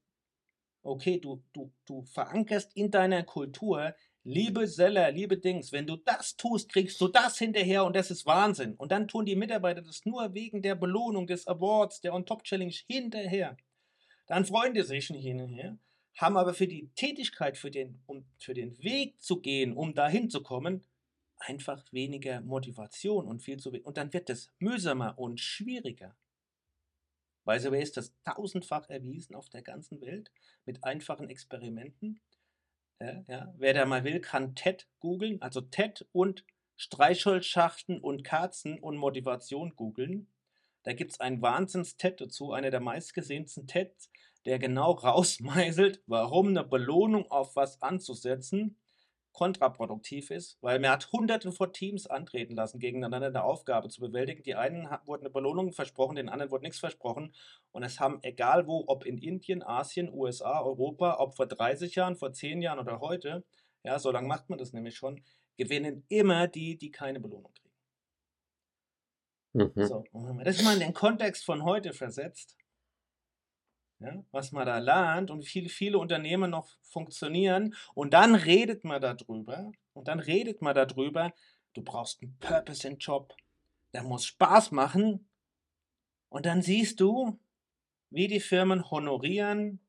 okay, 0.82 1.18
du, 1.18 1.42
du, 1.52 1.72
du 1.86 2.02
verankerst 2.02 2.74
in 2.74 2.90
deiner 2.90 3.22
Kultur, 3.22 3.94
liebe 4.24 4.66
Seller, 4.66 5.10
liebe 5.10 5.38
Dings, 5.38 5.72
wenn 5.72 5.86
du 5.86 5.96
das 5.96 6.36
tust, 6.36 6.70
kriegst 6.70 7.00
du 7.00 7.08
das 7.08 7.38
hinterher 7.38 7.84
und 7.84 7.96
das 7.96 8.10
ist 8.10 8.26
Wahnsinn. 8.26 8.74
Und 8.74 8.92
dann 8.92 9.08
tun 9.08 9.24
die 9.24 9.36
Mitarbeiter 9.36 9.82
das 9.82 10.04
nur 10.04 10.34
wegen 10.34 10.62
der 10.62 10.74
Belohnung, 10.74 11.26
des 11.26 11.46
Awards, 11.46 12.00
der 12.00 12.14
On-Top-Challenge 12.14 12.74
hinterher. 12.86 13.56
Dann 14.26 14.44
freuen 14.44 14.74
die 14.74 14.82
sich 14.82 15.10
nicht 15.10 15.24
hinterher, 15.24 15.78
haben 16.16 16.36
aber 16.36 16.54
für 16.54 16.66
die 16.68 16.90
Tätigkeit, 16.94 17.56
für 17.56 17.70
den, 17.70 18.02
um 18.06 18.24
für 18.38 18.54
den 18.54 18.78
Weg 18.82 19.20
zu 19.20 19.40
gehen, 19.40 19.72
um 19.76 19.94
dahin 19.94 20.30
zu 20.30 20.42
kommen, 20.42 20.84
einfach 21.40 21.84
weniger 21.92 22.40
Motivation 22.42 23.26
und 23.26 23.42
viel 23.42 23.58
zu 23.58 23.72
wenig. 23.72 23.86
Und 23.86 23.96
dann 23.96 24.12
wird 24.12 24.30
es 24.30 24.52
mühsamer 24.58 25.18
und 25.18 25.40
schwieriger. 25.40 26.16
By 27.44 27.58
the 27.58 27.70
way 27.70 27.82
ist 27.82 27.96
das 27.96 28.14
tausendfach 28.22 28.88
erwiesen 28.90 29.34
auf 29.34 29.48
der 29.48 29.62
ganzen 29.62 30.00
Welt 30.00 30.30
mit 30.66 30.84
einfachen 30.84 31.30
Experimenten. 31.30 32.20
Ja, 33.00 33.24
ja. 33.28 33.54
Wer 33.56 33.74
da 33.74 33.86
mal 33.86 34.04
will, 34.04 34.20
kann 34.20 34.54
TED 34.54 34.86
googeln, 35.00 35.40
also 35.40 35.62
TED 35.62 36.06
und 36.12 36.44
Streichholzschachten 36.76 37.98
und 38.00 38.24
Kerzen 38.24 38.78
und 38.78 38.96
Motivation 38.96 39.74
googeln. 39.74 40.28
Da 40.82 40.92
gibt 40.92 41.12
es 41.12 41.20
einen 41.20 41.42
Wahnsinns-TED 41.42 42.20
dazu, 42.20 42.52
einer 42.52 42.70
der 42.70 42.80
meistgesehensten 42.80 43.66
TEDs, 43.66 44.10
der 44.44 44.58
genau 44.58 44.92
rausmeißelt, 44.92 46.02
warum 46.06 46.48
eine 46.48 46.64
Belohnung 46.64 47.30
auf 47.30 47.56
was 47.56 47.80
anzusetzen 47.82 48.79
kontraproduktiv 49.32 50.30
ist, 50.30 50.58
weil 50.60 50.78
man 50.78 50.90
hat 50.90 51.12
hunderte 51.12 51.52
von 51.52 51.72
Teams 51.72 52.06
antreten 52.06 52.54
lassen, 52.54 52.78
gegeneinander 52.78 53.28
eine 53.28 53.44
Aufgabe 53.44 53.88
zu 53.88 54.00
bewältigen. 54.00 54.42
Die 54.42 54.54
einen 54.54 54.88
wurden 55.04 55.22
eine 55.22 55.30
Belohnung 55.30 55.72
versprochen, 55.72 56.16
den 56.16 56.28
anderen 56.28 56.50
wurde 56.50 56.64
nichts 56.64 56.80
versprochen. 56.80 57.32
Und 57.72 57.82
es 57.82 58.00
haben, 58.00 58.18
egal 58.22 58.66
wo, 58.66 58.84
ob 58.86 59.04
in 59.04 59.18
Indien, 59.18 59.62
Asien, 59.62 60.12
USA, 60.12 60.60
Europa, 60.60 61.16
ob 61.18 61.34
vor 61.34 61.46
30 61.46 61.94
Jahren, 61.94 62.16
vor 62.16 62.32
10 62.32 62.62
Jahren 62.62 62.78
oder 62.78 63.00
heute, 63.00 63.44
ja, 63.84 63.98
so 63.98 64.10
lange 64.10 64.28
macht 64.28 64.50
man 64.50 64.58
das 64.58 64.72
nämlich 64.72 64.96
schon, 64.96 65.22
gewinnen 65.56 66.04
immer 66.08 66.48
die, 66.48 66.76
die 66.76 66.90
keine 66.90 67.20
Belohnung 67.20 67.52
kriegen. 67.54 67.70
Mhm. 69.52 69.84
So, 69.84 70.04
und 70.12 70.28
wenn 70.28 70.36
man 70.36 70.44
das 70.44 70.62
mal 70.62 70.74
in 70.74 70.80
den 70.80 70.94
Kontext 70.94 71.44
von 71.44 71.64
heute 71.64 71.92
versetzt, 71.92 72.56
ja, 74.00 74.24
was 74.32 74.52
man 74.52 74.66
da 74.66 74.78
lernt 74.78 75.30
und 75.30 75.42
viele, 75.42 75.68
viele 75.68 75.98
Unternehmen 75.98 76.50
noch 76.50 76.68
funktionieren, 76.82 77.74
und 77.94 78.14
dann 78.14 78.34
redet 78.34 78.84
man 78.84 79.00
darüber, 79.00 79.70
und 79.92 80.08
dann 80.08 80.20
redet 80.20 80.62
man 80.62 80.74
darüber, 80.74 81.32
du 81.74 81.82
brauchst 81.82 82.22
einen 82.22 82.36
Purpose 82.38 82.88
im 82.88 82.98
Job, 82.98 83.34
der 83.92 84.02
muss 84.02 84.24
Spaß 84.24 84.72
machen, 84.72 85.28
und 86.30 86.46
dann 86.46 86.62
siehst 86.62 87.00
du, 87.00 87.38
wie 88.10 88.28
die 88.28 88.40
Firmen 88.40 88.90
honorieren, 88.90 89.80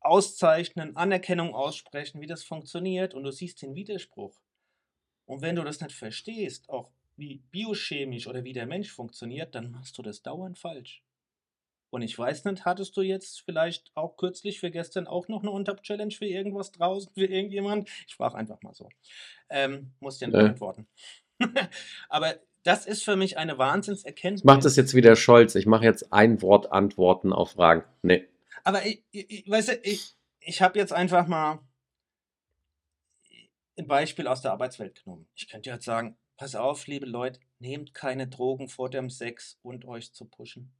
auszeichnen, 0.00 0.96
Anerkennung 0.96 1.54
aussprechen, 1.54 2.20
wie 2.20 2.26
das 2.26 2.44
funktioniert, 2.44 3.12
und 3.12 3.24
du 3.24 3.30
siehst 3.30 3.60
den 3.62 3.74
Widerspruch. 3.74 4.40
Und 5.26 5.42
wenn 5.42 5.56
du 5.56 5.64
das 5.64 5.80
nicht 5.80 5.92
verstehst, 5.92 6.68
auch 6.68 6.90
wie 7.16 7.42
biochemisch 7.50 8.26
oder 8.26 8.44
wie 8.44 8.52
der 8.52 8.66
Mensch 8.66 8.90
funktioniert, 8.92 9.54
dann 9.54 9.72
machst 9.72 9.98
du 9.98 10.02
das 10.02 10.22
dauernd 10.22 10.58
falsch. 10.58 11.02
Und 11.90 12.02
ich 12.02 12.18
weiß 12.18 12.44
nicht, 12.46 12.64
hattest 12.64 12.96
du 12.96 13.02
jetzt 13.02 13.42
vielleicht 13.42 13.90
auch 13.94 14.16
kürzlich 14.16 14.60
für 14.60 14.70
gestern 14.70 15.06
auch 15.06 15.28
noch 15.28 15.42
eine 15.42 15.50
Untap-Challenge 15.50 16.10
für 16.12 16.26
irgendwas 16.26 16.72
draußen, 16.72 17.12
für 17.14 17.26
irgendjemand? 17.26 17.88
Ich 18.06 18.16
frage 18.16 18.34
einfach 18.36 18.60
mal 18.62 18.74
so. 18.74 18.88
Ähm, 19.48 19.92
muss 20.00 20.18
dir 20.18 20.26
nicht 20.26 20.36
Nee. 20.36 20.42
beantworten. 20.42 20.86
Aber 22.08 22.34
das 22.64 22.86
ist 22.86 23.04
für 23.04 23.14
mich 23.16 23.38
eine 23.38 23.58
Wahnsinnserkenntnis. 23.58 24.40
Ich 24.40 24.44
mache 24.44 24.60
das 24.60 24.74
jetzt 24.76 24.94
wieder 24.94 25.14
Scholz. 25.14 25.54
Ich 25.54 25.66
mache 25.66 25.84
jetzt 25.84 26.12
ein 26.12 26.42
Wort 26.42 26.72
Antworten 26.72 27.32
auf 27.32 27.52
Fragen. 27.52 27.84
Nee. 28.02 28.26
Aber 28.64 28.84
ich, 28.84 29.02
ich, 29.12 29.30
ich 29.30 29.48
weißt 29.50 29.68
du, 29.68 29.72
ich, 29.84 30.16
ich 30.40 30.62
habe 30.62 30.78
jetzt 30.78 30.92
einfach 30.92 31.28
mal 31.28 31.60
ein 33.78 33.86
Beispiel 33.86 34.26
aus 34.26 34.40
der 34.42 34.52
Arbeitswelt 34.52 35.04
genommen. 35.04 35.28
Ich 35.34 35.48
könnte 35.48 35.70
jetzt 35.70 35.84
sagen, 35.84 36.16
pass 36.36 36.54
auf, 36.56 36.86
liebe 36.86 37.06
Leute, 37.06 37.38
nehmt 37.58 37.94
keine 37.94 38.26
Drogen 38.26 38.68
vor 38.68 38.90
dem 38.90 39.10
Sex 39.10 39.58
und 39.62 39.84
euch 39.84 40.12
zu 40.12 40.24
pushen. 40.24 40.72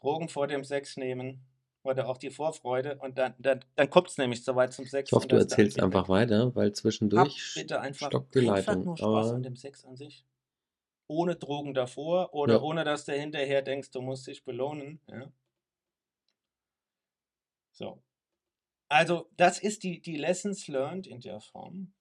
Drogen 0.00 0.28
vor 0.28 0.46
dem 0.46 0.64
Sex 0.64 0.96
nehmen 0.96 1.44
oder 1.82 2.08
auch 2.08 2.18
die 2.18 2.30
Vorfreude 2.30 2.98
und 2.98 3.18
dann, 3.18 3.34
dann, 3.38 3.64
dann 3.76 3.90
kommt 3.90 4.08
es 4.08 4.18
nämlich 4.18 4.44
so 4.44 4.54
weit 4.56 4.72
zum 4.72 4.86
Sex. 4.86 5.08
Ich 5.10 5.12
hoffe, 5.12 5.28
du 5.28 5.36
erzählst 5.36 5.80
einfach 5.80 6.04
weg. 6.04 6.08
weiter, 6.08 6.54
weil 6.54 6.68
Hab 6.68 6.76
zwischendurch 6.76 7.52
bitte 7.54 7.80
einfach, 7.80 8.06
stockt 8.08 8.34
die 8.34 8.48
einfach 8.50 8.72
Leitung. 8.72 8.84
nur 8.84 8.96
Spaß 8.96 9.32
an 9.32 9.42
dem 9.42 9.56
Sex 9.56 9.84
an 9.84 9.96
sich. 9.96 10.26
Ohne 11.06 11.36
Drogen 11.36 11.74
davor 11.74 12.32
oder 12.32 12.54
Ja. 12.54 12.60
ohne 12.62 12.84
dass 12.84 13.04
du 13.04 13.12
hinterher 13.12 13.60
denkst, 13.62 13.90
du 13.90 14.00
musst 14.00 14.26
dich 14.26 14.44
belohnen. 14.44 15.00
Ja? 15.08 15.30
So. 17.72 18.02
Also, 18.88 19.28
das 19.36 19.58
ist 19.58 19.82
die, 19.82 20.00
die 20.00 20.16
Lessons 20.16 20.68
learned 20.68 21.06
in 21.06 21.20
der 21.20 21.40
Form. 21.40 21.92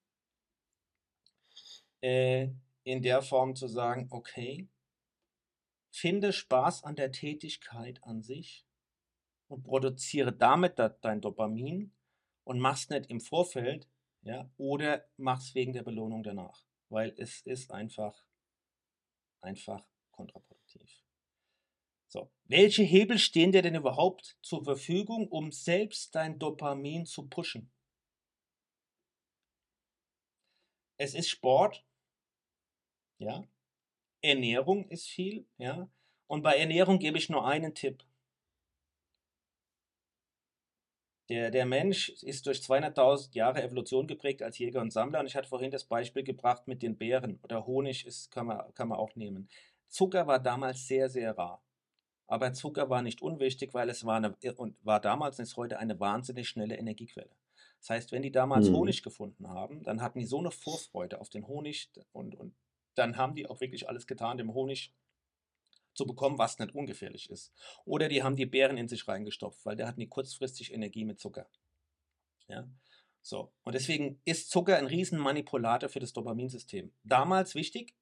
Äh, 2.02 2.50
in 2.84 3.02
der 3.02 3.22
Form 3.22 3.56
zu 3.56 3.68
sagen, 3.68 4.08
okay, 4.12 4.68
finde 5.96 6.34
Spaß 6.34 6.84
an 6.84 6.96
der 6.96 7.12
Tätigkeit 7.12 8.04
an 8.04 8.22
sich 8.24 8.66
und 9.48 9.64
produziere 9.64 10.34
damit 10.34 10.80
da- 10.80 10.90
dein 10.90 11.22
Dopamin 11.22 11.94
und 12.46 12.60
mach's 12.60 12.90
nicht 12.90 13.10
im 13.10 13.22
Vorfeld, 13.22 13.90
ja, 14.24 14.50
oder 14.58 15.06
mach's 15.18 15.56
wegen 15.56 15.74
der 15.74 15.84
Belohnung 15.84 16.24
danach, 16.24 16.64
weil 16.90 17.14
es 17.18 17.42
ist 17.42 17.72
einfach, 17.72 18.26
einfach 19.42 19.86
kontraproduktiv. 20.12 21.04
So, 22.08 22.32
welche 22.46 22.84
Hebel 22.84 23.20
stehen 23.20 23.52
dir 23.52 23.62
denn 23.62 23.76
überhaupt 23.76 24.38
zur 24.42 24.64
Verfügung, 24.64 25.28
um 25.28 25.52
selbst 25.52 26.16
dein 26.16 26.40
Dopamin 26.40 27.06
zu 27.06 27.28
pushen? 27.28 27.72
Es 30.98 31.14
ist 31.14 31.30
Sport, 31.30 31.86
ja. 33.20 33.44
Ernährung 34.24 34.88
ist 34.90 35.08
viel, 35.08 35.46
ja. 35.58 35.88
Und 36.28 36.42
bei 36.42 36.56
Ernährung 36.56 36.98
gebe 36.98 37.18
ich 37.18 37.30
nur 37.30 37.46
einen 37.46 37.76
Tipp. 37.76 38.04
Der, 41.30 41.52
der 41.52 41.66
Mensch 41.66 42.10
ist 42.24 42.46
durch 42.46 42.60
200.000 42.60 43.34
Jahre 43.36 43.62
Evolution 43.64 44.08
geprägt 44.08 44.42
als 44.42 44.58
Jäger 44.58 44.82
und 44.82 44.92
Sammler. 44.92 45.20
Und 45.20 45.28
ich 45.28 45.36
hatte 45.36 45.48
vorhin 45.48 45.72
das 45.72 45.86
Beispiel 45.86 46.24
gebracht 46.24 46.68
mit 46.68 46.82
den 46.82 46.98
Bären. 46.98 47.40
Oder 47.44 47.66
Honig 47.66 48.06
ist, 48.06 48.32
kann, 48.32 48.48
man, 48.48 48.74
kann 48.74 48.88
man 48.90 48.98
auch 48.98 49.16
nehmen. 49.16 49.50
Zucker 49.88 50.28
war 50.28 50.40
damals 50.40 50.88
sehr, 50.88 51.10
sehr 51.10 51.38
rar. 51.38 51.62
Aber 52.28 52.54
Zucker 52.54 52.90
war 52.90 53.02
nicht 53.02 53.22
unwichtig, 53.22 53.74
weil 53.74 53.90
es 53.90 54.06
war, 54.06 54.18
eine, 54.18 54.36
und 54.56 54.76
war 54.84 55.00
damals 55.00 55.40
und 55.40 55.44
ist 55.44 55.58
heute 55.58 55.80
eine 55.80 56.00
wahnsinnig 56.00 56.50
schnelle 56.50 56.78
Energiequelle. 56.78 57.30
Das 57.80 57.90
heißt, 57.90 58.12
wenn 58.12 58.22
die 58.22 58.32
damals 58.32 58.70
Mhm. 58.70 58.76
Honig 58.76 59.04
gefunden 59.04 59.50
haben, 59.50 59.84
dann 59.84 60.02
hatten 60.02 60.20
die 60.20 60.26
so 60.26 60.40
eine 60.40 60.52
Vorfreude 60.52 61.20
auf 61.20 61.30
den 61.30 61.48
Honig 61.48 61.90
und, 62.14 62.36
und 62.36 62.56
dann 62.96 63.18
haben 63.18 63.36
die 63.36 63.48
auch 63.48 63.62
wirklich 63.62 63.90
alles 63.90 64.08
getan, 64.08 64.38
dem 64.38 64.54
Honig 64.54 64.94
zu 65.94 66.06
bekommen, 66.06 66.38
was 66.38 66.60
nicht 66.60 66.74
ungefährlich 66.74 67.30
ist. 67.30 67.54
Oder 67.86 68.10
die 68.10 68.24
haben 68.24 68.36
die 68.36 68.46
Beeren 68.46 68.78
in 68.78 68.88
sich 68.88 69.08
reingestopft, 69.08 69.66
weil 69.66 69.76
der 69.76 69.88
hatten 69.88 70.00
die 70.00 70.08
kurzfristig 70.08 70.74
Energie 70.74 71.06
mit 71.06 71.20
Zucker. 71.20 71.48
Ja, 72.48 72.68
so. 73.22 73.54
Und 73.64 73.74
deswegen 73.74 74.20
ist 74.26 74.50
Zucker 74.50 74.78
ein 74.78 74.88
Riesenmanipulator 74.88 75.90
für 75.90 76.00
das 76.00 76.14
Dopaminsystem. 76.14 76.92
Damals 77.04 77.56
wichtig, 77.56 77.96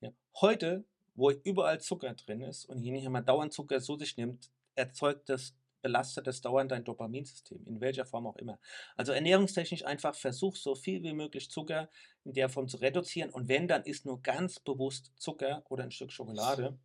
ja. 0.00 0.12
heute, 0.40 0.84
wo 1.14 1.30
überall 1.30 1.80
Zucker 1.80 2.14
drin 2.14 2.42
ist 2.42 2.64
und 2.66 2.78
je 2.78 2.92
nicht 2.92 3.04
immer 3.04 3.22
dauernd 3.22 3.52
Zucker 3.52 3.80
zu 3.80 3.96
sich 3.96 4.16
nimmt, 4.16 4.50
erzeugt 4.74 5.28
das, 5.28 5.54
belastet 5.82 6.26
das 6.26 6.40
dauernd 6.40 6.70
dein 6.70 6.84
Dopaminsystem, 6.84 7.66
in 7.66 7.80
welcher 7.80 8.06
Form 8.06 8.26
auch 8.26 8.36
immer. 8.36 8.58
Also 8.96 9.12
ernährungstechnisch 9.12 9.84
einfach 9.84 10.14
versuch 10.14 10.56
so 10.56 10.74
viel 10.74 11.02
wie 11.02 11.12
möglich 11.12 11.50
Zucker 11.50 11.90
in 12.24 12.32
der 12.32 12.48
Form 12.48 12.68
zu 12.68 12.78
reduzieren 12.78 13.30
und 13.30 13.48
wenn, 13.48 13.68
dann 13.68 13.82
ist 13.82 14.06
nur 14.06 14.22
ganz 14.22 14.60
bewusst 14.60 15.12
Zucker 15.16 15.64
oder 15.68 15.84
ein 15.84 15.90
Stück 15.90 16.12
Schokolade. 16.12 16.78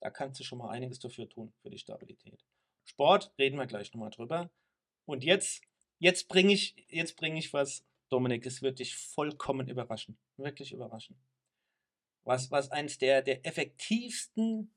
Da 0.00 0.10
kannst 0.10 0.40
du 0.40 0.44
schon 0.44 0.58
mal 0.58 0.70
einiges 0.70 0.98
dafür 0.98 1.28
tun, 1.28 1.52
für 1.62 1.70
die 1.70 1.78
Stabilität. 1.78 2.44
Sport, 2.84 3.32
reden 3.38 3.58
wir 3.58 3.66
gleich 3.66 3.92
nochmal 3.92 4.10
drüber. 4.10 4.50
Und 5.04 5.24
jetzt, 5.24 5.62
jetzt 5.98 6.28
bringe 6.28 6.52
ich, 6.52 6.74
jetzt 6.88 7.16
bringe 7.16 7.38
ich 7.38 7.52
was, 7.52 7.84
Dominik, 8.08 8.46
es 8.46 8.62
wird 8.62 8.78
dich 8.78 8.96
vollkommen 8.96 9.68
überraschen. 9.68 10.18
Wirklich 10.36 10.72
überraschen. 10.72 11.18
Was, 12.24 12.50
was 12.50 12.70
eins 12.70 12.98
der, 12.98 13.22
der 13.22 13.44
effektivsten 13.46 14.75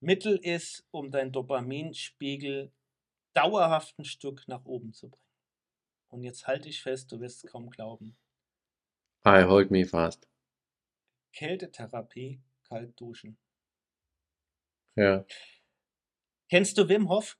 Mittel 0.00 0.36
ist, 0.36 0.86
um 0.90 1.10
deinen 1.10 1.32
Dopaminspiegel 1.32 2.72
dauerhaft 3.34 3.98
ein 3.98 4.04
Stück 4.04 4.46
nach 4.46 4.64
oben 4.64 4.92
zu 4.92 5.10
bringen. 5.10 5.22
Und 6.08 6.22
jetzt 6.22 6.46
halte 6.46 6.68
ich 6.68 6.82
fest, 6.82 7.10
du 7.12 7.20
wirst 7.20 7.44
es 7.44 7.50
kaum 7.50 7.70
glauben. 7.70 8.16
I 9.26 9.42
hold 9.44 9.70
me 9.70 9.84
fast. 9.84 10.28
Kältetherapie, 11.32 12.40
kalt 12.68 12.98
duschen. 13.00 13.38
Ja. 14.94 15.26
Kennst 16.48 16.78
du 16.78 16.88
Wim 16.88 17.08
Hof? 17.08 17.38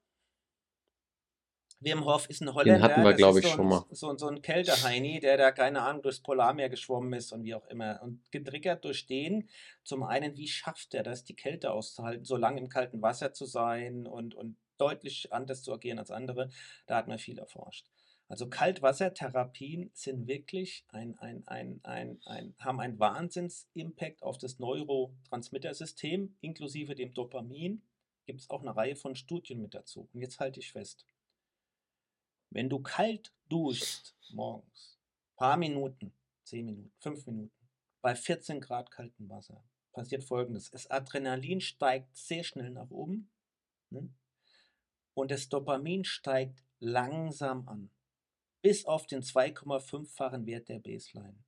Wim 1.81 2.05
Hof 2.05 2.29
ist 2.31 2.41
ein 2.41 2.47
Den 2.47 2.55
Holländer. 2.55 2.83
hatten 2.83 3.05
wir, 3.05 3.13
glaube 3.13 3.41
ich, 3.41 3.47
so 3.47 3.53
schon 3.53 3.67
ein, 3.67 3.69
mal. 3.69 3.85
So, 3.91 4.17
so 4.17 4.29
ein 4.29 4.41
Kälteheini, 4.41 5.21
der 5.21 5.37
da, 5.37 5.53
keine 5.53 5.83
Ahnung, 5.83 6.03
durchs 6.03 6.21
Polarmeer 6.21 6.69
geschwommen 6.69 7.13
ist 7.13 7.33
und 7.33 7.45
wie 7.45 7.55
auch 7.55 7.67
immer. 7.67 8.01
Und 8.03 8.21
getriggert 8.33 8.85
durch 8.85 9.07
den, 9.07 9.49
zum 9.85 10.03
einen, 10.03 10.37
wie 10.37 10.49
schafft 10.49 10.95
er 10.95 11.03
das, 11.03 11.25
die 11.25 11.37
Kälte 11.37 11.73
auszuhalten, 11.73 12.25
so 12.25 12.37
lange 12.37 12.61
im 12.61 12.69
kalten 12.69 13.03
Wasser 13.03 13.33
zu 13.33 13.45
sein 13.45 14.07
und, 14.07 14.35
und 14.35 14.57
deutlich 14.79 15.33
anders 15.33 15.63
zu 15.63 15.73
agieren 15.73 15.99
als 15.99 16.11
andere. 16.11 16.51
Da 16.87 16.97
hat 16.97 17.09
man 17.09 17.19
viel 17.19 17.39
erforscht. 17.39 17.87
Also 18.29 18.49
Kaltwassertherapien 18.49 19.91
sind 19.95 20.27
wirklich 20.27 20.85
ein, 20.89 21.17
ein, 21.19 21.47
ein, 21.47 21.81
ein, 21.85 22.19
ein, 22.25 22.55
haben 22.59 22.81
einen 22.81 22.99
Wahnsinns-Impact 22.99 24.23
auf 24.23 24.39
das 24.39 24.59
Neurotransmittersystem, 24.59 26.37
inklusive 26.41 26.97
dem 26.97 27.15
Dopamin. 27.15 27.83
Gibt 28.25 28.41
es 28.41 28.51
auch 28.51 28.63
eine 28.63 28.75
Reihe 28.75 28.97
von 28.97 29.15
Studien 29.15 29.61
mit 29.61 29.75
dazu. 29.75 30.09
Und 30.13 30.21
jetzt 30.21 30.41
halte 30.41 30.59
ich 30.59 30.73
fest. 30.73 31.05
Wenn 32.57 32.71
du 32.71 32.79
kalt 32.79 33.35
duschst 33.51 34.17
morgens, 34.31 34.99
paar 35.37 35.59
Minuten, 35.59 36.15
10 36.45 36.65
Minuten, 36.65 36.93
5 37.01 37.27
Minuten, 37.27 37.69
bei 38.01 38.15
14 38.15 38.63
Grad 38.63 38.91
kaltem 38.91 39.29
Wasser, 39.29 39.63
passiert 39.93 40.25
folgendes. 40.25 40.71
Das 40.71 40.91
Adrenalin 40.91 41.61
steigt 41.61 42.17
sehr 42.17 42.45
schnell 42.45 42.71
nach 42.71 42.89
oben 42.89 43.31
ne? 43.91 44.09
und 45.13 45.31
das 45.31 45.51
Dopamin 45.51 46.05
steigt 46.05 46.65
langsam 46.79 47.69
an, 47.69 47.91
bis 48.63 48.87
auf 48.87 49.07
den 49.07 49.21
2,5-fachen 49.21 50.47
Wert 50.47 50.71
der 50.71 50.79
Baseline. 50.79 51.45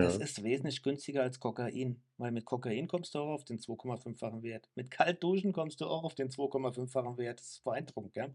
Das 0.00 0.16
Ja. 0.16 0.18
ist 0.18 0.42
wesentlich 0.42 0.82
günstiger 0.82 1.22
als 1.22 1.38
Kokain, 1.40 2.02
weil 2.16 2.32
mit 2.32 2.44
Kokain 2.44 2.88
kommst 2.88 3.14
du 3.14 3.20
auch 3.20 3.32
auf 3.34 3.44
den 3.44 3.58
2,5-fachen 3.58 4.42
Wert. 4.42 4.68
Mit 4.74 4.90
Kaltduschen 4.90 5.52
kommst 5.52 5.80
du 5.80 5.86
auch 5.86 6.04
auf 6.04 6.14
den 6.14 6.30
2,5-fachen 6.30 7.18
Wert. 7.18 7.40
Das 7.40 7.48
ist 7.52 7.64
beeindruckend, 7.64 8.12
gell? 8.14 8.34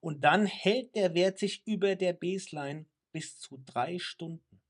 Und 0.00 0.24
dann 0.24 0.46
hält 0.46 0.94
der 0.96 1.14
Wert 1.14 1.38
sich 1.38 1.66
über 1.66 1.96
der 1.96 2.12
Baseline 2.14 2.86
bis 3.12 3.38
zu 3.38 3.62
drei 3.64 3.98
Stunden. 3.98 4.60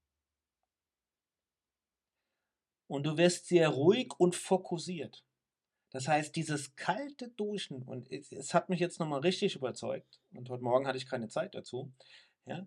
Und 2.87 3.05
du 3.07 3.17
wirst 3.17 3.47
sehr 3.49 3.69
ruhig 3.69 4.13
und 4.19 4.37
fokussiert. 4.37 5.25
Das 5.91 6.09
heißt, 6.09 6.37
dieses 6.37 6.77
kalte 6.77 7.29
Duschen, 7.31 7.83
und 7.83 8.11
es, 8.11 8.33
es 8.33 8.55
hat 8.55 8.69
mich 8.69 8.81
jetzt 8.81 9.01
nochmal 9.01 9.21
richtig 9.21 9.57
überzeugt, 9.57 10.21
und 10.35 10.51
heute 10.51 10.65
Morgen 10.65 10.87
hatte 10.87 10.99
ich 10.99 11.07
keine 11.09 11.29
Zeit 11.29 11.55
dazu, 11.55 11.93
ja, 12.47 12.67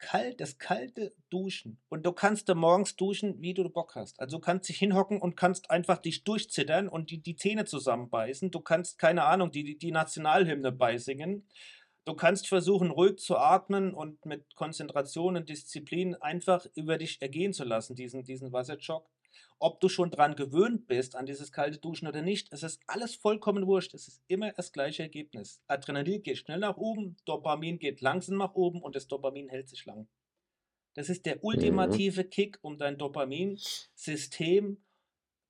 kalt, 0.00 0.40
das 0.40 0.58
kalte 0.58 1.14
Duschen. 1.28 1.78
Und 1.88 2.04
du 2.04 2.12
kannst 2.12 2.48
da 2.48 2.54
morgens 2.54 2.96
duschen, 2.96 3.40
wie 3.40 3.54
du 3.54 3.68
Bock 3.68 3.94
hast. 3.94 4.18
Also 4.18 4.38
du 4.38 4.40
kannst 4.40 4.68
dich 4.68 4.78
hinhocken 4.78 5.20
und 5.20 5.36
kannst 5.36 5.70
einfach 5.70 5.98
dich 5.98 6.24
durchzittern 6.24 6.88
und 6.88 7.10
die, 7.10 7.18
die 7.22 7.36
Zähne 7.36 7.64
zusammenbeißen. 7.66 8.50
Du 8.50 8.60
kannst, 8.60 8.98
keine 8.98 9.24
Ahnung, 9.24 9.50
die, 9.52 9.78
die- 9.78 9.92
Nationalhymne 9.92 10.72
beisingen. 10.72 11.46
Du 12.04 12.14
kannst 12.14 12.48
versuchen, 12.48 12.90
ruhig 12.90 13.18
zu 13.18 13.36
atmen 13.36 13.94
und 13.94 14.24
mit 14.24 14.56
Konzentration 14.56 15.36
und 15.36 15.48
Disziplin 15.48 16.14
einfach 16.16 16.66
über 16.74 16.96
dich 16.98 17.20
ergehen 17.20 17.52
zu 17.52 17.64
lassen, 17.64 17.94
diesen, 17.94 18.24
diesen 18.24 18.52
Wasserjog. 18.52 19.06
Ob 19.58 19.80
du 19.80 19.88
schon 19.88 20.10
dran 20.10 20.36
gewöhnt 20.36 20.86
bist, 20.86 21.16
an 21.16 21.26
dieses 21.26 21.52
kalte 21.52 21.78
Duschen 21.78 22.08
oder 22.08 22.22
nicht, 22.22 22.52
es 22.52 22.62
ist 22.62 22.80
alles 22.86 23.14
vollkommen 23.14 23.66
wurscht. 23.66 23.94
Es 23.94 24.08
ist 24.08 24.22
immer 24.26 24.52
das 24.52 24.72
gleiche 24.72 25.02
Ergebnis. 25.02 25.60
Adrenalin 25.66 26.22
geht 26.22 26.38
schnell 26.38 26.58
nach 26.58 26.76
oben, 26.76 27.16
Dopamin 27.26 27.78
geht 27.78 28.00
langsam 28.00 28.38
nach 28.38 28.54
oben 28.54 28.82
und 28.82 28.96
das 28.96 29.08
Dopamin 29.08 29.48
hält 29.48 29.68
sich 29.68 29.84
lang. 29.84 30.08
Das 30.94 31.08
ist 31.08 31.26
der 31.26 31.44
ultimative 31.44 32.24
Kick, 32.24 32.58
um 32.62 32.78
dein 32.78 32.98
Dopaminsystem 32.98 34.78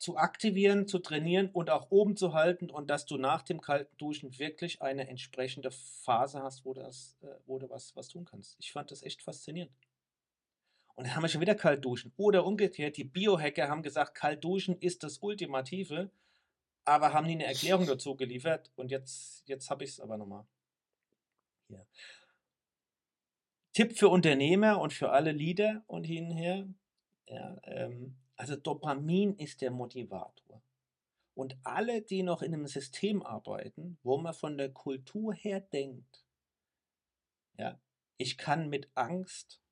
zu 0.01 0.17
aktivieren, 0.17 0.89
zu 0.89 0.99
trainieren 0.99 1.51
und 1.51 1.69
auch 1.69 1.91
oben 1.91 2.17
zu 2.17 2.33
halten 2.33 2.71
und 2.71 2.89
dass 2.89 3.05
du 3.05 3.19
nach 3.19 3.43
dem 3.43 3.61
kalten 3.61 3.97
Duschen 3.99 4.39
wirklich 4.39 4.81
eine 4.81 5.09
entsprechende 5.09 5.71
Phase 5.71 6.43
hast, 6.43 6.65
wo, 6.65 6.73
das, 6.73 7.17
äh, 7.21 7.27
wo 7.47 7.59
du 7.59 7.69
was, 7.69 7.95
was 7.97 8.09
tun 8.09 8.25
kannst. 8.25 8.57
Ich 8.59 8.73
fand 8.73 8.91
das 8.91 9.03
echt 9.03 9.23
faszinierend. 9.23 9.73
Und 11.01 11.07
dann 11.07 11.17
haben 11.17 11.23
wir 11.23 11.29
schon 11.31 11.41
wieder 11.41 11.55
kalt 11.55 11.83
duschen. 11.83 12.13
Oder 12.19 12.45
umgekehrt, 12.45 12.99
die 12.99 13.05
Biohacker 13.05 13.71
haben 13.71 13.83
gesagt, 13.83 14.15
kalt 14.15 14.45
duschen 14.45 14.77
ist 14.81 15.03
das 15.03 15.17
Ultimative, 15.17 16.11
aber 16.85 17.15
haben 17.15 17.27
nie 17.27 17.33
eine 17.33 17.47
Erklärung 17.47 17.87
dazu 17.87 18.17
geliefert. 18.17 18.71
Und 18.77 18.91
jetzt, 18.91 19.49
jetzt 19.49 19.71
habe 19.71 19.85
ich 19.85 19.93
es 19.93 20.01
aber 20.01 20.19
nochmal. 20.19 20.45
Hier. 21.69 21.87
Tipp 23.73 23.97
für 23.97 24.11
Unternehmer 24.11 24.79
und 24.79 24.93
für 24.93 25.11
alle 25.11 25.33
Leader 25.33 25.83
und 25.87 26.05
hinher. 26.05 26.69
Ja, 27.29 27.57
ähm, 27.63 28.19
also 28.37 28.57
Dopamin 28.57 29.37
ist 29.37 29.63
der 29.63 29.71
Motivator. 29.71 30.61
Und 31.33 31.57
alle, 31.65 32.03
die 32.03 32.23
noch 32.23 32.43
in 32.43 32.53
einem 32.53 32.67
System 32.67 33.23
arbeiten, 33.23 33.97
wo 34.03 34.19
man 34.19 34.35
von 34.35 34.59
der 34.59 34.71
Kultur 34.71 35.33
her 35.33 35.61
denkt, 35.61 36.27
ja, 37.57 37.81
ich 38.19 38.37
kann 38.37 38.69
mit 38.69 38.91
Angst 38.95 39.63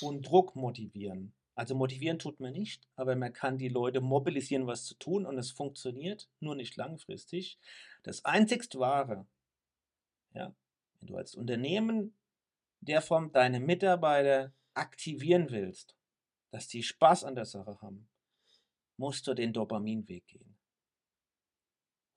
und 0.00 0.22
Druck 0.22 0.56
motivieren. 0.56 1.32
Also 1.54 1.74
motivieren 1.74 2.18
tut 2.18 2.40
man 2.40 2.52
nicht, 2.52 2.88
aber 2.96 3.16
man 3.16 3.32
kann 3.32 3.58
die 3.58 3.68
Leute 3.68 4.00
mobilisieren, 4.00 4.66
was 4.66 4.84
zu 4.84 4.94
tun 4.94 5.26
und 5.26 5.36
es 5.36 5.50
funktioniert, 5.50 6.30
nur 6.40 6.54
nicht 6.54 6.76
langfristig. 6.76 7.58
Das 8.02 8.24
einzigst 8.24 8.78
Wahre, 8.78 9.26
ja, 10.32 10.54
wenn 10.98 11.08
du 11.08 11.16
als 11.16 11.34
Unternehmen 11.34 12.14
der 12.80 13.02
Form 13.02 13.32
deine 13.32 13.60
Mitarbeiter 13.60 14.52
aktivieren 14.74 15.50
willst, 15.50 15.96
dass 16.50 16.66
die 16.66 16.82
Spaß 16.82 17.24
an 17.24 17.34
der 17.34 17.44
Sache 17.44 17.80
haben, 17.80 18.08
musst 18.96 19.26
du 19.26 19.34
den 19.34 19.52
Dopaminweg 19.52 20.26
gehen. 20.26 20.56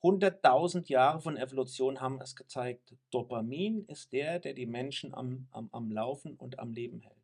100.000 0.04 0.90
Jahre 0.90 1.22
von 1.22 1.38
Evolution 1.38 2.02
haben 2.02 2.20
es 2.20 2.36
gezeigt. 2.36 2.96
Dopamin 3.10 3.86
ist 3.86 4.12
der, 4.12 4.40
der 4.40 4.54
die 4.54 4.66
Menschen 4.66 5.14
am, 5.14 5.48
am, 5.52 5.70
am 5.72 5.92
Laufen 5.92 6.36
und 6.36 6.60
am 6.60 6.74
Leben 6.74 7.00
hält. 7.02 7.23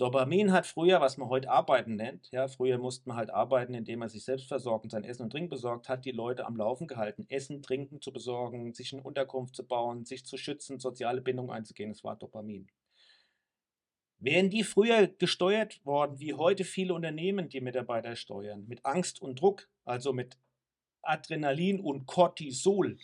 Dopamin 0.00 0.50
hat 0.50 0.66
früher, 0.66 1.02
was 1.02 1.18
man 1.18 1.28
heute 1.28 1.50
Arbeiten 1.50 1.96
nennt, 1.96 2.30
ja, 2.30 2.48
früher 2.48 2.78
musste 2.78 3.06
man 3.06 3.18
halt 3.18 3.28
arbeiten, 3.28 3.74
indem 3.74 3.98
man 3.98 4.08
sich 4.08 4.24
selbst 4.24 4.48
versorgt 4.48 4.84
und 4.84 4.90
sein 4.90 5.04
Essen 5.04 5.24
und 5.24 5.30
Trinken 5.30 5.50
besorgt 5.50 5.90
hat, 5.90 6.06
die 6.06 6.10
Leute 6.10 6.46
am 6.46 6.56
Laufen 6.56 6.86
gehalten. 6.86 7.26
Essen, 7.28 7.60
Trinken 7.60 8.00
zu 8.00 8.10
besorgen, 8.10 8.72
sich 8.72 8.94
eine 8.94 9.02
Unterkunft 9.02 9.54
zu 9.54 9.62
bauen, 9.62 10.06
sich 10.06 10.24
zu 10.24 10.38
schützen, 10.38 10.80
soziale 10.80 11.20
Bindung 11.20 11.50
einzugehen, 11.50 11.90
das 11.90 12.02
war 12.02 12.16
Dopamin. 12.16 12.70
Wären 14.18 14.48
die 14.48 14.64
früher 14.64 15.06
gesteuert 15.06 15.84
worden, 15.84 16.18
wie 16.18 16.32
heute 16.32 16.64
viele 16.64 16.94
Unternehmen 16.94 17.50
die 17.50 17.60
Mitarbeiter 17.60 18.16
steuern, 18.16 18.64
mit 18.66 18.86
Angst 18.86 19.20
und 19.20 19.38
Druck, 19.38 19.68
also 19.84 20.14
mit 20.14 20.38
Adrenalin 21.02 21.78
und 21.78 22.06
Cortisol, 22.06 22.96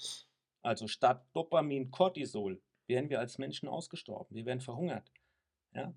also 0.62 0.88
statt 0.88 1.26
Dopamin 1.34 1.90
Cortisol, 1.90 2.59
wären 2.86 3.11
wir 3.11 3.20
als 3.20 3.36
Menschen 3.36 3.68
ausgestorben, 3.68 4.34
wir 4.34 4.47
wären 4.47 4.62
verhungert. 4.62 5.12
Ja? 5.74 5.92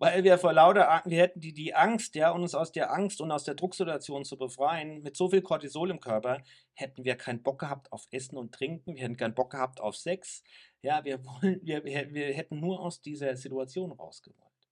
Weil 0.00 0.24
wir 0.24 0.38
vor 0.38 0.54
lauter, 0.54 1.02
wir 1.04 1.18
hätten 1.18 1.40
die, 1.40 1.52
die 1.52 1.74
Angst, 1.74 2.14
ja, 2.14 2.30
uns 2.30 2.54
aus 2.54 2.72
der 2.72 2.90
Angst 2.90 3.20
und 3.20 3.30
aus 3.30 3.44
der 3.44 3.54
Drucksituation 3.54 4.24
zu 4.24 4.38
befreien, 4.38 5.02
mit 5.02 5.14
so 5.14 5.28
viel 5.28 5.42
Cortisol 5.42 5.90
im 5.90 6.00
Körper, 6.00 6.42
hätten 6.72 7.04
wir 7.04 7.16
keinen 7.16 7.42
Bock 7.42 7.60
gehabt 7.60 7.92
auf 7.92 8.08
Essen 8.10 8.38
und 8.38 8.54
Trinken, 8.54 8.96
wir 8.96 9.02
hätten 9.02 9.18
keinen 9.18 9.34
Bock 9.34 9.50
gehabt 9.50 9.78
auf 9.78 9.96
Sex, 9.96 10.42
ja, 10.80 11.04
wir, 11.04 11.22
wollen, 11.26 11.60
wir, 11.62 11.84
wir, 11.84 12.32
hätten 12.32 12.60
nur 12.60 12.80
aus 12.80 13.02
dieser 13.02 13.36
Situation 13.36 13.92
rausgewollt. 13.92 14.70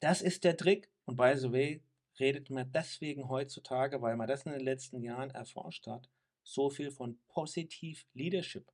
Das 0.00 0.22
ist 0.22 0.44
der 0.44 0.56
Trick. 0.56 0.90
Und 1.04 1.16
by 1.16 1.34
the 1.36 1.52
way, 1.52 1.82
redet 2.18 2.48
man 2.48 2.72
deswegen 2.72 3.28
heutzutage, 3.28 4.00
weil 4.00 4.16
man 4.16 4.28
das 4.28 4.44
in 4.44 4.52
den 4.52 4.62
letzten 4.62 5.02
Jahren 5.02 5.30
erforscht 5.30 5.86
hat, 5.86 6.08
so 6.42 6.70
viel 6.70 6.90
von 6.90 7.18
Positiv 7.28 8.06
Leadership 8.14 8.72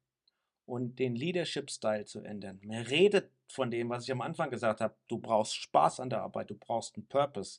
und 0.69 0.99
den 0.99 1.16
Leadership-Style 1.16 2.05
zu 2.05 2.21
ändern. 2.21 2.61
Man 2.62 2.83
redet 2.83 3.33
von 3.51 3.71
dem, 3.71 3.89
was 3.89 4.05
ich 4.05 4.12
am 4.12 4.21
Anfang 4.21 4.51
gesagt 4.51 4.83
habe. 4.83 4.95
Du 5.09 5.19
brauchst 5.19 5.55
Spaß 5.57 6.01
an 6.01 6.11
der 6.11 6.21
Arbeit, 6.21 6.51
du 6.51 6.55
brauchst 6.55 6.95
einen 6.95 7.09
Purpose. 7.09 7.59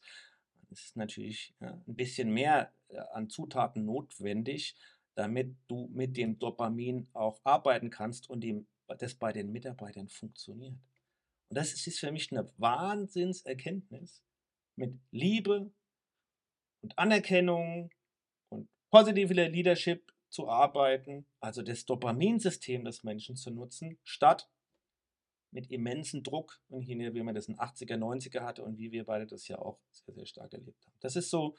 Es 0.70 0.86
ist 0.86 0.96
natürlich 0.96 1.56
ja, 1.60 1.72
ein 1.88 1.96
bisschen 1.96 2.30
mehr 2.32 2.72
äh, 2.90 3.00
an 3.14 3.28
Zutaten 3.28 3.84
notwendig, 3.86 4.76
damit 5.16 5.56
du 5.68 5.90
mit 5.92 6.18
dem 6.18 6.38
Dopamin 6.38 7.08
auch 7.14 7.42
arbeiten 7.44 7.90
kannst 7.90 8.30
und 8.30 8.42
dem, 8.42 8.68
das 9.00 9.16
bei 9.16 9.34
den 9.34 9.52
Mitarbeitern 9.52 10.08
funktioniert. 10.08 10.78
Und 11.50 11.58
das 11.58 11.74
ist 11.74 12.00
für 12.00 12.12
mich 12.12 12.32
eine 12.32 12.48
Wahnsinnserkenntnis 12.58 14.24
mit 14.76 15.00
Liebe 15.10 15.72
und 16.82 16.98
Anerkennung 17.00 17.90
und 18.50 18.70
positiver 18.92 19.34
Leadership 19.34 20.14
zu 20.30 20.48
arbeiten, 20.48 21.26
also 21.40 21.62
das 21.62 21.86
Dopaminsystem 21.86 22.86
des 22.86 23.04
Menschen 23.04 23.36
zu 23.36 23.52
nutzen, 23.52 24.00
statt 24.04 24.50
mit 25.52 25.72
immensen 25.72 26.24
Druck 26.24 26.62
und 26.70 26.84
hier, 26.84 27.14
wie 27.14 27.24
man 27.24 27.36
das 27.36 27.48
in 27.48 27.58
80er, 27.58 27.98
90er 27.98 28.42
hatte 28.42 28.64
und 28.64 28.78
wie 28.78 28.92
wir 28.92 29.06
beide 29.06 29.26
das 29.26 29.48
ja 29.48 29.58
auch 29.58 29.80
sehr, 29.92 30.14
sehr 30.14 30.26
stark 30.26 30.54
erlebt 30.54 30.86
haben. 30.86 30.96
Das 31.00 31.16
ist 31.16 31.30
so, 31.32 31.56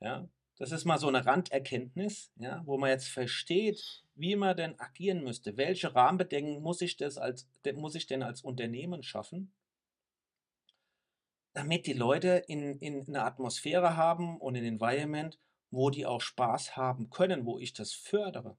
ja, 0.00 0.28
das 0.56 0.72
ist 0.72 0.84
mal 0.84 0.98
so 0.98 1.08
eine 1.08 1.24
Randerkenntnis, 1.24 2.32
ja, 2.36 2.62
wo 2.66 2.76
man 2.76 2.90
jetzt 2.90 3.08
versteht, 3.08 4.04
wie 4.14 4.36
man 4.36 4.56
denn 4.56 4.78
agieren 4.78 5.24
müsste. 5.24 5.56
Welche 5.56 5.94
Rahmenbedingungen 5.94 6.62
muss 6.62 6.82
ich, 6.82 6.96
das 6.96 7.16
als, 7.16 7.48
muss 7.74 7.94
ich 7.94 8.06
denn 8.06 8.22
als 8.22 8.42
Unternehmen 8.42 9.02
schaffen, 9.02 9.52
damit 11.52 11.86
die 11.86 11.94
Leute 11.94 12.44
in, 12.46 12.78
in 12.78 13.08
eine 13.08 13.24
Atmosphäre 13.24 13.96
haben 13.96 14.38
und 14.38 14.56
ein 14.56 14.64
Environment, 14.64 15.38
wo 15.70 15.90
die 15.90 16.06
auch 16.06 16.20
Spaß 16.20 16.76
haben 16.76 17.10
können, 17.10 17.46
wo 17.46 17.58
ich 17.58 17.72
das 17.72 17.92
fördere. 17.92 18.56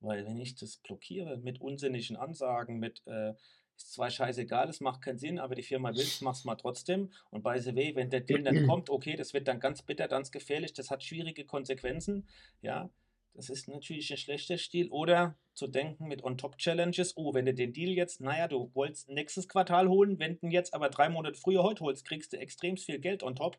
Weil 0.00 0.26
wenn 0.26 0.38
ich 0.38 0.54
das 0.54 0.76
blockiere 0.76 1.38
mit 1.38 1.60
unsinnigen 1.60 2.16
Ansagen, 2.16 2.78
mit 2.78 3.02
äh, 3.06 3.34
ist 3.76 3.92
zwar 3.92 4.10
scheißegal, 4.10 4.68
es 4.68 4.80
macht 4.80 5.02
keinen 5.02 5.18
Sinn, 5.18 5.38
aber 5.38 5.54
die 5.54 5.62
Firma 5.62 5.90
will 5.90 6.00
es, 6.00 6.20
mach's 6.20 6.44
mal 6.44 6.56
trotzdem. 6.56 7.10
Und 7.30 7.42
by 7.42 7.58
the 7.58 7.74
way, 7.76 7.94
wenn 7.94 8.10
der 8.10 8.20
Deal 8.20 8.42
dann 8.42 8.66
kommt, 8.66 8.90
okay, 8.90 9.16
das 9.16 9.34
wird 9.34 9.48
dann 9.48 9.60
ganz 9.60 9.82
bitter, 9.82 10.08
ganz 10.08 10.30
gefährlich, 10.30 10.72
das 10.72 10.90
hat 10.90 11.04
schwierige 11.04 11.44
Konsequenzen, 11.44 12.26
ja, 12.62 12.90
das 13.34 13.50
ist 13.50 13.68
natürlich 13.68 14.10
ein 14.10 14.16
schlechter 14.16 14.56
Stil. 14.56 14.88
Oder 14.88 15.36
zu 15.52 15.66
denken 15.66 16.08
mit 16.08 16.24
On-Top-Challenges, 16.24 17.18
oh, 17.18 17.34
wenn 17.34 17.44
du 17.44 17.52
den 17.52 17.74
Deal 17.74 17.90
jetzt, 17.90 18.22
naja, 18.22 18.48
du 18.48 18.70
wolltest 18.72 19.10
nächstes 19.10 19.46
Quartal 19.46 19.88
holen, 19.88 20.18
wenn 20.18 20.38
du 20.40 20.48
jetzt 20.48 20.72
aber 20.72 20.88
drei 20.88 21.10
Monate 21.10 21.38
früher 21.38 21.62
heute 21.62 21.84
holst, 21.84 22.06
kriegst 22.06 22.32
du 22.32 22.38
extrem 22.38 22.78
viel 22.78 22.98
Geld 22.98 23.22
on 23.22 23.36
top. 23.36 23.58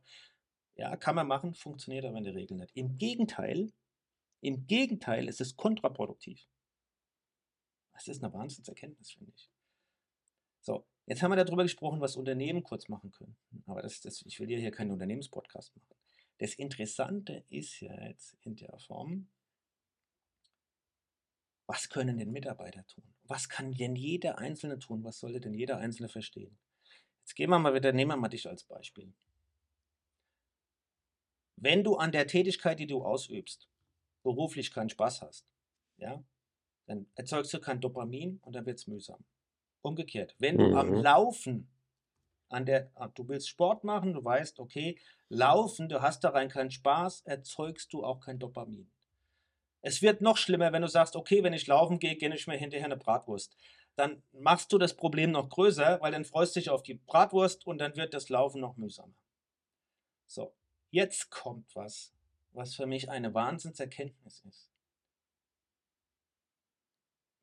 Ja, 0.77 0.95
kann 0.95 1.15
man 1.15 1.27
machen, 1.27 1.55
funktioniert 1.55 2.05
aber 2.05 2.17
in 2.17 2.23
der 2.23 2.35
Regel 2.35 2.57
nicht. 2.57 2.75
Im 2.75 2.97
Gegenteil, 2.97 3.71
im 4.41 4.67
Gegenteil 4.67 5.27
ist 5.27 5.41
es 5.41 5.57
kontraproduktiv. 5.57 6.47
Das 7.93 8.07
ist 8.07 8.23
eine 8.23 8.31
Wahnsinnserkenntnis, 8.31 9.11
finde 9.11 9.33
ich. 9.35 9.49
So, 10.61 10.85
jetzt 11.07 11.23
haben 11.23 11.31
wir 11.31 11.43
darüber 11.43 11.63
gesprochen, 11.63 11.99
was 11.99 12.15
Unternehmen 12.15 12.61
kurz 12.61 12.89
machen 12.89 13.11
können. 13.11 13.35
Aber 13.65 13.81
das, 13.81 14.01
das, 14.01 14.21
ich 14.21 14.39
will 14.39 14.47
hier 14.47 14.71
keinen 14.71 14.91
Unternehmenspodcast 14.91 15.75
machen. 15.75 15.95
Das 16.37 16.53
Interessante 16.53 17.43
ist 17.49 17.79
ja 17.79 17.99
jetzt 18.05 18.37
in 18.41 18.55
der 18.55 18.77
Form, 18.77 19.27
was 21.65 21.89
können 21.89 22.19
denn 22.19 22.31
Mitarbeiter 22.31 22.85
tun? 22.85 23.03
Was 23.23 23.49
kann 23.49 23.73
denn 23.73 23.95
jeder 23.95 24.37
Einzelne 24.37 24.77
tun? 24.77 25.03
Was 25.03 25.19
sollte 25.19 25.41
denn 25.41 25.55
jeder 25.55 25.79
Einzelne 25.79 26.07
verstehen? 26.07 26.57
Jetzt 27.21 27.35
gehen 27.35 27.49
wir 27.49 27.59
mal 27.59 27.73
wieder, 27.73 27.91
nehmen 27.91 28.11
wir 28.11 28.17
mal 28.17 28.29
dich 28.29 28.47
als 28.47 28.63
Beispiel. 28.63 29.11
Wenn 31.57 31.83
du 31.83 31.95
an 31.95 32.11
der 32.11 32.27
Tätigkeit, 32.27 32.79
die 32.79 32.87
du 32.87 33.03
ausübst, 33.03 33.67
beruflich 34.23 34.71
keinen 34.71 34.89
Spaß 34.89 35.21
hast, 35.21 35.47
ja, 35.97 36.23
dann 36.85 37.07
erzeugst 37.15 37.53
du 37.53 37.59
kein 37.59 37.81
Dopamin 37.81 38.39
und 38.43 38.53
dann 38.53 38.65
wird 38.65 38.79
es 38.79 38.87
mühsam. 38.87 39.23
Umgekehrt, 39.81 40.35
wenn 40.39 40.57
du 40.57 40.67
mhm. 40.67 40.77
am 40.77 40.93
Laufen 40.93 41.69
an 42.49 42.65
der, 42.65 42.91
ah, 42.95 43.07
du 43.09 43.27
willst 43.27 43.49
Sport 43.49 43.83
machen, 43.83 44.13
du 44.13 44.23
weißt, 44.23 44.59
okay, 44.59 44.97
Laufen, 45.29 45.89
du 45.89 46.01
hast 46.01 46.23
daran 46.23 46.47
keinen 46.47 46.71
Spaß, 46.71 47.21
erzeugst 47.21 47.91
du 47.91 48.03
auch 48.03 48.21
kein 48.21 48.39
Dopamin. 48.39 48.89
Es 49.81 50.01
wird 50.01 50.21
noch 50.21 50.37
schlimmer, 50.37 50.71
wenn 50.71 50.81
du 50.81 50.87
sagst, 50.87 51.15
okay, 51.15 51.43
wenn 51.43 51.53
ich 51.53 51.67
laufen 51.67 51.99
gehe, 51.99 52.15
gehe 52.15 52.33
ich 52.33 52.47
mir 52.47 52.57
hinterher 52.57 52.85
eine 52.85 52.97
Bratwurst. 52.97 53.55
Dann 53.95 54.21
machst 54.31 54.71
du 54.71 54.77
das 54.77 54.95
Problem 54.95 55.31
noch 55.31 55.49
größer, 55.49 55.99
weil 56.01 56.11
dann 56.11 56.25
freust 56.25 56.55
du 56.55 56.59
dich 56.59 56.69
auf 56.69 56.83
die 56.83 56.95
Bratwurst 56.95 57.65
und 57.65 57.79
dann 57.79 57.95
wird 57.95 58.13
das 58.13 58.29
Laufen 58.29 58.61
noch 58.61 58.77
mühsamer. 58.77 59.15
So, 60.27 60.53
Jetzt 60.89 61.29
kommt 61.29 61.75
was, 61.75 62.13
was 62.51 62.75
für 62.75 62.85
mich 62.85 63.09
eine 63.09 63.33
Wahnsinnserkenntnis 63.33 64.41
ist. 64.41 64.71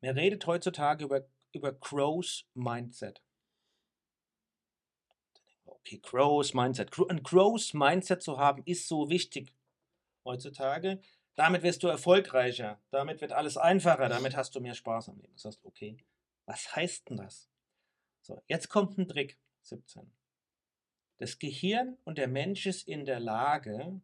Man 0.00 0.18
redet 0.18 0.46
heutzutage 0.46 1.04
über, 1.04 1.26
über 1.52 1.72
Crows 1.72 2.46
Mindset. 2.54 3.22
Okay, 5.64 5.98
Crows 5.98 6.54
Mindset. 6.54 6.90
Ein 7.08 7.22
Crows 7.22 7.74
Mindset 7.74 8.22
zu 8.22 8.38
haben, 8.38 8.62
ist 8.64 8.88
so 8.88 9.08
wichtig 9.08 9.52
heutzutage. 10.24 11.00
Damit 11.36 11.62
wirst 11.62 11.82
du 11.82 11.88
erfolgreicher, 11.88 12.80
damit 12.90 13.20
wird 13.20 13.32
alles 13.32 13.56
einfacher, 13.56 14.08
damit 14.08 14.36
hast 14.36 14.54
du 14.54 14.60
mehr 14.60 14.74
Spaß 14.74 15.08
am 15.08 15.18
Leben. 15.18 15.32
Das 15.34 15.46
heißt, 15.46 15.64
okay, 15.64 15.96
was 16.46 16.76
heißt 16.76 17.10
denn 17.10 17.16
das? 17.16 17.48
So, 18.20 18.42
jetzt 18.46 18.68
kommt 18.68 18.96
ein 18.98 19.08
Trick, 19.08 19.38
17. 19.62 20.10
Das 21.18 21.38
Gehirn 21.38 21.96
und 22.04 22.18
der 22.18 22.28
Mensch 22.28 22.66
ist 22.66 22.88
in 22.88 23.04
der 23.04 23.20
Lage, 23.20 24.00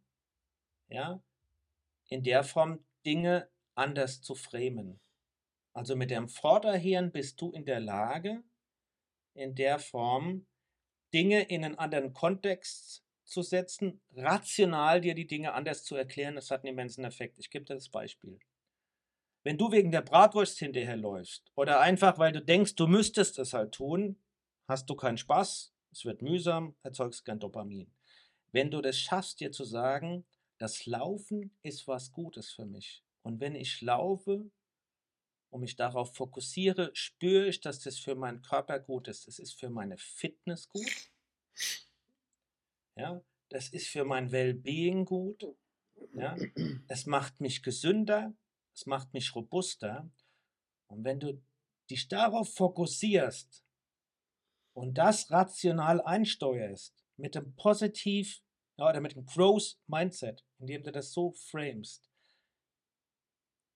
ja, 0.89 1.23
in 2.09 2.23
der 2.23 2.45
Form 2.45 2.85
Dinge 3.05 3.49
anders 3.75 4.23
zu 4.23 4.35
framen. 4.35 5.01
Also 5.73 5.97
mit 5.97 6.11
dem 6.11 6.29
Vorderhirn 6.29 7.13
bist 7.13 7.41
du 7.41 7.51
in 7.53 7.65
der 7.65 7.81
Lage, 7.81 8.43
in 9.35 9.55
der 9.55 9.79
Form 9.79 10.47
Dinge 11.13 11.43
in 11.43 11.65
einen 11.65 11.79
anderen 11.79 12.13
Kontext 12.13 13.05
zu 13.25 13.43
setzen, 13.43 14.01
rational 14.15 15.01
dir 15.01 15.15
die 15.15 15.27
Dinge 15.27 15.55
anders 15.55 15.85
zu 15.85 15.95
erklären. 15.97 16.35
Das 16.35 16.51
hat 16.51 16.65
einen 16.65 16.75
immensen 16.75 17.05
Effekt. 17.05 17.39
Ich 17.39 17.51
gebe 17.51 17.65
dir 17.65 17.75
das 17.75 17.89
Beispiel. 17.89 18.39
Wenn 19.43 19.57
du 19.57 19.73
wegen 19.73 19.91
der 19.91 20.03
Bratwurst 20.03 20.59
hinterherläufst 20.59 21.51
oder 21.55 21.81
einfach, 21.81 22.19
weil 22.19 22.33
du 22.33 22.43
denkst, 22.43 22.75
du 22.75 22.87
müsstest 22.87 23.39
es 23.39 23.55
halt 23.55 23.73
tun, 23.73 24.21
hast 24.69 24.91
du 24.91 24.95
keinen 24.95 25.17
Spaß, 25.17 25.73
es 25.93 26.05
wird 26.05 26.23
mühsam, 26.23 26.77
erzeugst 26.83 27.25
kein 27.25 27.41
Dopamin. 27.41 27.93
Wenn 28.53 28.71
du 28.71 28.81
das 28.81 28.99
schaffst, 28.99 29.41
dir 29.41 29.53
zu 29.53 29.65
sagen, 29.65 30.25
das 30.59 30.87
Laufen 30.87 31.57
ist 31.63 31.89
was 31.89 32.13
Gutes 32.13 32.51
für 32.51 32.67
mich. 32.67 33.03
Und 33.23 33.41
wenn 33.41 33.55
ich 33.55 33.81
laufe 33.81 34.51
und 35.51 35.61
mich 35.61 35.77
darauf 35.77 36.15
fokussiere, 36.15 36.91
spüre 36.95 37.49
ich, 37.49 37.61
dass 37.61 37.81
das 37.81 37.99
für 37.99 38.15
meinen 38.15 38.43
Körper 38.43 38.79
gut 38.79 39.09
ist. 39.09 39.27
Es 39.29 39.39
ist 39.39 39.59
für 39.59 39.71
meine 39.71 39.97
Fitness 39.99 40.69
gut. 40.69 41.11
Ja, 42.97 43.23
das 43.49 43.69
ist 43.69 43.89
für 43.89 44.05
mein 44.05 44.33
Wellbeing 44.33 45.05
gut. 45.05 45.47
Ja, 46.15 46.37
es 46.89 47.07
macht 47.07 47.41
mich 47.41 47.63
gesünder, 47.63 48.35
es 48.75 48.87
macht 48.87 49.13
mich 49.13 49.35
robuster. 49.35 50.11
Und 50.89 51.05
wenn 51.05 51.21
du 51.21 51.43
dich 51.89 52.09
darauf 52.09 52.55
fokussierst, 52.55 53.65
und 54.81 54.95
das 54.95 55.31
rational 55.31 56.01
einsteuerst, 56.01 57.05
mit 57.19 57.35
dem 57.35 57.55
Positiv 57.55 58.41
ja, 58.79 58.89
oder 58.89 59.03
mit 59.03 59.15
dem 59.15 59.27
Growth 59.27 59.79
Mindset, 59.87 60.43
indem 60.59 60.83
du 60.83 60.91
das 60.91 61.13
so 61.13 61.33
framest, 61.33 62.11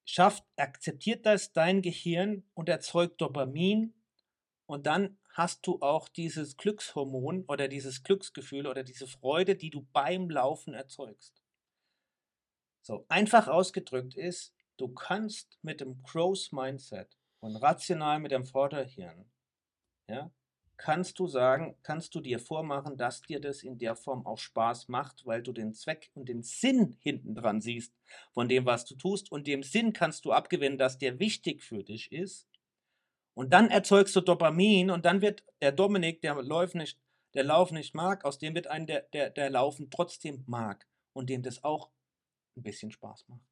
schafft, 0.07 0.45
akzeptiert 0.57 1.27
das 1.27 1.53
dein 1.53 1.83
Gehirn 1.83 2.49
und 2.55 2.71
erzeugt 2.71 3.21
Dopamin 3.21 3.93
und 4.65 4.87
dann 4.87 5.19
hast 5.29 5.67
du 5.67 5.79
auch 5.83 6.09
dieses 6.09 6.57
Glückshormon 6.57 7.45
oder 7.49 7.69
dieses 7.69 8.03
Glücksgefühl 8.03 8.67
oder 8.67 8.83
diese 8.83 9.07
Freude, 9.07 9.57
die 9.57 9.69
du 9.69 9.87
beim 9.93 10.31
Laufen 10.31 10.73
erzeugst. 10.73 11.43
So, 12.81 13.05
einfach 13.11 13.47
ausgedrückt 13.47 14.15
ist, 14.15 14.55
du 14.79 14.89
kannst 14.89 15.59
mit 15.61 15.83
dem 15.83 16.03
Growth 16.03 16.51
Mindset 16.51 17.19
und 17.41 17.57
rational 17.57 18.21
mit 18.21 18.33
dem 18.33 18.47
Vorderhirn, 18.47 19.31
ja, 20.09 20.33
kannst 20.77 21.19
du 21.19 21.27
sagen, 21.27 21.77
kannst 21.83 22.15
du 22.15 22.21
dir 22.21 22.39
vormachen, 22.39 22.97
dass 22.97 23.23
dir 23.23 23.41
das 23.41 23.63
in 23.63 23.79
der 23.79 23.95
Form 23.95 24.27
auch 24.27 24.39
Spaß 24.39 24.89
macht, 24.89 25.25
weil 25.27 25.43
du 25.43 25.53
den 25.53 25.73
Zweck 25.73 26.11
und 26.15 26.29
den 26.29 26.43
Sinn 26.43 26.97
hinten 27.01 27.35
dran 27.35 27.61
siehst 27.61 27.95
von 28.33 28.49
dem, 28.49 28.67
was 28.67 28.85
du 28.85 28.97
tust. 28.97 29.31
Und 29.31 29.47
dem 29.47 29.63
Sinn 29.63 29.93
kannst 29.93 30.25
du 30.25 30.33
abgewinnen, 30.33 30.79
dass 30.79 30.99
der 30.99 31.19
wichtig 31.19 31.63
für 31.63 31.85
dich 31.85 32.13
ist. 32.13 32.49
Und 33.35 33.53
dann 33.53 33.71
erzeugst 33.71 34.15
du 34.17 34.21
Dopamin 34.21 34.91
und 34.91 35.05
dann 35.05 35.21
wird 35.21 35.45
der 35.61 35.73
Dominik, 35.73 36.23
der 36.23 36.41
Lauf 36.43 36.75
nicht, 36.75 36.99
der 37.35 37.45
Lauf 37.45 37.73
nicht 37.73 37.95
mag, 37.95 38.25
aus 38.25 38.39
dem 38.39 38.55
wird 38.55 38.69
ein, 38.69 38.87
der, 38.87 39.03
der, 39.13 39.31
der 39.31 39.51
Laufen 39.51 39.91
trotzdem 39.91 40.45
mag 40.47 40.87
und 41.13 41.31
dem 41.31 41.43
das 41.43 41.65
auch 41.65 41.91
ein 42.57 42.63
bisschen 42.63 42.93
Spaß 42.93 43.29
macht. 43.29 43.43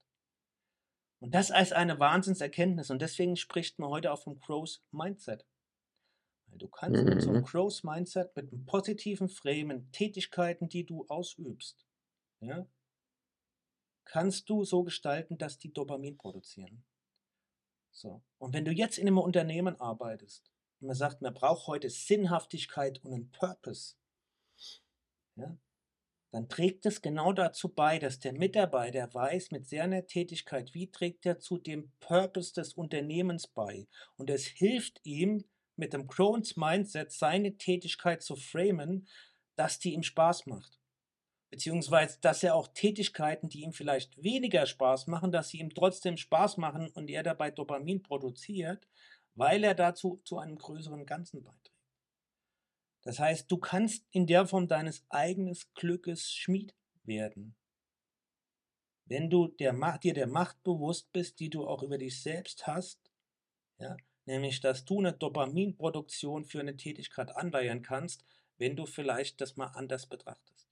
Und 1.20 1.34
das 1.34 1.50
ist 1.50 1.72
eine 1.72 1.98
Wahnsinnserkenntnis 1.98 2.90
und 2.90 3.00
deswegen 3.00 3.36
spricht 3.36 3.78
man 3.78 3.90
heute 3.90 4.12
auch 4.12 4.22
vom 4.22 4.40
Growth 4.40 4.82
Mindset. 4.90 5.44
Du 6.58 6.68
kannst 6.68 7.02
mit 7.04 7.22
so 7.22 7.30
einem 7.30 7.40
Mhm. 7.40 7.44
Growth 7.44 7.84
Mindset, 7.84 8.34
mit 8.36 8.52
einem 8.52 8.64
positiven 8.66 9.28
Framen, 9.28 9.90
Tätigkeiten, 9.92 10.68
die 10.68 10.84
du 10.84 11.06
ausübst, 11.08 11.86
ja, 12.40 12.66
kannst 14.04 14.48
du 14.50 14.64
so 14.64 14.82
gestalten, 14.84 15.38
dass 15.38 15.58
die 15.58 15.72
Dopamin 15.72 16.16
produzieren. 16.18 16.84
So. 17.90 18.22
Und 18.38 18.54
wenn 18.54 18.64
du 18.64 18.72
jetzt 18.72 18.98
in 18.98 19.06
einem 19.06 19.18
Unternehmen 19.18 19.80
arbeitest 19.80 20.50
und 20.80 20.88
man 20.88 20.96
sagt, 20.96 21.22
man 21.22 21.34
braucht 21.34 21.66
heute 21.66 21.90
Sinnhaftigkeit 21.90 23.02
und 23.04 23.12
einen 23.12 23.30
Purpose, 23.30 23.94
ja, 25.36 25.56
dann 26.32 26.48
trägt 26.48 26.86
es 26.86 27.02
genau 27.02 27.32
dazu 27.34 27.68
bei, 27.68 27.98
dass 27.98 28.18
der 28.18 28.32
Mitarbeiter 28.32 29.12
weiß 29.12 29.50
mit 29.50 29.68
seiner 29.68 30.06
Tätigkeit, 30.06 30.72
wie 30.72 30.90
trägt 30.90 31.26
er 31.26 31.38
zu 31.38 31.58
dem 31.58 31.92
Purpose 32.00 32.54
des 32.54 32.72
Unternehmens 32.74 33.46
bei. 33.46 33.86
Und 34.16 34.30
es 34.30 34.46
hilft 34.46 35.00
ihm, 35.04 35.44
mit 35.82 35.94
dem 35.94 36.06
Crohn's 36.06 36.56
Mindset 36.56 37.10
seine 37.10 37.56
Tätigkeit 37.58 38.22
zu 38.22 38.36
framen, 38.36 39.08
dass 39.56 39.80
die 39.80 39.94
ihm 39.94 40.04
Spaß 40.04 40.46
macht. 40.46 40.78
Beziehungsweise, 41.50 42.20
dass 42.20 42.44
er 42.44 42.54
auch 42.54 42.68
Tätigkeiten, 42.68 43.48
die 43.48 43.62
ihm 43.62 43.72
vielleicht 43.72 44.22
weniger 44.22 44.64
Spaß 44.64 45.08
machen, 45.08 45.32
dass 45.32 45.48
sie 45.48 45.58
ihm 45.58 45.74
trotzdem 45.74 46.16
Spaß 46.16 46.56
machen 46.56 46.88
und 46.90 47.10
er 47.10 47.24
dabei 47.24 47.50
Dopamin 47.50 48.00
produziert, 48.00 48.86
weil 49.34 49.64
er 49.64 49.74
dazu 49.74 50.22
zu 50.24 50.38
einem 50.38 50.56
größeren 50.56 51.04
Ganzen 51.04 51.42
beiträgt. 51.42 51.72
Das 53.02 53.18
heißt, 53.18 53.50
du 53.50 53.56
kannst 53.56 54.06
in 54.12 54.28
der 54.28 54.46
Form 54.46 54.68
deines 54.68 55.04
eigenen 55.08 55.58
Glückes 55.74 56.32
Schmied 56.32 56.76
werden. 57.02 57.56
Wenn 59.06 59.28
du 59.28 59.48
der 59.48 59.72
dir 59.98 60.14
der 60.14 60.28
Macht 60.28 60.62
bewusst 60.62 61.10
bist, 61.10 61.40
die 61.40 61.50
du 61.50 61.66
auch 61.66 61.82
über 61.82 61.98
dich 61.98 62.22
selbst 62.22 62.68
hast, 62.68 63.00
ja, 63.78 63.96
nämlich 64.26 64.60
dass 64.60 64.84
du 64.84 64.98
eine 64.98 65.12
Dopaminproduktion 65.12 66.44
für 66.44 66.60
eine 66.60 66.76
Tätigkeit 66.76 67.34
anleiern 67.36 67.82
kannst, 67.82 68.24
wenn 68.58 68.76
du 68.76 68.86
vielleicht 68.86 69.40
das 69.40 69.56
mal 69.56 69.68
anders 69.68 70.06
betrachtest. 70.06 70.68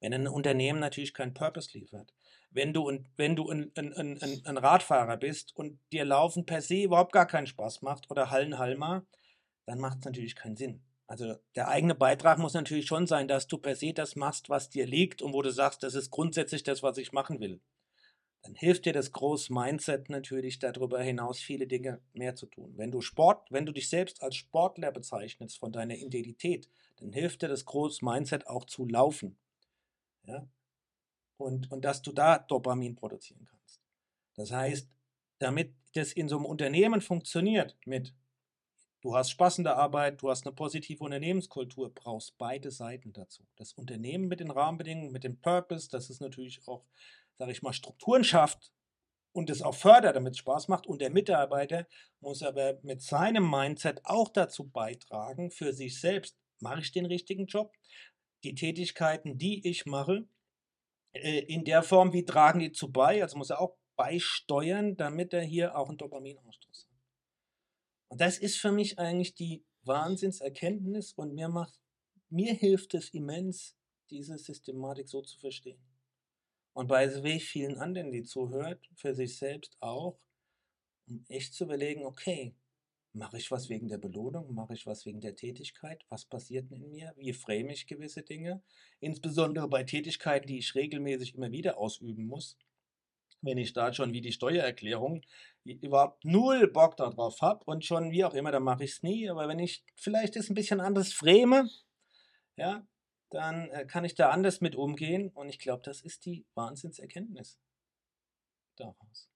Wenn 0.00 0.14
ein 0.14 0.28
Unternehmen 0.28 0.80
natürlich 0.80 1.14
keinen 1.14 1.34
Purpose 1.34 1.76
liefert, 1.76 2.12
wenn 2.50 2.72
du, 2.72 2.88
ein, 2.88 3.08
wenn 3.16 3.36
du 3.36 3.48
ein, 3.50 3.70
ein, 3.76 3.92
ein, 3.94 4.44
ein- 4.44 4.58
Radfahrer 4.58 5.16
bist 5.16 5.54
und 5.54 5.78
dir 5.92 6.04
Laufen 6.04 6.46
per 6.46 6.62
se 6.62 6.82
überhaupt 6.82 7.12
gar 7.12 7.26
keinen 7.26 7.46
Spaß 7.46 7.82
macht 7.82 8.10
oder 8.10 8.30
Hallenhalmer, 8.30 9.04
dann 9.66 9.78
macht 9.78 9.98
es 10.00 10.04
natürlich 10.06 10.36
keinen 10.36 10.56
Sinn. 10.56 10.82
Also 11.06 11.36
der 11.54 11.68
eigene 11.68 11.94
Beitrag 11.94 12.38
muss 12.38 12.54
natürlich 12.54 12.86
schon 12.86 13.06
sein, 13.06 13.28
dass 13.28 13.46
du 13.46 13.58
per 13.58 13.76
se 13.76 13.92
das 13.92 14.16
machst, 14.16 14.48
was 14.48 14.70
dir 14.70 14.86
liegt 14.86 15.22
und 15.22 15.32
wo 15.32 15.42
du 15.42 15.50
sagst, 15.50 15.82
das 15.82 15.94
ist 15.94 16.10
grundsätzlich 16.10 16.62
das, 16.62 16.82
was 16.82 16.98
ich 16.98 17.12
machen 17.12 17.40
will. 17.40 17.60
Dann 18.42 18.54
hilft 18.54 18.86
dir 18.86 18.92
das 18.92 19.12
Groß 19.12 19.50
Mindset 19.50 20.08
natürlich 20.08 20.58
darüber 20.58 21.02
hinaus 21.02 21.40
viele 21.40 21.66
Dinge 21.66 22.00
mehr 22.14 22.36
zu 22.36 22.46
tun. 22.46 22.72
Wenn 22.76 22.90
du 22.90 23.00
Sport, 23.00 23.50
wenn 23.50 23.66
du 23.66 23.72
dich 23.72 23.88
selbst 23.88 24.22
als 24.22 24.36
Sportler 24.36 24.92
bezeichnest 24.92 25.58
von 25.58 25.72
deiner 25.72 25.96
Identität, 25.96 26.68
dann 26.96 27.12
hilft 27.12 27.42
dir 27.42 27.48
das 27.48 27.64
Groß 27.66 28.02
Mindset 28.02 28.46
auch 28.46 28.64
zu 28.64 28.86
laufen. 28.86 29.36
Ja? 30.24 30.48
Und, 31.36 31.70
und 31.70 31.84
dass 31.84 32.02
du 32.02 32.12
da 32.12 32.38
Dopamin 32.38 32.96
produzieren 32.96 33.46
kannst. 33.50 33.80
Das 34.34 34.52
heißt, 34.52 34.88
damit 35.38 35.74
das 35.94 36.12
in 36.12 36.28
so 36.28 36.36
einem 36.36 36.46
Unternehmen 36.46 37.00
funktioniert 37.00 37.76
mit 37.84 38.14
Du 39.02 39.16
hast 39.16 39.30
Spaß 39.30 39.58
in 39.58 39.64
der 39.64 39.76
Arbeit, 39.76 40.20
du 40.20 40.28
hast 40.28 40.46
eine 40.46 40.54
positive 40.54 41.02
Unternehmenskultur, 41.02 41.90
brauchst 41.94 42.36
beide 42.36 42.70
Seiten 42.70 43.14
dazu. 43.14 43.46
Das 43.56 43.72
Unternehmen 43.72 44.28
mit 44.28 44.40
den 44.40 44.50
Rahmenbedingungen, 44.50 45.10
mit 45.10 45.24
dem 45.24 45.38
Purpose, 45.38 45.88
dass 45.88 46.10
es 46.10 46.20
natürlich 46.20 46.60
auch, 46.68 46.84
sage 47.40 47.52
ich 47.52 47.62
mal, 47.62 47.72
Strukturen 47.72 48.22
schafft 48.22 48.70
und 49.32 49.48
es 49.48 49.62
auch 49.62 49.74
fördert, 49.74 50.14
damit 50.14 50.34
es 50.34 50.38
Spaß 50.40 50.68
macht. 50.68 50.86
Und 50.86 51.00
der 51.00 51.08
Mitarbeiter 51.08 51.86
muss 52.20 52.42
aber 52.42 52.78
mit 52.82 53.00
seinem 53.00 53.50
Mindset 53.50 54.02
auch 54.04 54.28
dazu 54.28 54.68
beitragen, 54.68 55.50
für 55.50 55.72
sich 55.72 55.98
selbst, 55.98 56.36
mache 56.58 56.80
ich 56.80 56.92
den 56.92 57.06
richtigen 57.06 57.46
Job? 57.46 57.72
Die 58.44 58.54
Tätigkeiten, 58.54 59.38
die 59.38 59.66
ich 59.66 59.86
mache, 59.86 60.28
äh, 61.12 61.38
in 61.46 61.64
der 61.64 61.82
Form, 61.82 62.12
wie 62.12 62.26
tragen 62.26 62.60
die 62.60 62.72
zu 62.72 62.92
bei? 62.92 63.22
Also 63.22 63.38
muss 63.38 63.48
er 63.48 63.62
auch 63.62 63.78
beisteuern, 63.96 64.98
damit 64.98 65.32
er 65.32 65.42
hier 65.42 65.78
auch 65.78 65.88
einen 65.88 65.96
Dopaminausstoß 65.96 66.88
hat. 66.90 66.98
Und 68.08 68.20
das 68.20 68.36
ist 68.36 68.58
für 68.58 68.70
mich 68.70 68.98
eigentlich 68.98 69.34
die 69.34 69.64
Wahnsinnserkenntnis 69.84 71.14
und 71.14 71.32
mir 71.32 71.48
macht, 71.48 71.80
mir 72.28 72.52
hilft 72.52 72.92
es 72.92 73.08
immens, 73.14 73.78
diese 74.10 74.36
Systematik 74.36 75.08
so 75.08 75.22
zu 75.22 75.38
verstehen. 75.38 75.89
Und 76.80 76.86
bei 76.86 77.06
so 77.10 77.22
wie 77.22 77.40
vielen 77.40 77.76
anderen, 77.76 78.10
die 78.10 78.22
zuhört, 78.22 78.88
für 78.94 79.14
sich 79.14 79.36
selbst 79.36 79.76
auch, 79.80 80.18
um 81.06 81.26
echt 81.28 81.52
zu 81.52 81.64
überlegen, 81.64 82.06
okay, 82.06 82.54
mache 83.12 83.36
ich 83.36 83.50
was 83.50 83.68
wegen 83.68 83.88
der 83.88 83.98
Belohnung, 83.98 84.54
mache 84.54 84.72
ich 84.72 84.86
was 84.86 85.04
wegen 85.04 85.20
der 85.20 85.36
Tätigkeit, 85.36 86.06
was 86.08 86.24
passiert 86.24 86.70
denn 86.70 86.82
in 86.82 86.90
mir, 86.90 87.12
wie 87.18 87.34
frame 87.34 87.68
ich 87.68 87.86
gewisse 87.86 88.22
Dinge, 88.22 88.62
insbesondere 88.98 89.68
bei 89.68 89.84
Tätigkeiten, 89.84 90.46
die 90.46 90.56
ich 90.56 90.74
regelmäßig 90.74 91.34
immer 91.34 91.52
wieder 91.52 91.76
ausüben 91.76 92.26
muss, 92.26 92.56
wenn 93.42 93.58
ich 93.58 93.74
da 93.74 93.92
schon 93.92 94.14
wie 94.14 94.22
die 94.22 94.32
Steuererklärung 94.32 95.20
überhaupt 95.64 96.24
null 96.24 96.66
Bock 96.66 96.96
darauf 96.96 97.42
habe 97.42 97.62
und 97.66 97.84
schon 97.84 98.10
wie 98.10 98.24
auch 98.24 98.32
immer, 98.32 98.52
dann 98.52 98.62
mache 98.62 98.84
ich 98.84 98.92
es 98.92 99.02
nie. 99.02 99.28
Aber 99.28 99.48
wenn 99.48 99.58
ich 99.58 99.84
vielleicht 99.96 100.34
das 100.34 100.48
ein 100.48 100.54
bisschen 100.54 100.80
anders 100.80 101.12
frame, 101.12 101.68
ja, 102.56 102.86
dann 103.30 103.70
äh, 103.70 103.86
kann 103.86 104.04
ich 104.04 104.14
da 104.14 104.30
anders 104.30 104.60
mit 104.60 104.76
umgehen. 104.76 105.30
Und 105.30 105.48
ich 105.48 105.58
glaube, 105.58 105.82
das 105.82 106.00
ist 106.00 106.26
die 106.26 106.44
Wahnsinnserkenntnis 106.54 107.58
daraus. 108.76 109.30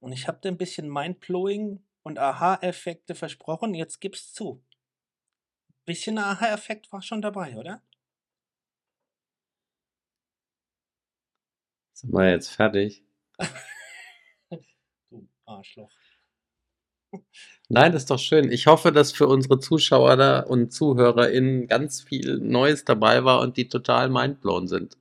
Und 0.00 0.12
ich 0.12 0.28
habe 0.28 0.38
da 0.40 0.48
ein 0.48 0.58
bisschen 0.58 0.88
Mindblowing 0.88 1.84
und 2.02 2.18
Aha-Effekte 2.18 3.14
versprochen. 3.14 3.74
Jetzt 3.74 4.00
gib's 4.00 4.32
zu. 4.32 4.64
Bisschen 5.84 6.18
Aha-Effekt 6.18 6.92
war 6.92 7.02
schon 7.02 7.22
dabei, 7.22 7.56
oder? 7.56 7.82
Sind 11.92 12.12
wir 12.12 12.30
jetzt 12.30 12.50
fertig? 12.50 13.04
Du 15.08 15.28
Arschloch. 15.44 15.92
Nein, 17.68 17.92
das 17.92 18.02
ist 18.02 18.10
doch 18.10 18.18
schön. 18.18 18.52
Ich 18.52 18.66
hoffe, 18.66 18.92
dass 18.92 19.12
für 19.12 19.26
unsere 19.26 19.58
Zuschauer 19.58 20.16
da 20.16 20.40
und 20.40 20.72
ZuhörerInnen 20.72 21.66
ganz 21.66 22.00
viel 22.00 22.38
Neues 22.38 22.84
dabei 22.84 23.24
war 23.24 23.40
und 23.40 23.56
die 23.56 23.68
total 23.68 24.08
mindblown 24.08 24.68
sind. 24.68 24.96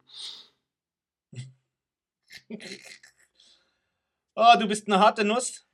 Oh, 4.37 4.59
du 4.59 4.67
bist 4.67 4.87
eine 4.87 4.99
harte 4.99 5.23
Nuss. 5.23 5.65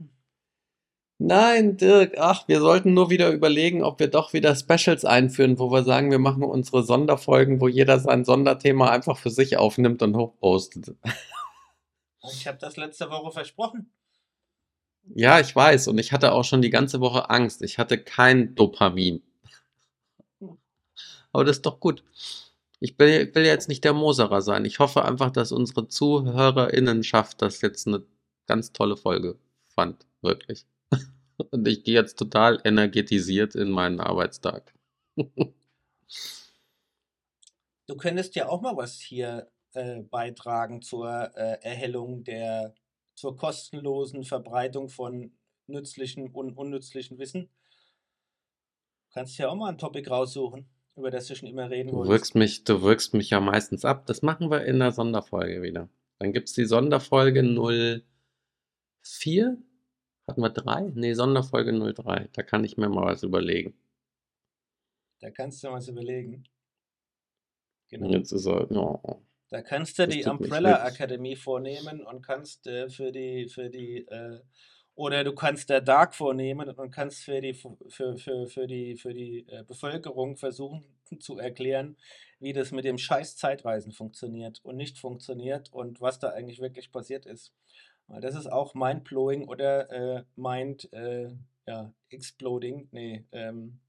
Nein, 1.18 1.78
Dirk, 1.78 2.16
ach, 2.18 2.48
wir 2.48 2.60
sollten 2.62 2.94
nur 2.94 3.12
wieder 3.12 3.30
überlegen, 3.32 3.84
ob 3.84 4.00
wir 4.00 4.08
doch 4.08 4.34
wieder 4.34 4.56
Specials 4.56 5.06
einführen, 5.06 5.60
wo 5.60 5.72
wir 5.72 5.84
sagen, 5.84 6.10
wir 6.10 6.18
machen 6.18 6.44
unsere 6.44 6.84
Sonderfolgen, 6.84 7.62
wo 7.62 7.68
jeder 7.68 8.00
sein 8.00 8.26
Sonderthema 8.26 8.90
einfach 8.90 9.18
für 9.18 9.30
sich 9.30 9.58
aufnimmt 9.58 10.02
und 10.02 10.16
hochpostet. 10.16 10.96
Ich 12.24 12.46
habe 12.46 12.60
das 12.60 12.78
letzte 12.78 13.10
Woche 13.10 13.32
versprochen. 13.32 13.92
Ja, 15.04 15.40
ich 15.40 15.56
weiß, 15.56 15.88
und 15.88 15.98
ich 15.98 16.12
hatte 16.12 16.32
auch 16.32 16.44
schon 16.44 16.62
die 16.62 16.70
ganze 16.70 17.02
Woche 17.02 17.30
Angst. 17.30 17.62
Ich 17.62 17.78
hatte 17.78 17.98
kein 17.98 18.56
Dopamin. 18.56 19.22
Aber 21.32 21.44
das 21.46 21.58
ist 21.58 21.66
doch 21.66 21.80
gut. 21.80 22.04
Ich 22.80 22.98
will, 22.98 23.34
will 23.36 23.46
jetzt 23.46 23.70
nicht 23.70 23.84
der 23.84 23.94
Moserer 23.94 24.42
sein. 24.42 24.66
Ich 24.66 24.80
hoffe 24.80 25.06
einfach, 25.06 25.32
dass 25.32 25.52
unsere 25.52 25.88
ZuhörerInnen 25.88 27.04
schafft, 27.04 27.42
das 27.42 27.62
jetzt 27.62 27.88
eine 27.88 28.04
ganz 28.48 28.74
tolle 28.74 28.98
Folge 28.98 29.38
fand. 29.68 30.06
Wirklich. 30.22 30.66
Und 31.52 31.68
ich 31.68 31.84
gehe 31.84 31.96
jetzt 31.96 32.18
total 32.18 32.60
energetisiert 32.64 33.56
in 33.56 33.70
meinen 33.72 34.00
Arbeitstag. 34.00 34.74
Du 37.88 37.98
könntest 37.98 38.36
ja 38.36 38.48
auch 38.48 38.62
mal 38.62 38.76
was 38.78 39.00
hier 39.00 39.52
äh, 39.74 40.02
beitragen 40.02 40.82
zur 40.82 41.10
äh, 41.36 41.58
Erhellung 41.62 42.24
der, 42.24 42.74
zur 43.22 43.38
kostenlosen 43.38 44.24
Verbreitung 44.24 44.90
von 44.90 45.32
nützlichem 45.68 46.34
und 46.34 46.58
unnützlichem 46.58 47.20
Wissen. 47.20 47.50
kannst 49.14 49.38
ja 49.38 49.48
auch 49.50 49.56
mal 49.56 49.70
ein 49.70 49.78
Topic 49.78 50.10
raussuchen, 50.10 50.68
über 50.96 51.12
das 51.12 51.28
du 51.28 51.36
schon 51.36 51.48
immer 51.48 51.70
reden 51.70 51.90
Du 51.90 51.98
wolltest. 51.98 52.12
wirkst 52.12 52.36
mich, 52.36 52.64
du 52.64 52.82
wirkst 52.82 53.14
mich 53.14 53.30
ja 53.30 53.40
meistens 53.40 53.86
ab. 53.86 54.08
Das 54.08 54.24
machen 54.24 54.50
wir 54.50 54.66
in 54.66 54.80
der 54.80 54.92
Sonderfolge 54.92 55.62
wieder. 55.62 55.88
Dann 56.18 56.34
gibt 56.34 56.50
es 56.50 56.56
die 56.56 56.66
Sonderfolge 56.66 57.44
04. 59.04 59.58
Hatten 60.28 60.42
wir 60.42 60.50
drei? 60.50 60.92
Nee, 60.96 61.14
Sonderfolge 61.14 61.94
03. 61.94 62.30
Da 62.34 62.42
kann 62.42 62.64
ich 62.64 62.78
mir 62.78 62.90
mal 62.90 63.06
was 63.06 63.22
überlegen. 63.22 63.76
Da 65.20 65.30
kannst 65.30 65.64
du 65.64 65.68
mal 65.68 65.76
was 65.76 65.88
überlegen. 65.88 66.44
Genau. 67.90 68.10
Jetzt 68.10 68.32
ist 68.32 68.48
er. 68.48 68.72
Oh. 68.72 69.22
Da 69.52 69.62
kannst 69.62 70.00
du 70.00 70.08
Das 70.08 70.16
die 70.16 70.24
Umbrella 70.24 70.82
Akademie 70.86 71.36
vornehmen 71.36 72.06
und 72.06 72.22
kannst 72.26 72.68
äh, 72.68 72.90
für 72.90 73.12
die, 73.12 73.50
für 73.50 73.70
die, 73.70 74.08
äh, 74.08 74.40
oder 74.96 75.26
du 75.26 75.36
kannst 75.36 75.70
der 75.70 75.82
Dark 75.82 76.16
vornehmen 76.16 76.70
und 76.70 76.92
kannst 76.92 77.26
für 77.26 77.42
die, 77.42 77.54
für, 77.54 78.18
für, 78.18 78.48
für 78.48 78.66
die, 78.66 78.96
für 78.96 79.14
die 79.14 79.46
äh, 79.50 79.66
Bevölkerung 79.66 80.38
versuchen 80.38 80.86
zu 81.20 81.38
erklären, 81.38 81.98
wie 82.40 82.54
das 82.54 82.72
mit 82.72 82.86
dem 82.86 82.98
Scheiß 82.98 83.36
Zeitreisen 83.36 83.92
funktioniert 83.92 84.62
und 84.64 84.78
nicht 84.78 84.98
funktioniert 84.98 85.72
und 85.74 86.00
was 86.00 86.18
da 86.18 86.30
eigentlich 86.30 86.62
wirklich 86.62 86.90
passiert 86.90 87.26
ist. 87.26 87.54
Weil 88.08 88.22
das 88.22 88.36
ist 88.36 88.48
auch 88.48 88.74
mind-blowing 88.74 89.50
oder 89.50 89.92
äh, 89.92 90.24
mind, 90.38 90.92
äh, 90.94 91.30
ja, 91.68 91.94
exploding. 92.10 92.88
Nee, 92.92 93.26
ähm, 93.34 93.82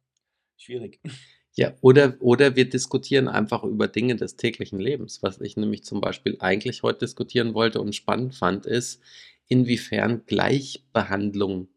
schwierig. 0.57 1.01
Ja, 1.55 1.75
oder, 1.83 2.17
oder 2.21 2.57
wir 2.57 2.69
diskutieren 2.69 3.29
einfach 3.29 3.63
über 3.63 3.87
Dinge 3.87 4.17
des 4.17 4.37
täglichen 4.37 4.79
Lebens. 4.81 5.23
Was 5.23 5.41
ich 5.41 5.57
nämlich 5.57 5.85
zum 5.85 6.01
Beispiel 6.01 6.37
eigentlich 6.41 6.83
heute 6.83 7.01
diskutieren 7.01 7.53
wollte 7.53 7.81
und 7.81 7.95
spannend 7.95 8.35
fand, 8.35 8.65
ist, 8.65 9.03
inwiefern 9.49 10.23
Gleichbehandlung 10.27 11.69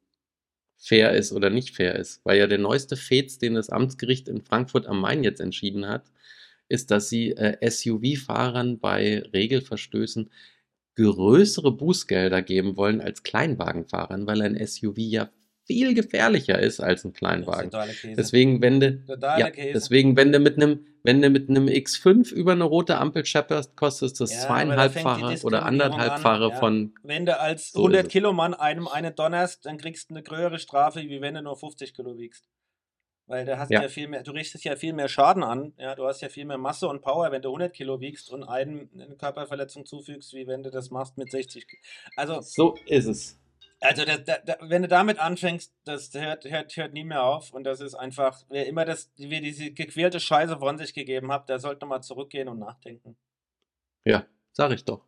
fair 0.78 1.14
ist 1.14 1.34
oder 1.34 1.50
nicht 1.50 1.76
fair 1.76 1.96
ist. 1.96 2.22
Weil 2.24 2.38
ja 2.40 2.48
der 2.48 2.58
neueste 2.58 2.96
Fez, 2.96 3.38
den 3.38 3.56
das 3.56 3.70
Amtsgericht 3.70 4.30
in 4.30 4.42
Frankfurt 4.42 4.88
am 4.88 5.02
Main 5.02 5.24
jetzt 5.24 5.42
entschieden 5.42 5.88
hat, 5.88 6.12
ist, 6.70 6.90
dass 6.92 7.10
sie 7.10 7.32
äh, 7.32 7.58
SUV-Fahrern 7.70 8.80
bei 8.80 9.20
Regelverstößen 9.34 10.30
größere 10.96 11.72
Bußgelder 11.74 12.42
geben 12.42 12.78
wollen 12.78 13.02
als 13.02 13.24
Kleinwagenfahrern, 13.24 14.26
weil 14.28 14.42
ein 14.42 14.66
SUV 14.66 14.98
ja 14.98 15.30
viel 15.66 15.94
gefährlicher 15.94 16.60
ist 16.60 16.80
als 16.80 17.04
ein 17.06 17.14
Kleinwagen. 17.14 17.72
Deswegen, 18.16 18.62
wenn 18.62 18.80
du, 18.80 19.04
ja, 19.22 19.50
deswegen, 19.50 20.16
wenn 20.16 20.32
du 20.32 20.40
mit 20.40 20.58
einem, 20.58 20.86
wenn 21.04 21.22
du 21.22 21.30
mit 21.30 21.50
einem 21.50 21.68
X5 21.68 22.32
über 22.32 22.52
eine 22.52 22.64
rote 22.64 22.98
Ampel 22.98 23.26
schepperst, 23.26 23.76
kostet 23.76 24.20
das 24.20 24.32
Ja, 24.32 24.42
da 24.42 24.48
zweieinhalb 24.48 24.94
Fahrer 24.94 25.18
oder 25.18 25.32
Diskriminierung 25.32 25.68
anderthalb 25.68 26.12
an, 26.14 26.22
Fahrer 26.22 26.50
ja. 26.50 26.56
von, 26.56 26.94
Wenn 27.04 27.26
du 27.26 27.40
als 27.40 27.72
So 27.72 27.80
ist 27.80 27.86
100 27.86 28.06
es. 28.06 28.12
Kilo 28.12 28.34
Mann 28.34 28.54
einem 28.54 28.88
eine 28.88 29.12
donnerst, 29.12 29.66
dann 29.66 29.78
kriegst 29.78 30.10
du 30.10 30.16
eine 30.16 30.24
größere 30.24 30.60
Strafe, 30.60 31.02
wie 31.02 31.22
wenn 31.22 31.34
du 31.34 31.42
nur 31.42 31.56
50 31.56 31.94
Kilo 31.94 32.18
wiegst. 32.18 32.46
Weil 33.28 33.44
da 33.46 33.58
hast 33.58 33.72
Ja. 33.72 33.82
ja. 33.82 33.88
viel 33.90 34.08
mehr, 34.08 34.22
du 34.22 34.32
richtest 34.32 34.64
ja 34.66 34.76
viel 34.76 34.94
mehr 34.94 35.08
Schaden 35.08 35.42
an, 35.42 35.74
ja, 35.80 35.96
du 35.96 36.06
hast 36.06 36.22
ja 36.22 36.30
viel 36.30 36.46
mehr 36.46 36.60
Masse 36.60 36.88
und 36.88 37.02
Power, 37.02 37.32
wenn 37.32 37.42
du 37.42 37.50
100 37.50 37.74
Kilo 37.74 38.00
wiegst 38.00 38.30
und 38.30 38.44
einem 38.44 38.88
eine 38.94 39.16
Körperverletzung 39.16 39.86
zufügst, 39.86 40.34
wie 40.34 40.46
wenn 40.46 40.62
du 40.62 40.70
das 40.70 40.92
machst 40.92 41.18
mit 41.18 41.32
60 41.32 41.68
Kilo. 41.68 41.82
Also, 42.16 42.42
so 42.42 42.76
ist 42.86 43.08
es. 43.08 43.40
Also 43.86 44.06
das, 44.06 44.24
da, 44.26 44.38
da, 44.46 44.58
wenn 44.62 44.82
du 44.82 44.88
damit 44.88 45.20
anfängst, 45.20 45.74
das 45.86 46.14
hört, 46.14 46.46
hört, 46.46 46.76
hört 46.76 46.94
nie 46.94 47.04
mehr 47.04 47.24
auf 47.24 47.54
und 47.54 47.64
das 47.64 47.80
ist 47.82 47.96
einfach, 47.96 48.44
wer 48.50 48.68
immer 48.68 48.86
das, 48.86 49.12
wer 49.18 49.42
diese 49.42 49.72
gequälte 49.72 50.20
Scheiße 50.20 50.58
von 50.60 50.78
sich 50.78 50.94
gegeben 50.94 51.32
hat, 51.32 51.50
der 51.50 51.60
sollte 51.60 51.86
mal 51.86 52.02
zurückgehen 52.02 52.48
und 52.48 52.60
nachdenken. 52.60 53.18
Ja, 54.04 54.26
sag 54.52 54.72
ich 54.72 54.86
doch. 54.86 55.06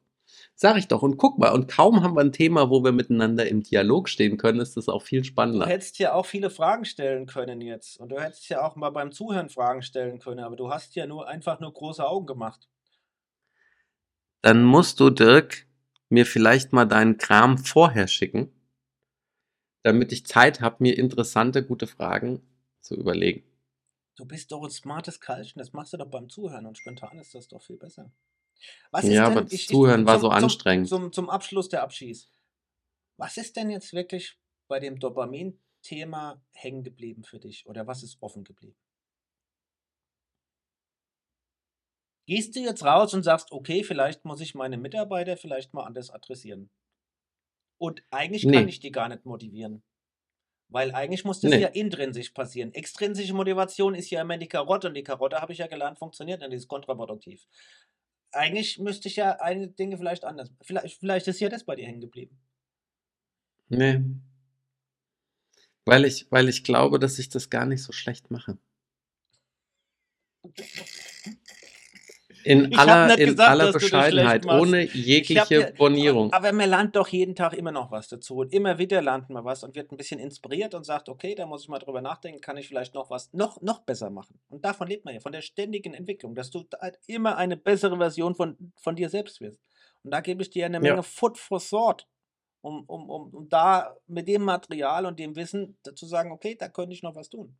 Sag 0.55 0.78
ich 0.78 0.88
doch. 0.88 1.03
Und 1.03 1.17
guck 1.17 1.38
mal, 1.38 1.53
und 1.53 1.67
kaum 1.69 2.03
haben 2.03 2.15
wir 2.15 2.21
ein 2.21 2.34
Thema, 2.34 2.69
wo 2.69 2.84
wir 2.84 2.91
miteinander 2.91 3.47
im 3.47 3.63
Dialog 3.63 4.09
stehen 4.09 4.38
können, 4.38 4.59
ist 4.59 4.75
das 4.75 4.89
auch 4.89 5.01
viel 5.01 5.21
Du 5.21 5.28
spannender. 5.28 5.65
hättest 5.65 5.99
ja 5.99 6.13
auch 6.13 6.25
viele 6.25 6.49
Fragen 6.49 6.84
stellen 6.84 7.28
können 7.28 7.61
jetzt. 7.61 7.99
Und 7.99 8.09
du 8.09 8.19
hättest 8.19 8.49
ja 8.49 8.65
auch 8.65 8.75
mal 8.75 8.89
beim 8.89 9.11
Zuhören 9.11 9.49
Fragen 9.49 9.82
stellen 9.82 10.19
können, 10.19 10.41
aber 10.43 10.55
du 10.55 10.69
hast 10.69 10.95
ja 10.95 11.07
nur 11.07 11.28
einfach 11.28 11.59
nur 11.59 11.71
große 11.73 12.05
Augen 12.05 12.25
gemacht. 12.25 12.67
Dann 14.41 14.63
musst 14.63 14.99
du, 14.99 15.09
Dirk, 15.09 15.65
mir 16.09 16.25
vielleicht 16.25 16.73
mal 16.73 16.86
deinen 16.86 17.17
Kram 17.17 17.57
vorher 17.57 18.07
schicken, 18.07 18.51
damit 19.88 20.11
ich 20.11 20.25
Zeit 20.25 20.59
habe, 20.59 20.75
mir 20.79 20.97
interessante, 20.97 21.65
gute 21.65 21.88
Fragen 21.88 22.41
zu 22.81 22.93
überlegen. 22.93 23.43
Du 24.17 24.25
bist 24.25 24.51
doch 24.51 24.61
ein 24.61 24.69
smartes 24.69 25.21
Kalchen, 25.21 25.59
das 25.59 25.71
machst 25.71 25.93
du 25.93 25.97
doch 25.97 26.09
beim 26.09 26.27
Zuhören 26.27 26.65
und 26.65 26.77
spontan 26.77 27.17
ist 27.19 27.33
das 27.33 27.47
doch 27.47 27.61
viel 27.61 27.77
besser. 27.77 28.11
Was 28.91 29.05
Ja, 29.05 29.27
aber 29.27 29.43
das 29.43 29.65
Zuhören 29.65 30.05
war 30.05 30.19
so 30.19 30.27
anstrengend. 30.29 30.89
Zum, 30.89 31.13
zum 31.13 31.29
Abschluss 31.29 31.69
der 31.69 31.83
Abschieß. 31.83 32.29
Was 33.15 33.38
ist 33.38 33.55
denn 33.55 33.69
jetzt 33.69 33.93
wirklich 33.93 34.38
bei 34.67 34.81
dem 34.81 34.99
Dopamin-Thema 34.99 36.41
hängen 36.51 36.83
geblieben 36.83 37.23
für 37.23 37.39
dich 37.39 37.65
oder 37.65 37.88
was 37.88 38.03
ist 38.03 38.17
offen 38.21 38.43
geblieben? 38.43 38.75
Gehst 42.25 42.57
du 42.57 42.59
jetzt 42.59 42.83
raus 42.83 43.13
und 43.13 43.23
sagst, 43.23 43.53
okay, 43.53 43.85
vielleicht 43.85 44.25
muss 44.25 44.41
ich 44.41 44.53
meine 44.53 44.77
Mitarbeiter 44.77 45.38
vielleicht 45.38 45.73
mal 45.73 45.85
anders 45.85 46.09
adressieren? 46.09 46.69
Und 47.78 48.03
eigentlich 48.11 48.43
kann 48.43 48.51
Nee. 48.65 48.69
ich 48.69 48.80
die 48.80 48.91
gar 48.91 49.09
nicht 49.09 49.25
motivieren. 49.25 49.84
Weil 50.69 50.93
eigentlich 50.93 51.23
muss 51.23 51.39
das 51.39 51.51
Nee. 51.51 51.61
ja 51.61 51.67
intrinsisch 51.69 52.32
passieren. 52.32 52.73
Extrinsische 52.73 53.34
Motivation 53.34 53.95
ist 53.95 54.09
ja 54.09 54.21
immer 54.21 54.38
die 54.38 54.47
Karotte 54.49 54.88
und 54.89 54.95
die 54.95 55.03
Karotte 55.03 55.39
habe 55.39 55.53
ich 55.53 55.59
ja 55.59 55.67
gelernt, 55.67 55.97
funktioniert 55.97 56.43
und 56.43 56.49
die 56.51 56.57
ist 56.57 56.67
kontraproduktiv. 56.67 57.45
Eigentlich 58.32 58.78
müsste 58.80 59.07
ich 59.07 59.15
ja 59.15 59.39
einige 59.39 59.69
Dinge 59.69 59.97
vielleicht 59.97 60.25
anders. 60.25 60.51
Vielleicht, 60.61 60.99
vielleicht 60.99 61.28
ist 61.28 61.39
ja 61.39 61.47
das 61.49 61.63
bei 61.63 61.75
dir 61.75 61.86
hängen 61.86 62.01
geblieben. 62.01 62.38
Nee. 63.69 64.01
Weil 65.86 66.03
ich, 66.03 66.30
weil 66.32 66.49
ich 66.49 66.63
glaube, 66.65 66.99
dass 66.99 67.17
ich 67.17 67.30
das 67.30 67.49
gar 67.49 67.65
nicht 67.65 67.82
so 67.84 67.93
schlecht 67.93 68.30
mache. 68.30 68.57
In 72.47 72.71
Ich 72.71 72.77
hab 72.77 72.87
aller, 72.87 73.17
in 73.19 73.29
gesagt, 73.29 73.49
aller 73.49 73.71
Bescheidenheit, 73.73 74.45
ohne 74.45 74.83
Ich 74.85 74.89
hab 74.91 74.95
jegliche 74.95 75.59
ja- 75.59 75.71
Bonierung. 75.71 76.31
Aber 76.31 76.51
man 76.53 76.69
lernt 76.69 76.95
doch 76.95 77.07
jeden 77.09 77.35
Tag 77.35 77.53
immer 77.53 77.71
noch 77.73 77.91
was 77.91 78.07
dazu. 78.07 78.37
Und 78.37 78.53
immer 78.53 78.77
wieder 78.77 79.01
lernt 79.01 79.29
man 79.29 79.43
was 79.43 79.63
und 79.63 79.75
wird 79.75 79.91
ein 79.91 79.97
bisschen 79.97 80.19
inspiriert 80.19 80.73
und 80.73 80.85
sagt, 80.85 81.09
okay, 81.09 81.35
da 81.35 81.45
muss 81.45 81.63
ich 81.63 81.67
mal 81.69 81.79
drüber 81.79 82.01
nachdenken, 82.01 82.39
kann 82.39 82.55
ich 82.55 82.67
vielleicht 82.67 82.93
noch 82.93 83.09
was 83.09 83.33
noch, 83.33 83.61
noch 83.61 83.79
besser 83.81 84.09
machen. 84.09 84.39
Und 84.49 84.63
davon 84.63 84.87
lebt 84.87 85.03
man 85.03 85.13
ja, 85.13 85.19
von 85.19 85.33
der 85.33 85.41
ständigen 85.41 85.93
Entwicklung, 85.93 86.35
dass 86.35 86.49
du 86.49 86.63
halt 86.79 86.97
immer 87.05 87.35
eine 87.37 87.57
bessere 87.57 87.97
Version 87.97 88.33
von, 88.33 88.71
von 88.77 88.95
dir 88.95 89.09
selbst 89.09 89.41
wirst. 89.41 89.59
Und 90.03 90.11
da 90.11 90.21
gebe 90.21 90.41
ich 90.41 90.49
dir 90.49 90.65
eine 90.65 90.77
Ja. 90.77 90.81
Menge 90.81 91.03
Foot 91.03 91.37
for 91.37 91.59
Thought, 91.59 92.07
um, 92.61 92.85
um, 92.87 93.09
um, 93.09 93.33
um 93.33 93.49
da 93.49 93.95
mit 94.07 94.27
dem 94.27 94.43
Material 94.43 95.05
und 95.05 95.19
dem 95.19 95.35
Wissen 95.35 95.77
zu 95.95 96.05
sagen, 96.05 96.31
okay, 96.31 96.55
da 96.57 96.69
könnte 96.69 96.93
ich 96.93 97.03
noch 97.03 97.15
was 97.15 97.29
tun. 97.29 97.57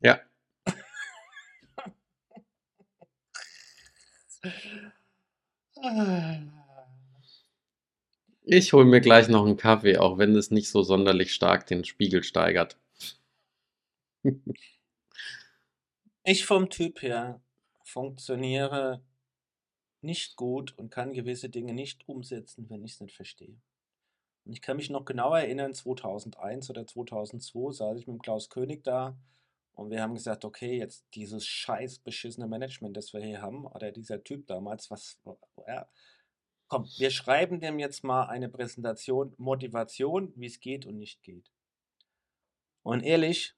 Ja. 0.00 0.20
Ich 8.44 8.72
hole 8.72 8.84
mir 8.84 9.00
gleich 9.00 9.28
noch 9.28 9.44
einen 9.44 9.56
Kaffee, 9.56 9.98
auch 9.98 10.18
wenn 10.18 10.34
es 10.34 10.50
nicht 10.50 10.70
so 10.70 10.82
sonderlich 10.82 11.34
stark 11.34 11.66
den 11.66 11.84
Spiegel 11.84 12.22
steigert. 12.22 12.78
Ich 16.24 16.46
vom 16.46 16.70
Typ 16.70 17.02
her 17.02 17.40
funktioniere 17.84 19.02
nicht 20.00 20.36
gut 20.36 20.76
und 20.78 20.90
kann 20.90 21.12
gewisse 21.12 21.48
Dinge 21.48 21.74
nicht 21.74 22.08
umsetzen, 22.08 22.68
wenn 22.68 22.84
ich 22.84 22.92
es 22.92 23.00
nicht 23.00 23.16
verstehe. 23.16 23.60
Und 24.44 24.52
ich 24.52 24.62
kann 24.62 24.76
mich 24.76 24.90
noch 24.90 25.04
genau 25.04 25.34
erinnern, 25.34 25.74
2001 25.74 26.70
oder 26.70 26.86
2002 26.86 27.72
saß 27.72 27.98
ich 27.98 28.06
mit 28.06 28.22
Klaus 28.22 28.48
König 28.50 28.84
da 28.84 29.16
und 29.78 29.90
wir 29.90 30.02
haben 30.02 30.16
gesagt, 30.16 30.44
okay, 30.44 30.76
jetzt 30.76 31.06
dieses 31.14 31.46
scheiß 31.46 32.00
beschissene 32.00 32.48
Management, 32.48 32.96
das 32.96 33.12
wir 33.12 33.20
hier 33.20 33.40
haben, 33.40 33.64
oder 33.64 33.92
dieser 33.92 34.24
Typ 34.24 34.48
damals, 34.48 34.90
was, 34.90 35.20
ja, 35.68 35.88
komm, 36.66 36.84
wir 36.96 37.12
schreiben 37.12 37.60
dem 37.60 37.78
jetzt 37.78 38.02
mal 38.02 38.24
eine 38.24 38.48
Präsentation, 38.48 39.34
Motivation, 39.38 40.32
wie 40.34 40.46
es 40.46 40.58
geht 40.58 40.84
und 40.84 40.98
nicht 40.98 41.22
geht. 41.22 41.52
Und 42.82 43.04
ehrlich, 43.04 43.54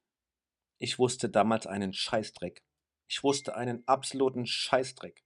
ich 0.76 0.98
wusste 0.98 1.30
damals 1.30 1.66
einen 1.66 1.94
Scheißdreck. 1.94 2.62
Ich 3.08 3.24
wusste 3.24 3.56
einen 3.56 3.82
absoluten 3.88 4.44
Scheißdreck. 4.44 5.24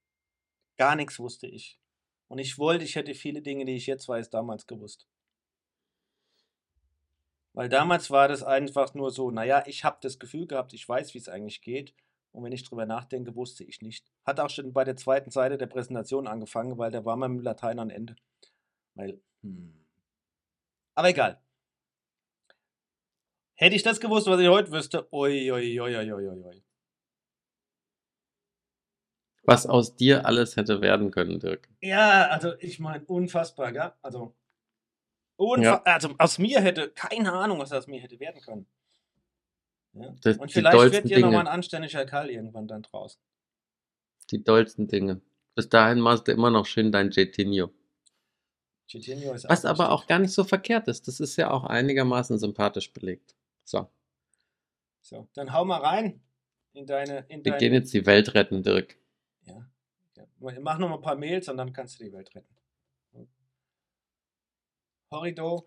Gar 0.77 0.95
nichts 0.95 1.19
wusste 1.19 1.49
ich. 1.49 1.81
Und 2.29 2.39
ich 2.39 2.57
wollte, 2.57 2.85
ich 2.85 2.95
hätte 2.95 3.15
viele 3.15 3.43
Dinge, 3.43 3.65
die 3.65 3.75
ich 3.75 3.89
jetzt 3.89 4.07
weiß, 4.07 4.31
damals 4.31 4.69
gewusst. 4.69 5.09
Weil 7.55 7.69
damals 7.69 8.11
war 8.11 8.27
das 8.27 8.43
einfach 8.43 8.95
nur 8.95 9.13
so, 9.13 9.31
naja, 9.31 9.63
ich 9.67 9.85
habe 9.85 9.99
das 10.01 10.19
Gefühl 10.19 10.47
gehabt, 10.47 10.75
ich 10.75 10.89
weiß, 10.89 11.15
wie 11.15 11.19
es 11.19 11.29
eigentlich 11.29 11.63
geht. 11.63 11.95
Und 12.33 12.43
wenn 12.43 12.53
ich 12.53 12.65
drüber 12.65 12.85
nachdenke, 12.85 13.37
wusste 13.37 13.63
ich 13.63 13.81
nicht. 13.81 14.13
Hat 14.25 14.41
auch 14.41 14.51
schon 14.51 14.73
bei 14.73 14.83
der 14.83 14.97
zweiten 14.97 15.31
Seite 15.31 15.57
der 15.57 15.69
Präsentation 15.69 16.27
angefangen, 16.27 16.77
weil 16.79 16.91
da 16.91 17.05
war 17.05 17.17
man 17.17 17.35
mit 17.37 17.45
Latein 17.45 17.79
am 17.79 17.91
Ende. 17.91 18.17
Weil, 18.97 19.21
hm. 19.43 19.73
Aber 20.97 21.09
egal. 21.09 21.41
Hätte 23.55 23.77
ich 23.77 23.85
das 23.85 24.01
gewusst, 24.01 24.27
was 24.27 24.41
ich 24.41 24.49
heute 24.49 24.73
wüsste, 24.73 25.07
oi, 25.13 25.53
oi, 25.53 25.81
oi, 25.81 25.97
oi, 25.97 26.13
oi, 26.13 26.29
oi. 26.29 26.63
Was 29.45 29.67
aus 29.67 29.95
dir 29.95 30.27
alles 30.27 30.57
hätte 30.57 30.81
werden 30.81 31.13
können, 31.13 31.39
Dirk. 31.39 31.69
Ja, 31.81 32.29
also 32.29 32.55
ich 32.59 32.81
meine, 32.81 33.05
unfassbar, 33.05 33.73
gell? 33.73 33.93
Also, 34.03 34.35
unfa 35.37 35.63
Ja. 35.63 35.83
also 35.85 36.15
aus 36.19 36.39
mir 36.39 36.61
hätte, 36.61 36.91
keine 36.91 37.33
Ahnung, 37.33 37.59
was 37.59 37.73
aus 37.73 37.87
mir 37.87 38.01
hätte 38.01 38.19
werden 38.21 38.41
können. 38.41 38.67
Ja? 39.95 40.15
Das- 40.23 40.39
Und 40.39 40.53
vielleicht 40.53 40.93
wird 40.93 41.09
dir 41.09 41.21
nochmal 41.21 41.41
ein 41.41 41.47
anständiger 41.49 42.05
Kerl 42.07 42.31
irgendwann 42.31 42.67
dann 42.69 42.83
draußen. 42.83 43.21
Die 44.31 44.43
dollsten 44.43 44.89
Dinge. 44.89 45.21
Bis 45.55 45.69
dahin 45.69 46.01
machst 46.01 46.27
du 46.29 46.33
immer 46.33 46.51
noch 46.51 46.67
schön 46.67 46.91
dein 46.91 47.11
Jetinho. 47.11 47.71
Chitinho 48.89 49.33
ist 49.33 49.49
Was 49.49 49.65
aber 49.65 49.91
auch 49.93 50.07
gar 50.07 50.19
nicht 50.19 50.33
so 50.33 50.45
verkehrt 50.45 50.89
ist. 50.89 51.09
Das 51.09 51.21
ist 51.21 51.37
ja 51.37 51.51
auch 51.51 51.65
einigermaßen 51.65 52.39
sympathisch 52.39 52.93
belegt. 52.93 53.35
So, 53.65 53.89
So, 55.01 55.29
dann 55.35 55.53
hau 55.53 55.65
mal 55.65 55.81
rein 55.81 56.21
in 56.73 56.87
deine. 56.87 57.25
In 57.29 57.45
wir 57.45 57.53
deine 57.53 57.59
gehen 57.59 57.73
jetzt 57.75 57.93
die 57.95 58.05
Welt 58.07 58.35
retten, 58.35 58.63
Dirk. 58.63 58.97
ja, 59.45 59.67
ja. 60.17 60.27
Mach 60.61 60.79
noch 60.79 60.89
mal 60.89 60.97
ein 60.97 61.01
paar 61.03 61.17
Mails 61.17 61.49
und 61.49 61.57
dann 61.57 61.73
kannst 61.73 61.99
du 62.01 62.05
die 62.05 62.13
Welt 62.13 62.35
retten. 62.35 62.54
Horrido. 65.15 65.65